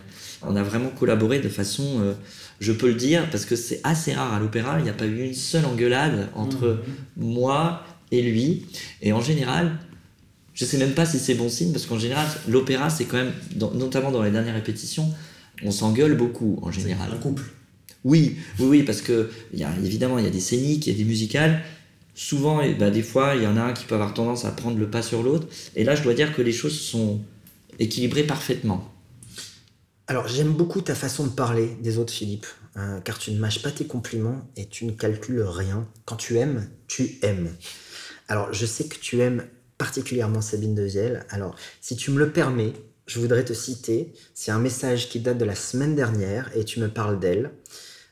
On 0.42 0.56
a 0.56 0.62
vraiment 0.62 0.88
collaboré 0.88 1.38
de 1.38 1.48
façon, 1.48 2.00
euh, 2.00 2.14
je 2.62 2.72
peux 2.72 2.86
le 2.86 2.94
dire, 2.94 3.28
parce 3.30 3.44
que 3.44 3.56
c'est 3.56 3.80
assez 3.82 4.12
rare 4.12 4.32
à 4.32 4.38
l'opéra, 4.38 4.78
il 4.78 4.84
n'y 4.84 4.90
a 4.90 4.94
pas 4.94 5.06
eu 5.06 5.24
une 5.24 5.34
seule 5.34 5.64
engueulade 5.64 6.28
entre 6.34 6.68
mmh. 6.68 7.24
moi 7.24 7.84
et 8.12 8.22
lui. 8.22 8.66
Et 9.02 9.12
en 9.12 9.20
général, 9.20 9.78
je 10.54 10.64
sais 10.64 10.78
même 10.78 10.92
pas 10.92 11.04
si 11.04 11.18
c'est 11.18 11.34
bon 11.34 11.48
signe 11.48 11.72
parce 11.72 11.86
qu'en 11.86 11.98
général, 11.98 12.26
l'opéra, 12.46 12.88
c'est 12.88 13.06
quand 13.06 13.16
même, 13.16 13.32
dans, 13.56 13.72
notamment 13.72 14.12
dans 14.12 14.22
les 14.22 14.30
dernières 14.30 14.54
répétitions, 14.54 15.12
on 15.64 15.72
s'engueule 15.72 16.16
beaucoup 16.16 16.60
en 16.62 16.70
général. 16.70 17.10
Un 17.12 17.16
couple. 17.16 17.42
Oui, 18.04 18.36
oui, 18.60 18.66
oui, 18.66 18.82
parce 18.84 19.00
que 19.00 19.30
y 19.52 19.64
a, 19.64 19.70
évidemment, 19.84 20.18
il 20.18 20.24
y 20.24 20.28
a 20.28 20.30
des 20.30 20.40
scéniques, 20.40 20.86
il 20.86 20.92
y 20.92 20.94
a 20.94 20.98
des 20.98 21.04
musicales. 21.04 21.62
Souvent, 22.14 22.60
bah, 22.78 22.90
des 22.90 23.02
fois, 23.02 23.34
il 23.34 23.42
y 23.42 23.46
en 23.46 23.56
a 23.56 23.62
un 23.62 23.72
qui 23.72 23.86
peut 23.86 23.94
avoir 23.96 24.14
tendance 24.14 24.44
à 24.44 24.52
prendre 24.52 24.78
le 24.78 24.88
pas 24.88 25.02
sur 25.02 25.24
l'autre. 25.24 25.48
Et 25.74 25.82
là, 25.82 25.96
je 25.96 26.02
dois 26.02 26.14
dire 26.14 26.32
que 26.32 26.42
les 26.42 26.52
choses 26.52 26.78
sont 26.78 27.20
équilibrées 27.80 28.24
parfaitement. 28.24 28.91
Alors, 30.12 30.28
j'aime 30.28 30.52
beaucoup 30.52 30.82
ta 30.82 30.94
façon 30.94 31.26
de 31.26 31.30
parler 31.30 31.74
des 31.80 31.96
autres, 31.96 32.12
Philippe, 32.12 32.44
hein, 32.74 33.00
car 33.02 33.18
tu 33.18 33.30
ne 33.32 33.38
mâches 33.38 33.62
pas 33.62 33.70
tes 33.70 33.86
compliments 33.86 34.46
et 34.56 34.66
tu 34.66 34.84
ne 34.84 34.92
calcules 34.92 35.40
rien. 35.40 35.88
Quand 36.04 36.16
tu 36.16 36.36
aimes, 36.36 36.68
tu 36.86 37.18
aimes. 37.22 37.48
Alors, 38.28 38.52
je 38.52 38.66
sais 38.66 38.84
que 38.84 38.98
tu 38.98 39.22
aimes 39.22 39.46
particulièrement 39.78 40.42
Sabine 40.42 40.74
de 40.74 40.82
Vielle. 40.82 41.24
Alors, 41.30 41.56
si 41.80 41.96
tu 41.96 42.10
me 42.10 42.18
le 42.18 42.30
permets, 42.30 42.74
je 43.06 43.20
voudrais 43.20 43.42
te 43.42 43.54
citer. 43.54 44.12
C'est 44.34 44.50
un 44.50 44.58
message 44.58 45.08
qui 45.08 45.18
date 45.18 45.38
de 45.38 45.46
la 45.46 45.54
semaine 45.54 45.96
dernière 45.96 46.54
et 46.54 46.66
tu 46.66 46.78
me 46.78 46.88
parles 46.88 47.18
d'elle. 47.18 47.50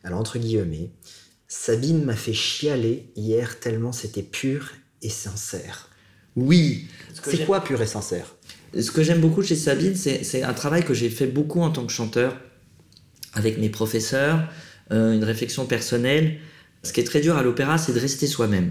Alors, 0.02 0.20
entre 0.20 0.38
guillemets, 0.38 0.92
Sabine 1.48 2.02
m'a 2.02 2.16
fait 2.16 2.32
chialer 2.32 3.12
hier 3.14 3.60
tellement 3.60 3.92
c'était 3.92 4.22
pur 4.22 4.72
et 5.02 5.10
sincère. 5.10 5.90
Oui. 6.34 6.86
C'est 7.22 7.44
quoi 7.44 7.60
pur 7.60 7.82
et 7.82 7.86
sincère? 7.86 8.36
Ce 8.78 8.90
que 8.90 9.02
j'aime 9.02 9.20
beaucoup 9.20 9.42
chez 9.42 9.56
Sabine, 9.56 9.94
c'est 9.96 10.42
un 10.42 10.54
travail 10.54 10.84
que 10.84 10.94
j'ai 10.94 11.10
fait 11.10 11.26
beaucoup 11.26 11.60
en 11.60 11.70
tant 11.70 11.84
que 11.84 11.92
chanteur 11.92 12.36
avec 13.34 13.58
mes 13.58 13.68
professeurs, 13.68 14.48
euh, 14.92 15.12
une 15.14 15.24
réflexion 15.24 15.66
personnelle. 15.66 16.38
Ce 16.82 16.92
qui 16.92 17.00
est 17.00 17.04
très 17.04 17.20
dur 17.20 17.36
à 17.36 17.42
l'opéra, 17.42 17.78
c'est 17.78 17.92
de 17.92 17.98
rester 17.98 18.26
soi-même. 18.26 18.70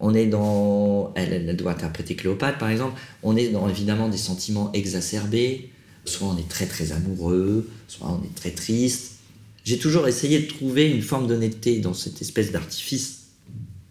On 0.00 0.14
est 0.14 0.26
dans. 0.26 1.12
Elle, 1.16 1.54
doit 1.56 1.72
interpréter 1.72 2.14
Cléopâtre, 2.14 2.58
par 2.58 2.70
exemple. 2.70 3.00
On 3.22 3.36
est 3.36 3.48
dans 3.48 3.68
évidemment 3.68 4.08
des 4.08 4.16
sentiments 4.18 4.70
exacerbés. 4.72 5.70
Soit 6.04 6.28
on 6.28 6.38
est 6.38 6.48
très 6.48 6.66
très 6.66 6.92
amoureux, 6.92 7.68
soit 7.88 8.08
on 8.08 8.24
est 8.24 8.34
très 8.34 8.52
triste. 8.52 9.16
J'ai 9.64 9.78
toujours 9.78 10.08
essayé 10.08 10.40
de 10.40 10.46
trouver 10.46 10.88
une 10.88 11.02
forme 11.02 11.26
d'honnêteté 11.26 11.80
dans 11.80 11.92
cette 11.92 12.22
espèce 12.22 12.52
d'artifice. 12.52 13.16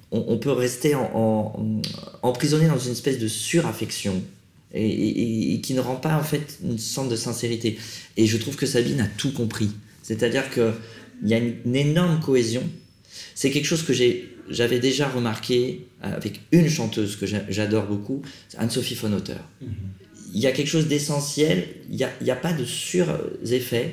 On, 0.10 0.38
peut 0.38 0.54
rester 0.54 0.96
emprisonné 2.24 2.68
dans 2.68 2.80
une 2.80 2.94
espèce 2.94 3.20
de 3.20 3.28
suraffection 3.28 4.24
et, 4.78 4.90
et, 4.90 5.54
et, 5.54 5.62
qui 5.62 5.74
ne 5.74 5.82
rend 5.82 5.96
pas 5.96 6.16
en 6.18 6.24
fait 6.24 6.60
une 6.64 6.78
sorte 6.78 7.10
de 7.10 7.16
sincérité. 7.16 7.78
Et 8.16 8.26
je 8.28 8.38
trouve 8.38 8.56
que 8.56 8.66
Sabine 8.66 9.02
a 9.02 9.08
tout 9.08 9.34
compris. 9.34 9.70
C'est-à-dire 10.04 10.50
qu'il 10.50 11.30
y 11.30 11.34
a 11.34 11.38
une, 11.38 11.56
une 11.66 11.76
énorme 11.76 12.20
cohésion. 12.20 12.64
C'est 13.36 13.52
quelque 13.52 13.66
chose 13.66 13.84
que 13.84 13.94
j'avais 14.50 14.80
déjà 14.80 15.08
remarqué 15.10 15.88
avec 16.02 16.42
une 16.52 16.70
chanteuse 16.70 17.16
que 17.16 17.26
j'adore 17.50 17.86
beaucoup, 17.88 18.22
Anne-Sophie 18.58 18.96
Fonauter. 18.96 19.42
Mm 19.62 19.66
-hmm. 19.66 19.72
Il 20.34 20.42
y 20.42 20.48
a 20.48 20.52
quelque 20.52 20.72
chose 20.76 20.88
d'essentiel, 20.88 21.58
il 21.90 21.96
n'y 21.96 22.04
a, 22.32 22.34
a, 22.34 22.36
pas 22.36 22.54
de 22.54 22.66
sur-effet, 22.66 23.86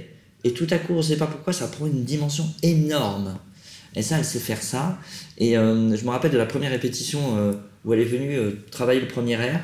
et 0.44 0.53
tout 0.53 0.66
à 0.70 0.79
coup, 0.79 0.92
on 0.92 0.99
ne 0.99 1.03
sait 1.03 1.16
pas 1.16 1.27
pourquoi, 1.27 1.53
ça 1.53 1.68
prend 1.68 1.87
une 1.87 2.05
dimension 2.05 2.47
énorme. 2.62 3.38
Et 3.97 4.03
ça, 4.03 4.18
elle 4.18 4.25
sait 4.25 4.38
faire 4.38 4.62
ça. 4.62 4.99
Et 5.38 5.57
euh, 5.57 5.97
je 5.97 6.05
me 6.05 6.11
rappelle 6.11 6.33
de 6.33 6.38
la 6.38 6.47
première 6.47 6.70
répétition 6.70 7.38
euh, 7.38 7.53
où 7.85 7.94
elle 7.94 8.01
est 8.01 8.05
venue 8.05 8.37
euh, 8.37 8.51
travailler 8.70 9.01
le 9.01 9.09
premier 9.09 9.35
air. 9.35 9.61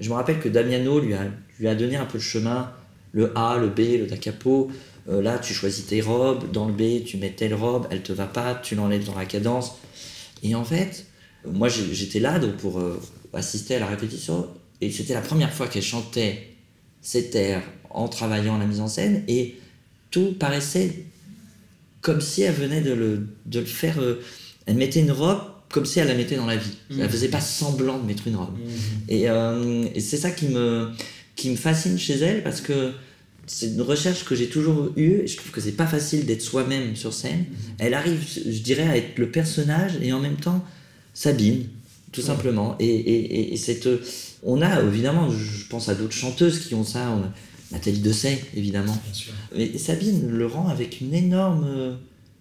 Je 0.00 0.08
me 0.08 0.14
rappelle 0.14 0.40
que 0.40 0.48
Damiano 0.48 1.00
lui 1.00 1.14
a, 1.14 1.74
donné 1.74 1.96
un 1.96 2.04
peu 2.04 2.18
le 2.18 2.22
chemin, 2.22 2.72
le 3.12 3.36
A, 3.36 3.56
le 3.58 3.68
B, 3.68 3.98
le 3.98 4.06
da 4.06 4.16
capo. 4.16 4.70
Euh, 5.08 5.22
là, 5.22 5.38
tu 5.38 5.54
choisis 5.54 5.86
tes 5.86 6.00
robes, 6.00 6.50
dans 6.52 6.66
le 6.66 6.72
B, 6.72 7.04
tu 7.04 7.16
mets 7.16 7.30
telle 7.30 7.54
robe, 7.54 7.86
elle 7.90 8.02
te 8.02 8.12
va 8.12 8.26
pas, 8.26 8.54
tu 8.54 8.74
l'enlèves 8.74 9.04
dans 9.04 9.14
la 9.14 9.24
cadence. 9.24 9.78
Et 10.42 10.54
en 10.54 10.64
fait, 10.64 11.06
moi 11.44 11.68
j'étais 11.68 12.18
là 12.18 12.38
donc 12.38 12.56
pour 12.56 12.78
euh, 12.78 13.00
assister 13.32 13.76
à 13.76 13.78
la 13.78 13.86
répétition, 13.86 14.48
et 14.80 14.90
c'était 14.90 15.14
la 15.14 15.20
première 15.20 15.52
fois 15.52 15.68
qu'elle 15.68 15.82
chantait 15.82 16.48
cet 17.00 17.34
air 17.34 17.62
en 17.90 18.08
travaillant 18.08 18.58
la 18.58 18.66
mise 18.66 18.80
en 18.80 18.88
scène, 18.88 19.22
et 19.28 19.56
tout 20.10 20.34
paraissait 20.38 21.04
comme 22.00 22.20
si 22.20 22.42
elle 22.42 22.54
venait 22.54 22.82
de 22.82 22.92
le, 22.92 23.28
de 23.46 23.60
le 23.60 23.66
faire. 23.66 24.00
Euh, 24.00 24.22
elle 24.66 24.76
mettait 24.76 25.00
une 25.00 25.12
robe 25.12 25.40
comme 25.76 25.84
si 25.84 26.00
elle 26.00 26.08
la 26.08 26.14
mettait 26.14 26.36
dans 26.36 26.46
la 26.46 26.56
vie. 26.56 26.72
Mmh. 26.88 27.02
Elle 27.02 27.10
faisait 27.10 27.28
pas 27.28 27.42
semblant 27.42 27.98
de 27.98 28.06
mettre 28.06 28.26
une 28.26 28.36
robe. 28.36 28.56
Mmh. 28.56 29.10
Et, 29.10 29.28
euh, 29.28 29.84
et 29.94 30.00
c'est 30.00 30.16
ça 30.16 30.30
qui 30.30 30.46
me, 30.46 30.88
qui 31.34 31.50
me 31.50 31.56
fascine 31.56 31.98
chez 31.98 32.14
elle, 32.14 32.42
parce 32.42 32.62
que 32.62 32.92
c'est 33.46 33.66
une 33.66 33.82
recherche 33.82 34.24
que 34.24 34.34
j'ai 34.34 34.46
toujours 34.46 34.90
eue 34.96 35.20
et 35.22 35.26
je 35.26 35.36
trouve 35.36 35.50
que 35.50 35.60
c'est 35.60 35.76
pas 35.76 35.86
facile 35.86 36.24
d'être 36.24 36.40
soi-même 36.40 36.96
sur 36.96 37.12
scène. 37.12 37.40
Mmh. 37.40 37.54
Elle 37.80 37.92
arrive, 37.92 38.24
je 38.26 38.58
dirais, 38.60 38.88
à 38.88 38.96
être 38.96 39.18
le 39.18 39.30
personnage 39.30 39.92
et 40.00 40.14
en 40.14 40.18
même 40.18 40.36
temps 40.36 40.64
Sabine, 41.12 41.66
tout 42.10 42.22
ouais. 42.22 42.26
simplement. 42.26 42.74
Et, 42.80 42.86
et, 42.86 43.52
et, 43.52 43.56
cette, 43.58 43.86
on 44.42 44.62
a 44.62 44.82
évidemment, 44.82 45.28
je 45.30 45.66
pense 45.68 45.90
à 45.90 45.94
d'autres 45.94 46.14
chanteuses 46.14 46.60
qui 46.60 46.74
ont 46.74 46.84
ça. 46.84 47.10
On 47.10 47.22
a 47.22 47.32
Nathalie 47.70 47.98
Dessay, 47.98 48.42
évidemment. 48.54 48.96
Mais 49.54 49.76
Sabine 49.76 50.26
le 50.26 50.46
rend 50.46 50.68
avec 50.68 51.02
une 51.02 51.12
énorme 51.12 51.98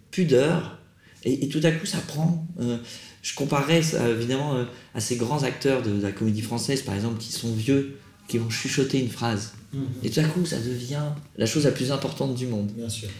pudeur 0.09 0.79
et, 1.25 1.43
et 1.43 1.49
tout 1.49 1.59
à 1.63 1.71
coup 1.71 1.85
ça 1.85 1.97
prend. 1.97 2.47
Euh, 2.61 2.77
je 3.25 3.33
comparerais 3.33 3.81
ça, 3.81 4.07
évidemment 4.07 4.53
euh, 4.53 4.65
à 4.93 4.99
ces 4.99 5.15
grands 5.15 5.41
acteurs 5.41 5.81
de, 5.81 5.89
de 5.89 6.01
la 6.03 6.11
comédie 6.11 6.43
française, 6.43 6.83
par 6.83 6.93
exemple, 6.93 7.17
qui 7.17 7.31
sont 7.31 7.51
vieux, 7.51 7.97
qui 8.27 8.37
vont 8.37 8.51
chuchoter 8.51 8.99
une 8.99 9.09
phrase. 9.09 9.53
Mmh. 9.73 9.79
Et 10.03 10.11
tout 10.11 10.19
à 10.19 10.25
coup, 10.25 10.45
ça 10.45 10.59
devient 10.59 11.01
la 11.35 11.47
chose 11.47 11.63
la 11.63 11.71
plus 11.71 11.91
importante 11.91 12.35
du 12.35 12.45
monde. 12.45 12.69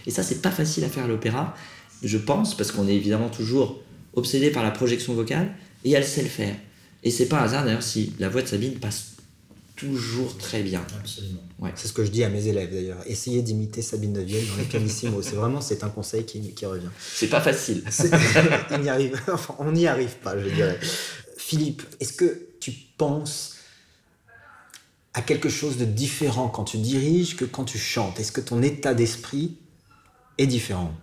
Et 0.06 0.12
ça, 0.12 0.22
c'est 0.22 0.42
pas 0.42 0.52
facile 0.52 0.84
à 0.84 0.88
faire 0.88 1.04
à 1.04 1.08
l'opéra, 1.08 1.56
je 2.04 2.18
pense, 2.18 2.56
parce 2.56 2.70
qu'on 2.70 2.86
est 2.86 2.94
évidemment 2.94 3.30
toujours 3.30 3.80
obsédé 4.14 4.50
par 4.50 4.62
la 4.62 4.70
projection 4.70 5.12
vocale, 5.12 5.52
et 5.84 5.90
elle 5.90 6.04
sait 6.04 6.22
le 6.22 6.28
faire. 6.28 6.54
Et 7.02 7.10
c'est 7.10 7.26
pas 7.26 7.40
un 7.40 7.44
hasard 7.44 7.64
d'ailleurs 7.64 7.82
si 7.82 8.12
la 8.20 8.28
voix 8.28 8.42
de 8.42 8.46
Sabine 8.46 8.74
passe 8.74 9.15
toujours 9.76 10.36
très 10.38 10.62
bien. 10.62 10.84
Absolument. 10.98 11.42
Ouais. 11.58 11.70
C'est 11.76 11.88
ce 11.88 11.92
que 11.92 12.04
je 12.04 12.10
dis 12.10 12.24
à 12.24 12.28
mes 12.28 12.48
élèves 12.48 12.72
d'ailleurs. 12.72 12.98
Essayez 13.06 13.42
d'imiter 13.42 13.82
Sabine 13.82 14.14
de 14.14 14.20
Vienne 14.20 14.44
dans 14.46 14.56
les 14.56 14.64
pianissimo. 14.64 15.22
c'est 15.22 15.36
vraiment 15.36 15.60
c'est 15.60 15.84
un 15.84 15.90
conseil 15.90 16.24
qui, 16.24 16.40
qui 16.54 16.66
revient. 16.66 16.88
C'est 16.98 17.28
pas 17.28 17.40
facile. 17.40 17.84
on 18.70 18.78
n'y 18.82 18.88
arrive, 18.88 19.20
enfin, 19.32 19.54
on 19.58 19.72
n'y 19.72 19.86
arrive 19.86 20.16
pas, 20.16 20.38
je 20.38 20.48
dirais. 20.48 20.80
Philippe, 21.36 21.82
est-ce 22.00 22.14
que 22.14 22.48
tu 22.58 22.72
penses 22.96 23.56
à 25.14 25.22
quelque 25.22 25.48
chose 25.48 25.76
de 25.76 25.84
différent 25.84 26.48
quand 26.48 26.64
tu 26.64 26.78
diriges 26.78 27.36
que 27.36 27.44
quand 27.44 27.64
tu 27.64 27.78
chantes? 27.78 28.18
Est-ce 28.18 28.32
que 28.32 28.40
ton 28.40 28.62
état 28.62 28.94
d'esprit 28.94 29.56
est 30.38 30.46
différent? 30.46 30.94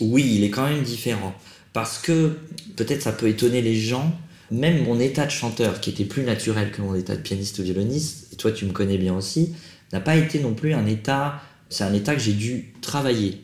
Oui, 0.00 0.34
il 0.36 0.44
est 0.44 0.50
quand 0.50 0.68
même 0.68 0.82
différent. 0.82 1.34
Parce 1.72 1.98
que 1.98 2.36
peut-être 2.76 3.02
ça 3.02 3.12
peut 3.12 3.28
étonner 3.28 3.62
les 3.62 3.76
gens, 3.76 4.12
même 4.50 4.84
mon 4.84 4.98
état 4.98 5.26
de 5.26 5.30
chanteur, 5.30 5.80
qui 5.80 5.90
était 5.90 6.04
plus 6.04 6.22
naturel 6.22 6.70
que 6.70 6.80
mon 6.82 6.94
état 6.94 7.16
de 7.16 7.20
pianiste 7.20 7.58
ou 7.58 7.62
violoniste, 7.62 8.32
et 8.32 8.36
toi 8.36 8.52
tu 8.52 8.64
me 8.64 8.72
connais 8.72 8.98
bien 8.98 9.14
aussi, 9.14 9.54
n'a 9.92 10.00
pas 10.00 10.16
été 10.16 10.40
non 10.40 10.54
plus 10.54 10.74
un 10.74 10.86
état, 10.86 11.40
c'est 11.68 11.84
un 11.84 11.94
état 11.94 12.14
que 12.14 12.20
j'ai 12.20 12.32
dû 12.32 12.72
travailler. 12.80 13.40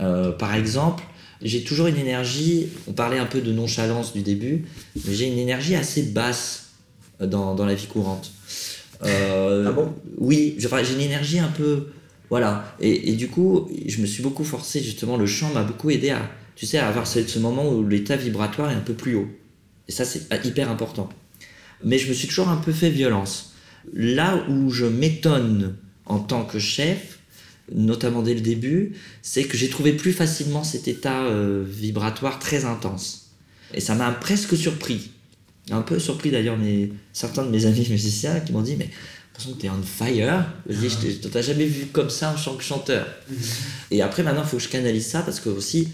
Euh, 0.00 0.32
par 0.32 0.54
exemple, 0.54 1.04
j'ai 1.42 1.62
toujours 1.62 1.86
une 1.86 1.96
énergie, 1.96 2.68
on 2.86 2.92
parlait 2.92 3.18
un 3.18 3.26
peu 3.26 3.40
de 3.40 3.52
nonchalance 3.52 4.12
du 4.12 4.22
début, 4.22 4.64
mais 5.06 5.14
j'ai 5.14 5.26
une 5.26 5.38
énergie 5.38 5.74
assez 5.74 6.02
basse 6.02 6.70
dans, 7.20 7.54
dans 7.54 7.66
la 7.66 7.74
vie 7.74 7.86
courante. 7.86 8.32
Euh, 9.02 9.64
Ah 9.66 9.72
bon? 9.72 9.94
Oui, 10.18 10.56
j'ai 10.58 10.94
une 10.94 11.00
énergie 11.00 11.38
un 11.38 11.48
peu. 11.48 11.86
Voilà. 12.28 12.74
Et, 12.80 13.10
et 13.10 13.14
du 13.14 13.28
coup, 13.28 13.68
je 13.86 14.00
me 14.00 14.06
suis 14.06 14.22
beaucoup 14.22 14.44
forcé, 14.44 14.80
justement, 14.80 15.16
le 15.16 15.26
chant 15.26 15.52
m'a 15.52 15.62
beaucoup 15.62 15.90
aidé 15.90 16.10
à, 16.10 16.30
tu 16.56 16.66
sais, 16.66 16.78
à 16.78 16.86
avoir 16.86 17.06
ce, 17.06 17.26
ce 17.26 17.38
moment 17.38 17.68
où 17.72 17.86
l'état 17.86 18.16
vibratoire 18.16 18.70
est 18.70 18.74
un 18.74 18.80
peu 18.80 18.94
plus 18.94 19.14
haut. 19.16 19.28
Et 19.90 19.92
ça, 19.92 20.04
c'est 20.04 20.28
hyper 20.44 20.70
important. 20.70 21.08
Mais 21.82 21.98
je 21.98 22.08
me 22.08 22.14
suis 22.14 22.28
toujours 22.28 22.48
un 22.48 22.58
peu 22.58 22.70
fait 22.70 22.90
violence. 22.90 23.54
Là 23.92 24.46
où 24.48 24.70
je 24.70 24.86
m'étonne 24.86 25.74
en 26.06 26.20
tant 26.20 26.44
que 26.44 26.60
chef, 26.60 27.18
notamment 27.74 28.22
dès 28.22 28.34
le 28.34 28.40
début, 28.40 28.92
c'est 29.20 29.42
que 29.42 29.56
j'ai 29.56 29.68
trouvé 29.68 29.94
plus 29.94 30.12
facilement 30.12 30.62
cet 30.62 30.86
état 30.86 31.24
euh, 31.24 31.64
vibratoire 31.66 32.38
très 32.38 32.66
intense. 32.66 33.32
Et 33.74 33.80
ça 33.80 33.96
m'a 33.96 34.12
presque 34.12 34.56
surpris. 34.56 35.10
Un 35.72 35.82
peu 35.82 35.98
surpris 35.98 36.30
d'ailleurs 36.30 36.56
mes, 36.56 36.92
certains 37.12 37.44
de 37.44 37.50
mes 37.50 37.66
amis 37.66 37.88
musiciens 37.90 38.38
qui 38.38 38.52
m'ont 38.52 38.62
dit 38.62 38.76
Mais 38.76 38.90
l'impression 39.32 39.54
que 39.56 39.60
t'es 39.60 39.70
on 39.70 39.82
fire. 39.82 40.46
Je 40.68 40.86
t'ai 41.28 41.42
jamais 41.42 41.66
vu 41.66 41.86
comme 41.86 42.10
ça 42.10 42.30
en 42.30 42.40
tant 42.40 42.54
que 42.54 42.62
chanteur. 42.62 43.08
Et 43.90 44.02
après, 44.02 44.22
maintenant, 44.22 44.42
il 44.44 44.48
faut 44.48 44.58
que 44.58 44.62
je 44.62 44.68
canalise 44.68 45.08
ça 45.08 45.22
parce 45.22 45.40
que 45.40 45.48
aussi, 45.48 45.88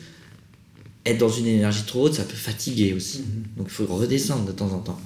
être 1.07 1.19
dans 1.19 1.29
une 1.31 1.47
énergie 1.47 1.85
trop 1.85 2.05
haute, 2.07 2.15
ça 2.15 2.25
peut 2.25 2.35
fatiguer 2.37 2.93
aussi. 2.93 3.23
Donc 3.57 3.69
il 3.69 3.73
faut 3.73 3.87
redescendre 3.87 4.45
de 4.45 4.53
temps 4.53 4.73
en 4.73 4.81
temps. 4.81 5.01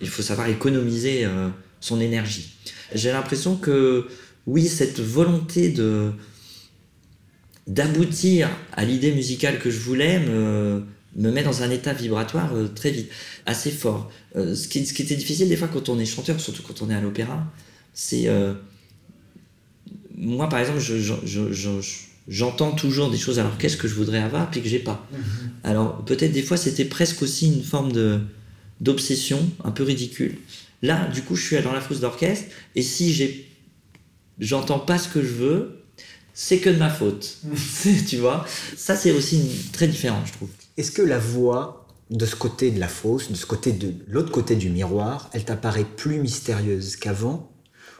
Il 0.00 0.08
faut 0.08 0.22
savoir 0.22 0.48
économiser 0.48 1.24
euh, 1.24 1.48
son 1.80 2.00
énergie. 2.00 2.54
J'ai 2.94 3.12
l'impression 3.12 3.56
que, 3.56 4.08
oui, 4.46 4.66
cette 4.66 5.00
volonté 5.00 5.68
de 5.70 6.10
d'aboutir 7.68 8.48
à 8.72 8.84
l'idée 8.84 9.12
musicale 9.12 9.60
que 9.60 9.70
je 9.70 9.78
voulais 9.78 10.18
me, 10.18 10.82
me 11.16 11.30
met 11.30 11.44
dans 11.44 11.62
un 11.62 11.70
état 11.70 11.92
vibratoire 11.92 12.52
euh, 12.54 12.66
très 12.66 12.90
vite, 12.90 13.08
assez 13.46 13.70
fort. 13.70 14.10
Euh, 14.34 14.54
ce, 14.56 14.66
qui, 14.66 14.84
ce 14.84 14.92
qui 14.92 15.02
était 15.02 15.14
difficile 15.14 15.48
des 15.48 15.56
fois 15.56 15.68
quand 15.68 15.88
on 15.88 15.98
est 16.00 16.04
chanteur, 16.06 16.40
surtout 16.40 16.62
quand 16.62 16.82
on 16.82 16.90
est 16.90 16.94
à 16.94 17.00
l'opéra, 17.00 17.46
c'est... 17.94 18.26
moi, 20.16 20.48
par 20.48 20.58
exemple, 20.60 20.80
je- 20.80 20.98
je- 20.98 21.14
je- 21.24 21.52
je- 21.52 21.80
je- 21.80 22.11
j'entends 22.28 22.72
toujours 22.72 23.10
des 23.10 23.18
choses 23.18 23.38
à 23.38 23.42
l'orchestre 23.42 23.78
que 23.78 23.88
je 23.88 23.94
voudrais 23.94 24.18
avoir 24.20 24.50
puis 24.50 24.62
que 24.62 24.68
j'ai 24.68 24.78
pas. 24.78 25.06
Alors 25.64 26.04
peut-être 26.04 26.32
des 26.32 26.42
fois 26.42 26.56
c'était 26.56 26.84
presque 26.84 27.22
aussi 27.22 27.46
une 27.48 27.62
forme 27.62 27.92
de 27.92 28.20
d'obsession 28.80 29.38
un 29.64 29.70
peu 29.70 29.82
ridicule. 29.84 30.38
Là, 30.82 31.06
du 31.06 31.22
coup, 31.22 31.36
je 31.36 31.46
suis 31.46 31.62
dans 31.62 31.72
la 31.72 31.80
frousse 31.80 32.00
d'orchestre 32.00 32.46
et 32.74 32.82
si 32.82 33.12
j'ai 33.12 33.48
j'entends 34.40 34.78
pas 34.80 34.98
ce 34.98 35.08
que 35.08 35.22
je 35.22 35.32
veux, 35.32 35.84
c'est 36.34 36.58
que 36.58 36.70
de 36.70 36.76
ma 36.76 36.90
faute. 36.90 37.38
C'est- 37.56 38.04
tu 38.08 38.16
vois? 38.16 38.44
Ça 38.76 38.96
c'est 38.96 39.12
aussi 39.12 39.36
une- 39.40 39.70
très 39.72 39.86
différent, 39.86 40.22
je 40.26 40.32
trouve. 40.32 40.48
Est-ce 40.76 40.90
que 40.90 41.02
la 41.02 41.18
voix 41.18 41.86
de 42.10 42.26
ce 42.26 42.34
côté 42.36 42.70
de 42.70 42.80
la 42.80 42.88
fosse, 42.88 43.30
de 43.30 43.36
ce 43.36 43.46
côté 43.46 43.72
de 43.72 43.94
l'autre 44.08 44.30
côté 44.32 44.56
du 44.56 44.68
miroir, 44.70 45.30
elle 45.32 45.44
t'apparaît 45.44 45.84
plus 45.96 46.18
mystérieuse 46.18 46.96
qu'avant? 46.96 47.50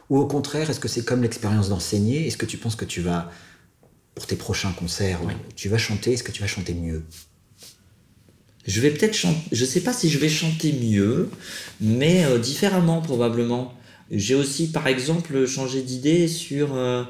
Ou 0.09 0.17
au 0.19 0.27
contraire, 0.27 0.69
est-ce 0.69 0.79
que 0.79 0.87
c'est 0.89 1.05
comme 1.05 1.21
l'expérience 1.23 1.69
d'enseigner? 1.69 2.27
Est-ce 2.27 2.37
que 2.37 2.45
tu 2.45 2.57
penses 2.57 2.75
que 2.75 2.85
tu 2.85 2.99
vas, 3.01 3.31
pour 4.15 4.27
tes 4.27 4.35
prochains 4.35 4.71
concerts, 4.71 5.19
tu 5.55 5.69
vas 5.69 5.77
chanter 5.77 6.13
Est-ce 6.13 6.23
que 6.23 6.31
tu 6.31 6.41
vas 6.41 6.47
chanter 6.47 6.73
mieux? 6.73 7.03
Je 8.65 8.79
vais 8.79 8.91
peut-être 8.91 9.13
chanter, 9.13 9.41
je 9.51 9.65
sais 9.65 9.81
pas 9.81 9.91
si 9.91 10.09
je 10.09 10.17
vais 10.17 10.29
chanter 10.29 10.71
mieux, 10.71 11.29
mais 11.81 12.23
euh, 12.23 12.39
différemment 12.39 13.01
probablement. 13.01 13.73
J'ai 14.09 14.35
aussi 14.35 14.71
par 14.71 14.87
exemple 14.87 15.45
changé 15.45 15.81
d'idée 15.81 16.27
sur 16.27 16.75
euh, 16.75 17.03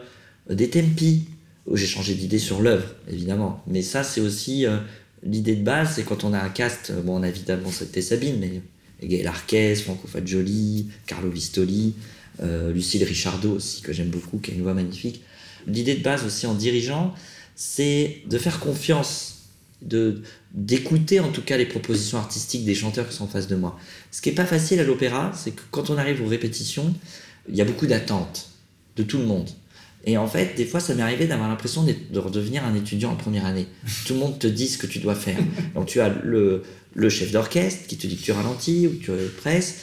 des 0.49 0.69
tempi. 0.69 1.25
Oh, 1.65 1.75
J'ai 1.75 1.85
changé 1.85 2.15
d'idée 2.15 2.39
sur 2.39 2.61
l'œuvre, 2.61 2.87
évidemment. 3.07 3.63
Mais 3.67 3.83
ça 3.83 4.03
c'est 4.03 4.19
aussi 4.19 4.65
euh, 4.65 4.77
l'idée 5.21 5.55
de 5.55 5.63
base, 5.63 5.93
c'est 5.95 6.03
quand 6.03 6.23
on 6.23 6.33
a 6.33 6.39
un 6.39 6.49
cast, 6.49 6.91
bon 7.03 7.19
on 7.19 7.23
a 7.23 7.29
évidemment 7.29 7.69
c'était 7.71 8.01
Sabine, 8.01 8.37
mais 8.39 8.61
Gaël 9.07 9.27
Arquez, 9.27 9.75
Franco 9.75 10.07
Fagioli, 10.07 10.87
Carlo 11.05 11.29
Vistoli, 11.29 11.93
Lucille 12.41 13.03
Richardot 13.03 13.51
aussi, 13.51 13.81
que 13.81 13.93
j'aime 13.93 14.09
beaucoup, 14.09 14.39
qui 14.39 14.51
a 14.51 14.53
une 14.55 14.63
voix 14.63 14.73
magnifique. 14.73 15.21
L'idée 15.67 15.95
de 15.95 16.03
base 16.03 16.25
aussi 16.25 16.47
en 16.47 16.53
dirigeant, 16.53 17.13
c'est 17.55 18.21
de 18.27 18.37
faire 18.37 18.59
confiance, 18.59 19.49
de 19.81 20.21
d'écouter 20.53 21.19
en 21.19 21.29
tout 21.29 21.41
cas 21.41 21.57
les 21.57 21.65
propositions 21.65 22.19
artistiques 22.19 22.63
des 22.63 22.75
chanteurs 22.75 23.09
qui 23.09 23.15
sont 23.15 23.23
en 23.23 23.27
face 23.27 23.47
de 23.47 23.55
moi. 23.55 23.77
Ce 24.11 24.21
qui 24.21 24.29
est 24.29 24.33
pas 24.33 24.45
facile 24.45 24.79
à 24.79 24.83
l'opéra, 24.83 25.31
c'est 25.35 25.51
que 25.51 25.61
quand 25.71 25.89
on 25.89 25.97
arrive 25.97 26.21
aux 26.21 26.27
répétitions, 26.27 26.93
il 27.49 27.55
y 27.55 27.61
a 27.61 27.65
beaucoup 27.65 27.87
d'attentes 27.87 28.49
de 28.95 29.03
tout 29.03 29.17
le 29.17 29.25
monde. 29.25 29.49
Et 30.05 30.17
en 30.17 30.27
fait, 30.27 30.55
des 30.55 30.65
fois, 30.65 30.79
ça 30.79 30.93
m'est 30.93 31.01
arrivé 31.01 31.27
d'avoir 31.27 31.47
l'impression 31.47 31.83
de 31.83 32.19
redevenir 32.19 32.65
un 32.65 32.75
étudiant 32.75 33.11
en 33.11 33.15
première 33.15 33.45
année. 33.45 33.67
Tout 34.05 34.13
le 34.13 34.19
monde 34.19 34.37
te 34.37 34.47
dit 34.47 34.67
ce 34.67 34.77
que 34.77 34.85
tu 34.85 34.99
dois 34.99 35.15
faire. 35.15 35.37
Donc 35.75 35.87
tu 35.87 36.01
as 36.01 36.09
le, 36.09 36.63
le 36.93 37.09
chef 37.09 37.31
d'orchestre 37.31 37.87
qui 37.87 37.97
te 37.97 38.05
dit 38.05 38.17
que 38.17 38.23
tu 38.23 38.31
ralentis 38.31 38.87
ou 38.87 38.99
que 38.99 39.05
tu 39.05 39.31
presses. 39.37 39.79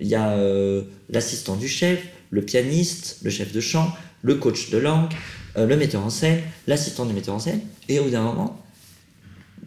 Il 0.00 0.08
y 0.08 0.14
a 0.14 0.30
euh, 0.32 0.82
l'assistant 1.08 1.56
du 1.56 1.68
chef, 1.68 2.00
le 2.30 2.42
pianiste, 2.42 3.18
le 3.22 3.30
chef 3.30 3.52
de 3.52 3.60
chant, 3.60 3.92
le 4.22 4.34
coach 4.36 4.70
de 4.70 4.78
langue, 4.78 5.12
euh, 5.56 5.66
le 5.66 5.76
metteur 5.76 6.04
en 6.04 6.10
scène, 6.10 6.40
l'assistant 6.66 7.06
du 7.06 7.12
metteur 7.12 7.34
en 7.34 7.38
scène. 7.38 7.60
Et 7.88 7.98
au 7.98 8.04
bout 8.04 8.10
d'un 8.10 8.22
moment, 8.22 8.62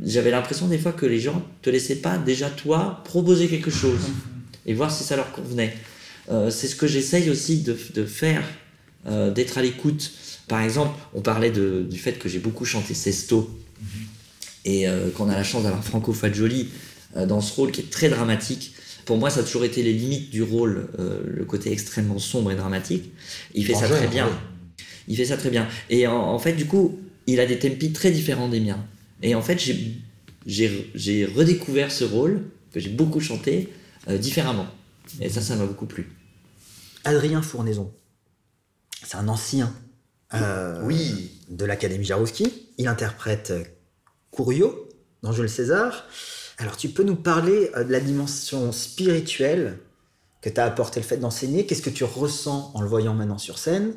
j'avais 0.03 0.31
l'impression 0.31 0.67
des 0.67 0.77
fois 0.77 0.91
que 0.91 1.05
les 1.05 1.19
gens 1.19 1.43
te 1.61 1.69
laissaient 1.69 1.97
pas 1.97 2.17
déjà 2.17 2.49
toi 2.49 3.01
proposer 3.03 3.47
quelque 3.47 3.71
chose 3.71 4.01
et 4.65 4.73
voir 4.73 4.91
si 4.91 5.03
ça 5.03 5.15
leur 5.15 5.31
convenait. 5.31 5.75
Euh, 6.31 6.49
c'est 6.49 6.67
ce 6.67 6.75
que 6.75 6.87
j'essaye 6.87 7.29
aussi 7.29 7.61
de, 7.61 8.05
faire, 8.05 8.43
euh, 9.07 9.31
d'être 9.31 9.57
à 9.57 9.61
l'écoute. 9.61 10.11
Par 10.47 10.61
exemple, 10.61 10.97
on 11.13 11.21
parlait 11.21 11.51
du 11.51 11.97
fait 11.97 12.13
que 12.13 12.29
j'ai 12.29 12.39
beaucoup 12.39 12.65
chanté 12.65 12.93
Sesto 12.93 13.49
et 14.65 14.85
qu'on 15.15 15.29
a 15.29 15.35
la 15.35 15.43
chance 15.43 15.63
d'avoir 15.63 15.83
Franco 15.83 16.13
Fagioli 16.13 16.69
dans 17.15 17.41
ce 17.41 17.53
rôle 17.53 17.71
qui 17.71 17.81
est 17.81 17.89
très 17.89 18.07
dramatique. 18.07 18.73
Pour 19.05 19.17
moi, 19.17 19.29
ça 19.29 19.41
a 19.41 19.43
toujours 19.43 19.65
été 19.65 19.83
les 19.83 19.93
limites 19.93 20.29
du 20.29 20.41
rôle, 20.43 20.87
euh, 20.99 21.21
le 21.25 21.45
côté 21.45 21.71
extrêmement 21.71 22.19
sombre 22.19 22.51
et 22.51 22.55
dramatique. 22.55 23.11
Il 23.53 23.65
fait 23.65 23.73
ça 23.75 23.87
très 23.89 24.07
bien. 24.07 24.27
oui. 24.27 24.33
Il 25.09 25.17
fait 25.17 25.25
ça 25.25 25.35
très 25.37 25.49
bien. 25.49 25.67
Et 25.89 26.07
en, 26.07 26.15
en 26.15 26.39
fait, 26.39 26.53
du 26.53 26.65
coup, 26.65 26.99
il 27.27 27.39
a 27.41 27.45
des 27.45 27.59
tempi 27.59 27.91
très 27.91 28.11
différents 28.11 28.47
des 28.47 28.59
miens. 28.61 28.85
Et 29.21 29.35
en 29.35 29.41
fait, 29.41 29.59
j'ai- 29.59 31.25
redécouvert 31.25 31.91
ce 31.91 32.03
rôle 32.05 32.43
que 32.71 32.79
j'ai 32.79 32.89
beaucoup 32.89 33.19
chanté 33.19 33.69
euh, 34.07 34.17
différemment. 34.17 34.67
Et 35.19 35.29
ça, 35.29 35.41
ça 35.41 35.55
m'a 35.55 35.65
beaucoup 35.65 35.85
plu. 35.85 36.09
Adrien 37.03 37.41
Fournaison, 37.41 37.93
c'est 39.05 39.17
un 39.17 39.27
ancien 39.27 39.73
euh, 40.33 40.81
Oui. 40.85 41.31
de 41.49 41.65
l'Académie 41.65 42.05
Jarouski. 42.05 42.47
Il 42.77 42.87
interprète 42.87 43.53
Couriot 44.31 44.87
dans 45.21 45.33
Jules 45.33 45.49
César. 45.49 46.07
Alors, 46.63 46.77
tu 46.77 46.87
peux 46.87 47.03
nous 47.03 47.17
parler 47.17 47.71
euh, 47.75 47.83
de 47.83 47.91
la 47.91 47.99
dimension 47.99 48.71
spirituelle 48.71 49.79
que 50.41 50.47
t'a 50.47 50.63
apporté 50.63 51.01
le 51.01 51.05
fait 51.05 51.17
d'enseigner 51.17 51.65
Qu'est-ce 51.65 51.81
que 51.81 51.89
tu 51.89 52.05
ressens 52.05 52.71
en 52.73 52.79
le 52.79 52.87
voyant 52.87 53.13
maintenant 53.13 53.37
sur 53.37 53.57
scène? 53.57 53.91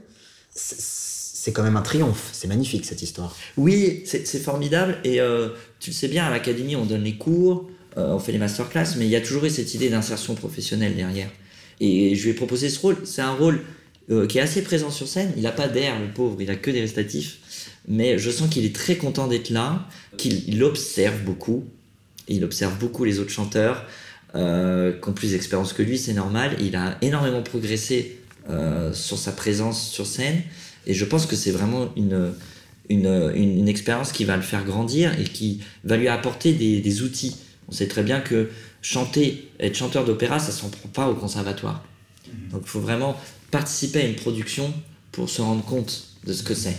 C'est- 0.53 1.53
quand 1.53 1.63
même 1.63 1.77
un 1.77 1.83
triomphe. 1.83 2.31
C'est 2.33 2.49
magnifique 2.49 2.85
cette 2.85 3.03
histoire. 3.03 3.37
Oui, 3.57 4.03
c'est 4.05 4.27
formidable. 4.41 4.99
Et 5.05 5.21
euh, 5.21 5.51
tu 5.79 5.91
le 5.91 5.95
sais 5.95 6.09
bien, 6.09 6.25
à 6.25 6.31
l'académie, 6.31 6.75
on 6.75 6.85
donne 6.85 7.05
les 7.05 7.17
cours, 7.17 7.71
euh, 7.97 8.15
on 8.15 8.19
fait 8.19 8.33
les 8.33 8.39
masterclass, 8.39 8.97
mais 8.99 9.05
il 9.05 9.11
y 9.11 9.15
a 9.15 9.21
toujours 9.21 9.45
eu 9.45 9.51
cette 9.51 9.73
idée 9.73 9.89
d'insertion 9.89 10.35
professionnelle 10.35 10.97
derrière. 10.97 11.31
Et 11.79 12.17
je 12.17 12.25
lui 12.25 12.31
ai 12.31 12.35
proposé 12.35 12.69
ce 12.69 12.81
rôle. 12.81 12.97
C'est 13.05 13.23
un 13.23 13.35
rôle 13.35 13.63
qui 14.29 14.39
est 14.39 14.41
assez 14.41 14.63
présent 14.63 14.91
sur 14.91 15.07
scène. 15.07 15.33
Il 15.37 15.45
n'a 15.45 15.53
pas 15.53 15.69
d'air, 15.69 16.01
le 16.01 16.13
pauvre, 16.13 16.43
il 16.43 16.51
a 16.51 16.57
que 16.57 16.73
des 16.73 16.81
récitatifs. 16.81 17.39
Mais 17.87 18.19
je 18.19 18.29
sens 18.29 18.51
qu'il 18.51 18.65
est 18.65 18.75
très 18.75 18.97
content 18.97 19.29
d'être 19.29 19.51
là, 19.51 19.87
qu'il 20.17 20.49
il 20.49 20.65
observe 20.65 21.23
beaucoup. 21.23 21.65
Il 22.29 22.45
observe 22.45 22.79
beaucoup 22.79 23.05
les 23.05 23.19
autres 23.19 23.31
chanteurs 23.31 23.85
euh, 24.35 24.93
qui 24.93 25.09
ont 25.09 25.13
plus 25.13 25.33
d'expérience 25.33 25.73
que 25.73 25.83
lui, 25.83 25.99
c'est 25.99 26.13
normal. 26.13 26.57
Il 26.61 26.77
a 26.77 26.99
énormément 27.03 27.43
progressé 27.43 28.19
euh, 28.51 28.93
sur 28.93 29.19
sa 29.19 29.33
présence 29.33 29.89
sur 29.89 30.07
scène. 30.07 30.43
Et 30.87 30.95
je 30.95 31.05
pense 31.05 31.27
que 31.27 31.37
c'est 31.37 31.51
vraiment 31.51 31.93
une, 31.97 32.33
une, 32.89 33.33
une, 33.35 33.69
expérience 33.69 34.13
qui 34.13 34.25
va 34.25 34.37
le 34.37 34.43
faire 34.43 34.65
grandir 34.65 35.19
et 35.19 35.25
qui 35.25 35.61
va 35.85 35.97
lui 35.97 36.09
apporter 36.09 36.53
des, 36.53 36.81
des 36.81 37.03
outils. 37.03 37.37
On 37.69 37.73
sait 37.73 37.89
très 37.89 38.03
bien 38.03 38.21
que 38.21 38.51
chanter, 38.83 39.51
être 39.59 39.75
chanteur 39.75 40.05
d'opéra, 40.05 40.39
ça 40.39 40.53
s'en 40.53 40.69
prend 40.69 40.89
pas 40.89 41.09
au 41.09 41.15
conservatoire. 41.15 41.85
Donc 42.51 42.63
il 42.65 42.69
faut 42.69 42.81
vraiment 42.81 43.19
participer 43.51 44.01
à 44.01 44.05
une 44.05 44.15
production 44.15 44.73
pour 45.13 45.29
se 45.29 45.43
rendre 45.43 45.65
compte 45.65 46.09
de 46.25 46.33
ce 46.33 46.43
que 46.43 46.55
c'est. 46.55 46.77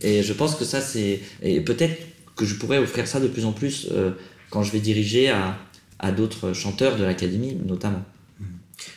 Et 0.00 0.22
je 0.22 0.32
pense 0.32 0.54
que 0.54 0.64
ça, 0.64 0.80
c'est. 0.80 1.20
Et 1.42 1.60
peut-être 1.60 1.98
que 2.36 2.44
je 2.44 2.54
pourrais 2.54 2.78
offrir 2.78 3.06
ça 3.06 3.20
de 3.20 3.28
plus 3.28 3.44
en 3.44 3.52
plus 3.52 3.88
euh, 3.92 4.12
quand 4.50 4.62
je 4.62 4.72
vais 4.72 4.80
diriger 4.80 5.30
à, 5.30 5.56
à 5.98 6.12
d'autres 6.12 6.52
chanteurs 6.52 6.96
de 6.96 7.04
l'académie, 7.04 7.56
notamment. 7.66 8.02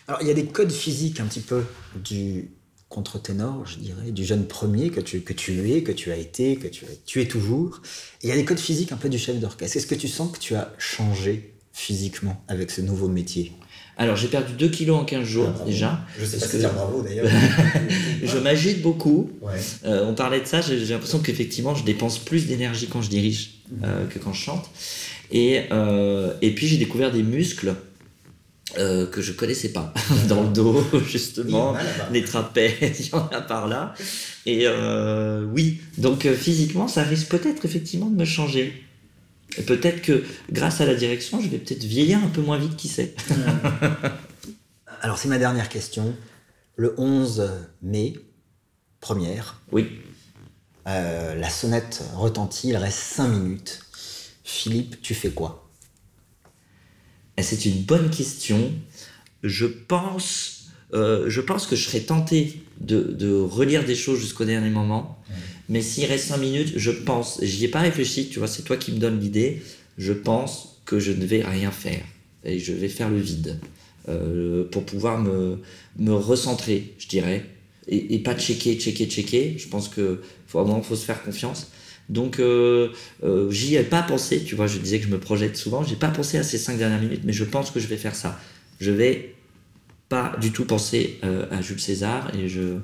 Alors, 0.07 0.21
il 0.21 0.27
y 0.27 0.31
a 0.31 0.33
des 0.33 0.45
codes 0.45 0.71
physiques 0.71 1.19
un 1.19 1.25
petit 1.25 1.41
peu 1.41 1.63
du 2.03 2.49
contre-ténor, 2.89 3.65
je 3.65 3.77
dirais, 3.79 4.11
du 4.11 4.23
jeune 4.23 4.45
premier 4.45 4.89
que 4.89 5.01
tu, 5.01 5.21
que 5.21 5.33
tu 5.33 5.71
es, 5.71 5.81
que 5.83 5.91
tu 5.91 6.11
as 6.11 6.17
été, 6.17 6.57
que 6.57 6.67
tu, 6.67 6.85
tu 7.05 7.21
es 7.21 7.25
toujours. 7.27 7.81
Et 8.21 8.27
il 8.27 8.29
y 8.29 8.31
a 8.31 8.35
des 8.35 8.45
codes 8.45 8.59
physiques 8.59 8.91
un 8.91 8.97
peu 8.97 9.09
du 9.09 9.17
chef 9.17 9.39
d'orchestre. 9.39 9.75
Est-ce 9.77 9.87
que 9.87 9.95
tu 9.95 10.07
sens 10.07 10.31
que 10.31 10.39
tu 10.39 10.55
as 10.55 10.71
changé 10.77 11.53
physiquement 11.71 12.43
avec 12.47 12.69
ce 12.71 12.81
nouveau 12.81 13.07
métier? 13.07 13.51
Alors 13.97 14.15
j'ai 14.15 14.27
perdu 14.27 14.53
2 14.53 14.69
kilos 14.69 14.99
en 14.99 15.05
15 15.05 15.23
jours 15.25 15.49
Ah, 15.59 15.65
déjà. 15.65 16.01
Je 16.19 16.25
sais 16.25 16.39
pas 16.39 16.47
que- 16.47 16.57
dire 16.57 16.73
bravo 16.73 17.01
d'ailleurs. 17.03 17.27
Je 18.23 18.37
m'agite 18.39 18.81
beaucoup. 18.81 19.29
Ouais. 19.41 19.53
Euh, 19.85 20.05
on 20.07 20.13
parlait 20.15 20.41
de 20.41 20.45
ça, 20.47 20.61
j'ai 20.61 20.83
j'ai 20.83 20.93
l'impression 20.93 21.19
qu'effectivement 21.19 21.75
je 21.75 21.83
dépense 21.83 22.17
plus 22.19 22.47
d'énergie 22.47 22.87
quand 22.87 23.01
je 23.03 23.09
dirige 23.09 23.61
euh, 23.83 24.07
que 24.07 24.17
quand 24.19 24.33
je 24.33 24.41
chante. 24.41 24.67
Et, 25.31 25.63
euh, 25.71 26.33
et 26.41 26.53
puis 26.53 26.67
j'ai 26.67 26.77
découvert 26.77 27.11
des 27.11 27.23
muscles 27.23 27.75
euh, 28.77 29.05
que 29.07 29.21
je 29.21 29.33
connaissais 29.33 29.69
pas. 29.69 29.93
Dans 30.27 30.43
le 30.43 30.49
dos 30.49 30.83
justement. 31.07 31.75
Les 32.11 32.23
trapèzes 32.23 32.99
il 32.99 33.09
y 33.09 33.15
en 33.15 33.27
a 33.27 33.41
par 33.41 33.67
là. 33.67 33.93
Et 34.45 34.63
euh, 34.67 35.45
oui. 35.45 35.81
Donc 35.97 36.27
physiquement 36.33 36.87
ça 36.87 37.03
risque 37.03 37.29
peut-être 37.29 37.65
effectivement 37.65 38.09
de 38.09 38.15
me 38.15 38.25
changer. 38.25 38.83
Et 39.57 39.61
peut-être 39.61 40.01
que 40.01 40.23
grâce 40.51 40.81
à 40.81 40.85
la 40.85 40.95
direction 40.95 41.39
je 41.39 41.47
vais 41.47 41.57
peut-être 41.57 41.83
vieillir 41.83 42.17
un 42.23 42.29
peu 42.29 42.41
moins 42.41 42.57
vite 42.57 42.75
qui 42.75 42.87
sait. 42.87 43.13
Alors 45.01 45.17
c'est 45.17 45.27
ma 45.27 45.37
dernière 45.37 45.69
question. 45.69 46.15
Le 46.75 46.95
11 46.97 47.49
mai 47.83 48.15
première. 48.99 49.61
Oui. 49.71 49.87
La 50.85 51.49
sonnette 51.49 52.03
retentit 52.15 52.69
il 52.69 52.77
reste 52.77 52.97
5 52.97 53.27
minutes 53.27 53.79
Philippe 54.43 55.01
tu 55.01 55.13
fais 55.13 55.29
quoi? 55.29 55.63
C'est 57.41 57.65
une 57.65 57.81
bonne 57.81 58.09
question. 58.09 58.71
Je 59.43 59.65
pense, 59.65 60.67
euh, 60.93 61.29
je 61.29 61.41
pense 61.41 61.65
que 61.65 61.75
je 61.75 61.85
serais 61.85 62.01
tenté 62.01 62.61
de, 62.79 63.41
relire 63.41 63.83
des 63.85 63.95
choses 63.95 64.19
jusqu'au 64.19 64.45
dernier 64.45 64.69
moment. 64.69 65.19
Mais 65.69 65.81
s'il 65.81 66.05
reste 66.05 66.27
5 66.27 66.37
minutes, 66.37 66.73
je 66.75 66.91
pense, 66.91 67.39
j'y 67.41 67.65
ai 67.65 67.67
pas 67.67 67.81
réfléchi, 67.81 68.29
tu 68.29 68.39
vois, 68.39 68.47
c'est 68.47 68.63
toi 68.63 68.77
qui 68.77 68.91
me 68.91 68.97
donnes 68.97 69.19
l'idée, 69.19 69.61
je 69.97 70.13
pense 70.13 70.81
que 70.85 70.99
je 70.99 71.11
ne 71.11 71.25
vais 71.25 71.43
rien 71.43 71.71
faire. 71.71 72.03
Et 72.43 72.59
je 72.59 72.73
vais 72.73 72.89
faire 72.89 73.09
le 73.09 73.19
vide. 73.19 73.59
Euh, 74.09 74.65
pour 74.65 74.85
pouvoir 74.85 75.17
me, 75.17 75.61
me 75.97 76.13
recentrer, 76.13 76.93
je 76.97 77.07
dirais. 77.07 77.45
Et, 77.87 78.19
pas 78.19 78.37
checker, 78.37 78.77
checker, 78.77 79.07
checker. 79.07 79.55
Je 79.57 79.67
pense 79.67 79.89
qu'il 79.89 80.17
faut, 80.47 80.81
faut 80.81 80.95
se 80.95 81.05
faire 81.05 81.21
confiance. 81.23 81.67
Donc 82.09 82.39
euh, 82.39 82.89
euh, 83.23 83.49
j'y 83.51 83.75
ai 83.75 83.83
pas 83.83 84.03
pensé, 84.03 84.43
tu 84.43 84.55
vois, 84.55 84.67
je 84.67 84.77
disais 84.77 84.99
que 84.99 85.05
je 85.05 85.11
me 85.11 85.19
projette 85.19 85.55
souvent, 85.55 85.83
j'ai 85.83 85.95
pas 85.95 86.09
pensé 86.09 86.37
à 86.37 86.43
ces 86.43 86.57
cinq 86.57 86.77
dernières 86.77 86.99
minutes, 87.01 87.21
mais 87.23 87.33
je 87.33 87.43
pense 87.43 87.71
que 87.71 87.79
je 87.79 87.87
vais 87.87 87.97
faire 87.97 88.15
ça. 88.15 88.39
Je 88.79 88.91
vais 88.91 89.35
pas 90.09 90.35
du 90.39 90.51
tout 90.51 90.65
penser 90.65 91.19
euh, 91.23 91.47
à 91.51 91.61
Jules 91.61 91.79
César 91.79 92.33
et 92.35 92.49
je, 92.49 92.77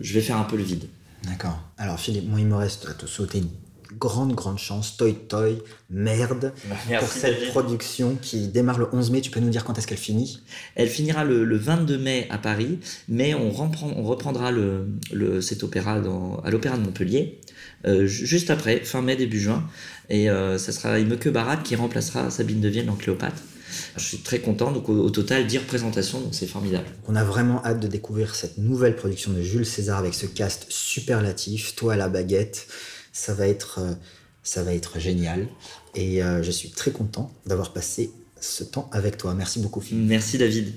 je 0.00 0.14
vais 0.14 0.20
faire 0.20 0.36
un 0.36 0.44
peu 0.44 0.56
le 0.56 0.62
vide. 0.62 0.84
D'accord. 1.24 1.58
Alors 1.78 1.98
Philippe, 1.98 2.28
moi 2.28 2.40
il 2.40 2.46
me 2.46 2.56
reste 2.56 2.86
à 2.88 2.94
te 2.94 3.06
souhaiter 3.06 3.38
une 3.38 3.50
grande, 3.98 4.34
grande 4.34 4.58
chance. 4.58 4.96
Toy 4.96 5.14
Toy, 5.14 5.58
merde, 5.88 6.52
pour 6.98 7.08
cette 7.08 7.48
production 7.48 8.16
qui 8.20 8.48
démarre 8.48 8.78
le 8.78 8.88
11 8.92 9.10
mai. 9.10 9.20
Tu 9.20 9.30
peux 9.30 9.40
nous 9.40 9.50
dire 9.50 9.64
quand 9.64 9.78
est-ce 9.78 9.86
qu'elle 9.86 9.98
finit? 9.98 10.40
Elle 10.74 10.88
finira 10.88 11.24
le, 11.24 11.56
22 11.56 11.98
mai 11.98 12.26
à 12.30 12.38
Paris, 12.38 12.78
mais 13.08 13.34
on, 13.34 13.50
reprend, 13.50 13.92
on 13.96 14.02
reprendra 14.02 14.50
le, 14.50 14.86
le, 15.12 15.40
cet 15.40 15.62
opéra 15.62 16.00
dans, 16.00 16.40
à 16.44 16.50
l'Opéra 16.50 16.76
de 16.76 16.82
Montpellier. 16.82 17.39
Euh, 17.86 18.06
juste 18.06 18.50
après, 18.50 18.80
fin 18.80 19.02
mai, 19.02 19.16
début 19.16 19.40
juin. 19.40 19.64
Et 20.08 20.28
euh, 20.28 20.58
ça 20.58 20.72
sera 20.72 20.98
Imeke 20.98 21.28
Barat 21.28 21.58
qui 21.58 21.76
remplacera 21.76 22.30
Sabine 22.30 22.60
Devienne 22.60 22.90
en 22.90 22.96
Cléopâtre. 22.96 23.42
Je 23.96 24.02
suis 24.02 24.18
très 24.18 24.40
content, 24.40 24.72
donc 24.72 24.88
au, 24.88 25.10
total 25.10 25.46
10 25.46 25.58
représentations, 25.58 26.20
donc 26.20 26.34
c'est 26.34 26.46
formidable. 26.46 26.86
On 27.06 27.14
a 27.14 27.22
vraiment 27.22 27.64
hâte 27.64 27.78
de 27.78 27.86
découvrir 27.86 28.34
cette 28.34 28.58
nouvelle 28.58 28.96
production 28.96 29.32
de 29.32 29.40
Jules 29.42 29.66
César 29.66 29.98
avec 29.98 30.14
ce 30.14 30.26
cast 30.26 30.66
superlatif, 30.68 31.76
toi 31.76 31.92
à 31.92 31.96
la 31.96 32.08
baguette, 32.08 32.66
ça 33.12 33.32
va 33.32 33.46
être, 33.46 33.78
euh, 33.80 33.94
ça 34.42 34.64
va 34.64 34.74
être 34.74 34.98
génial. 34.98 35.46
Et 35.94 36.20
je 36.20 36.50
suis 36.52 36.70
très 36.70 36.92
content 36.92 37.32
d'avoir 37.46 37.72
passé 37.72 38.12
ce 38.40 38.62
temps 38.62 38.88
avec 38.92 39.16
toi. 39.16 39.34
Merci 39.34 39.58
beaucoup 39.58 39.80
Philippe. 39.80 40.06
Merci 40.06 40.38
David. 40.38 40.72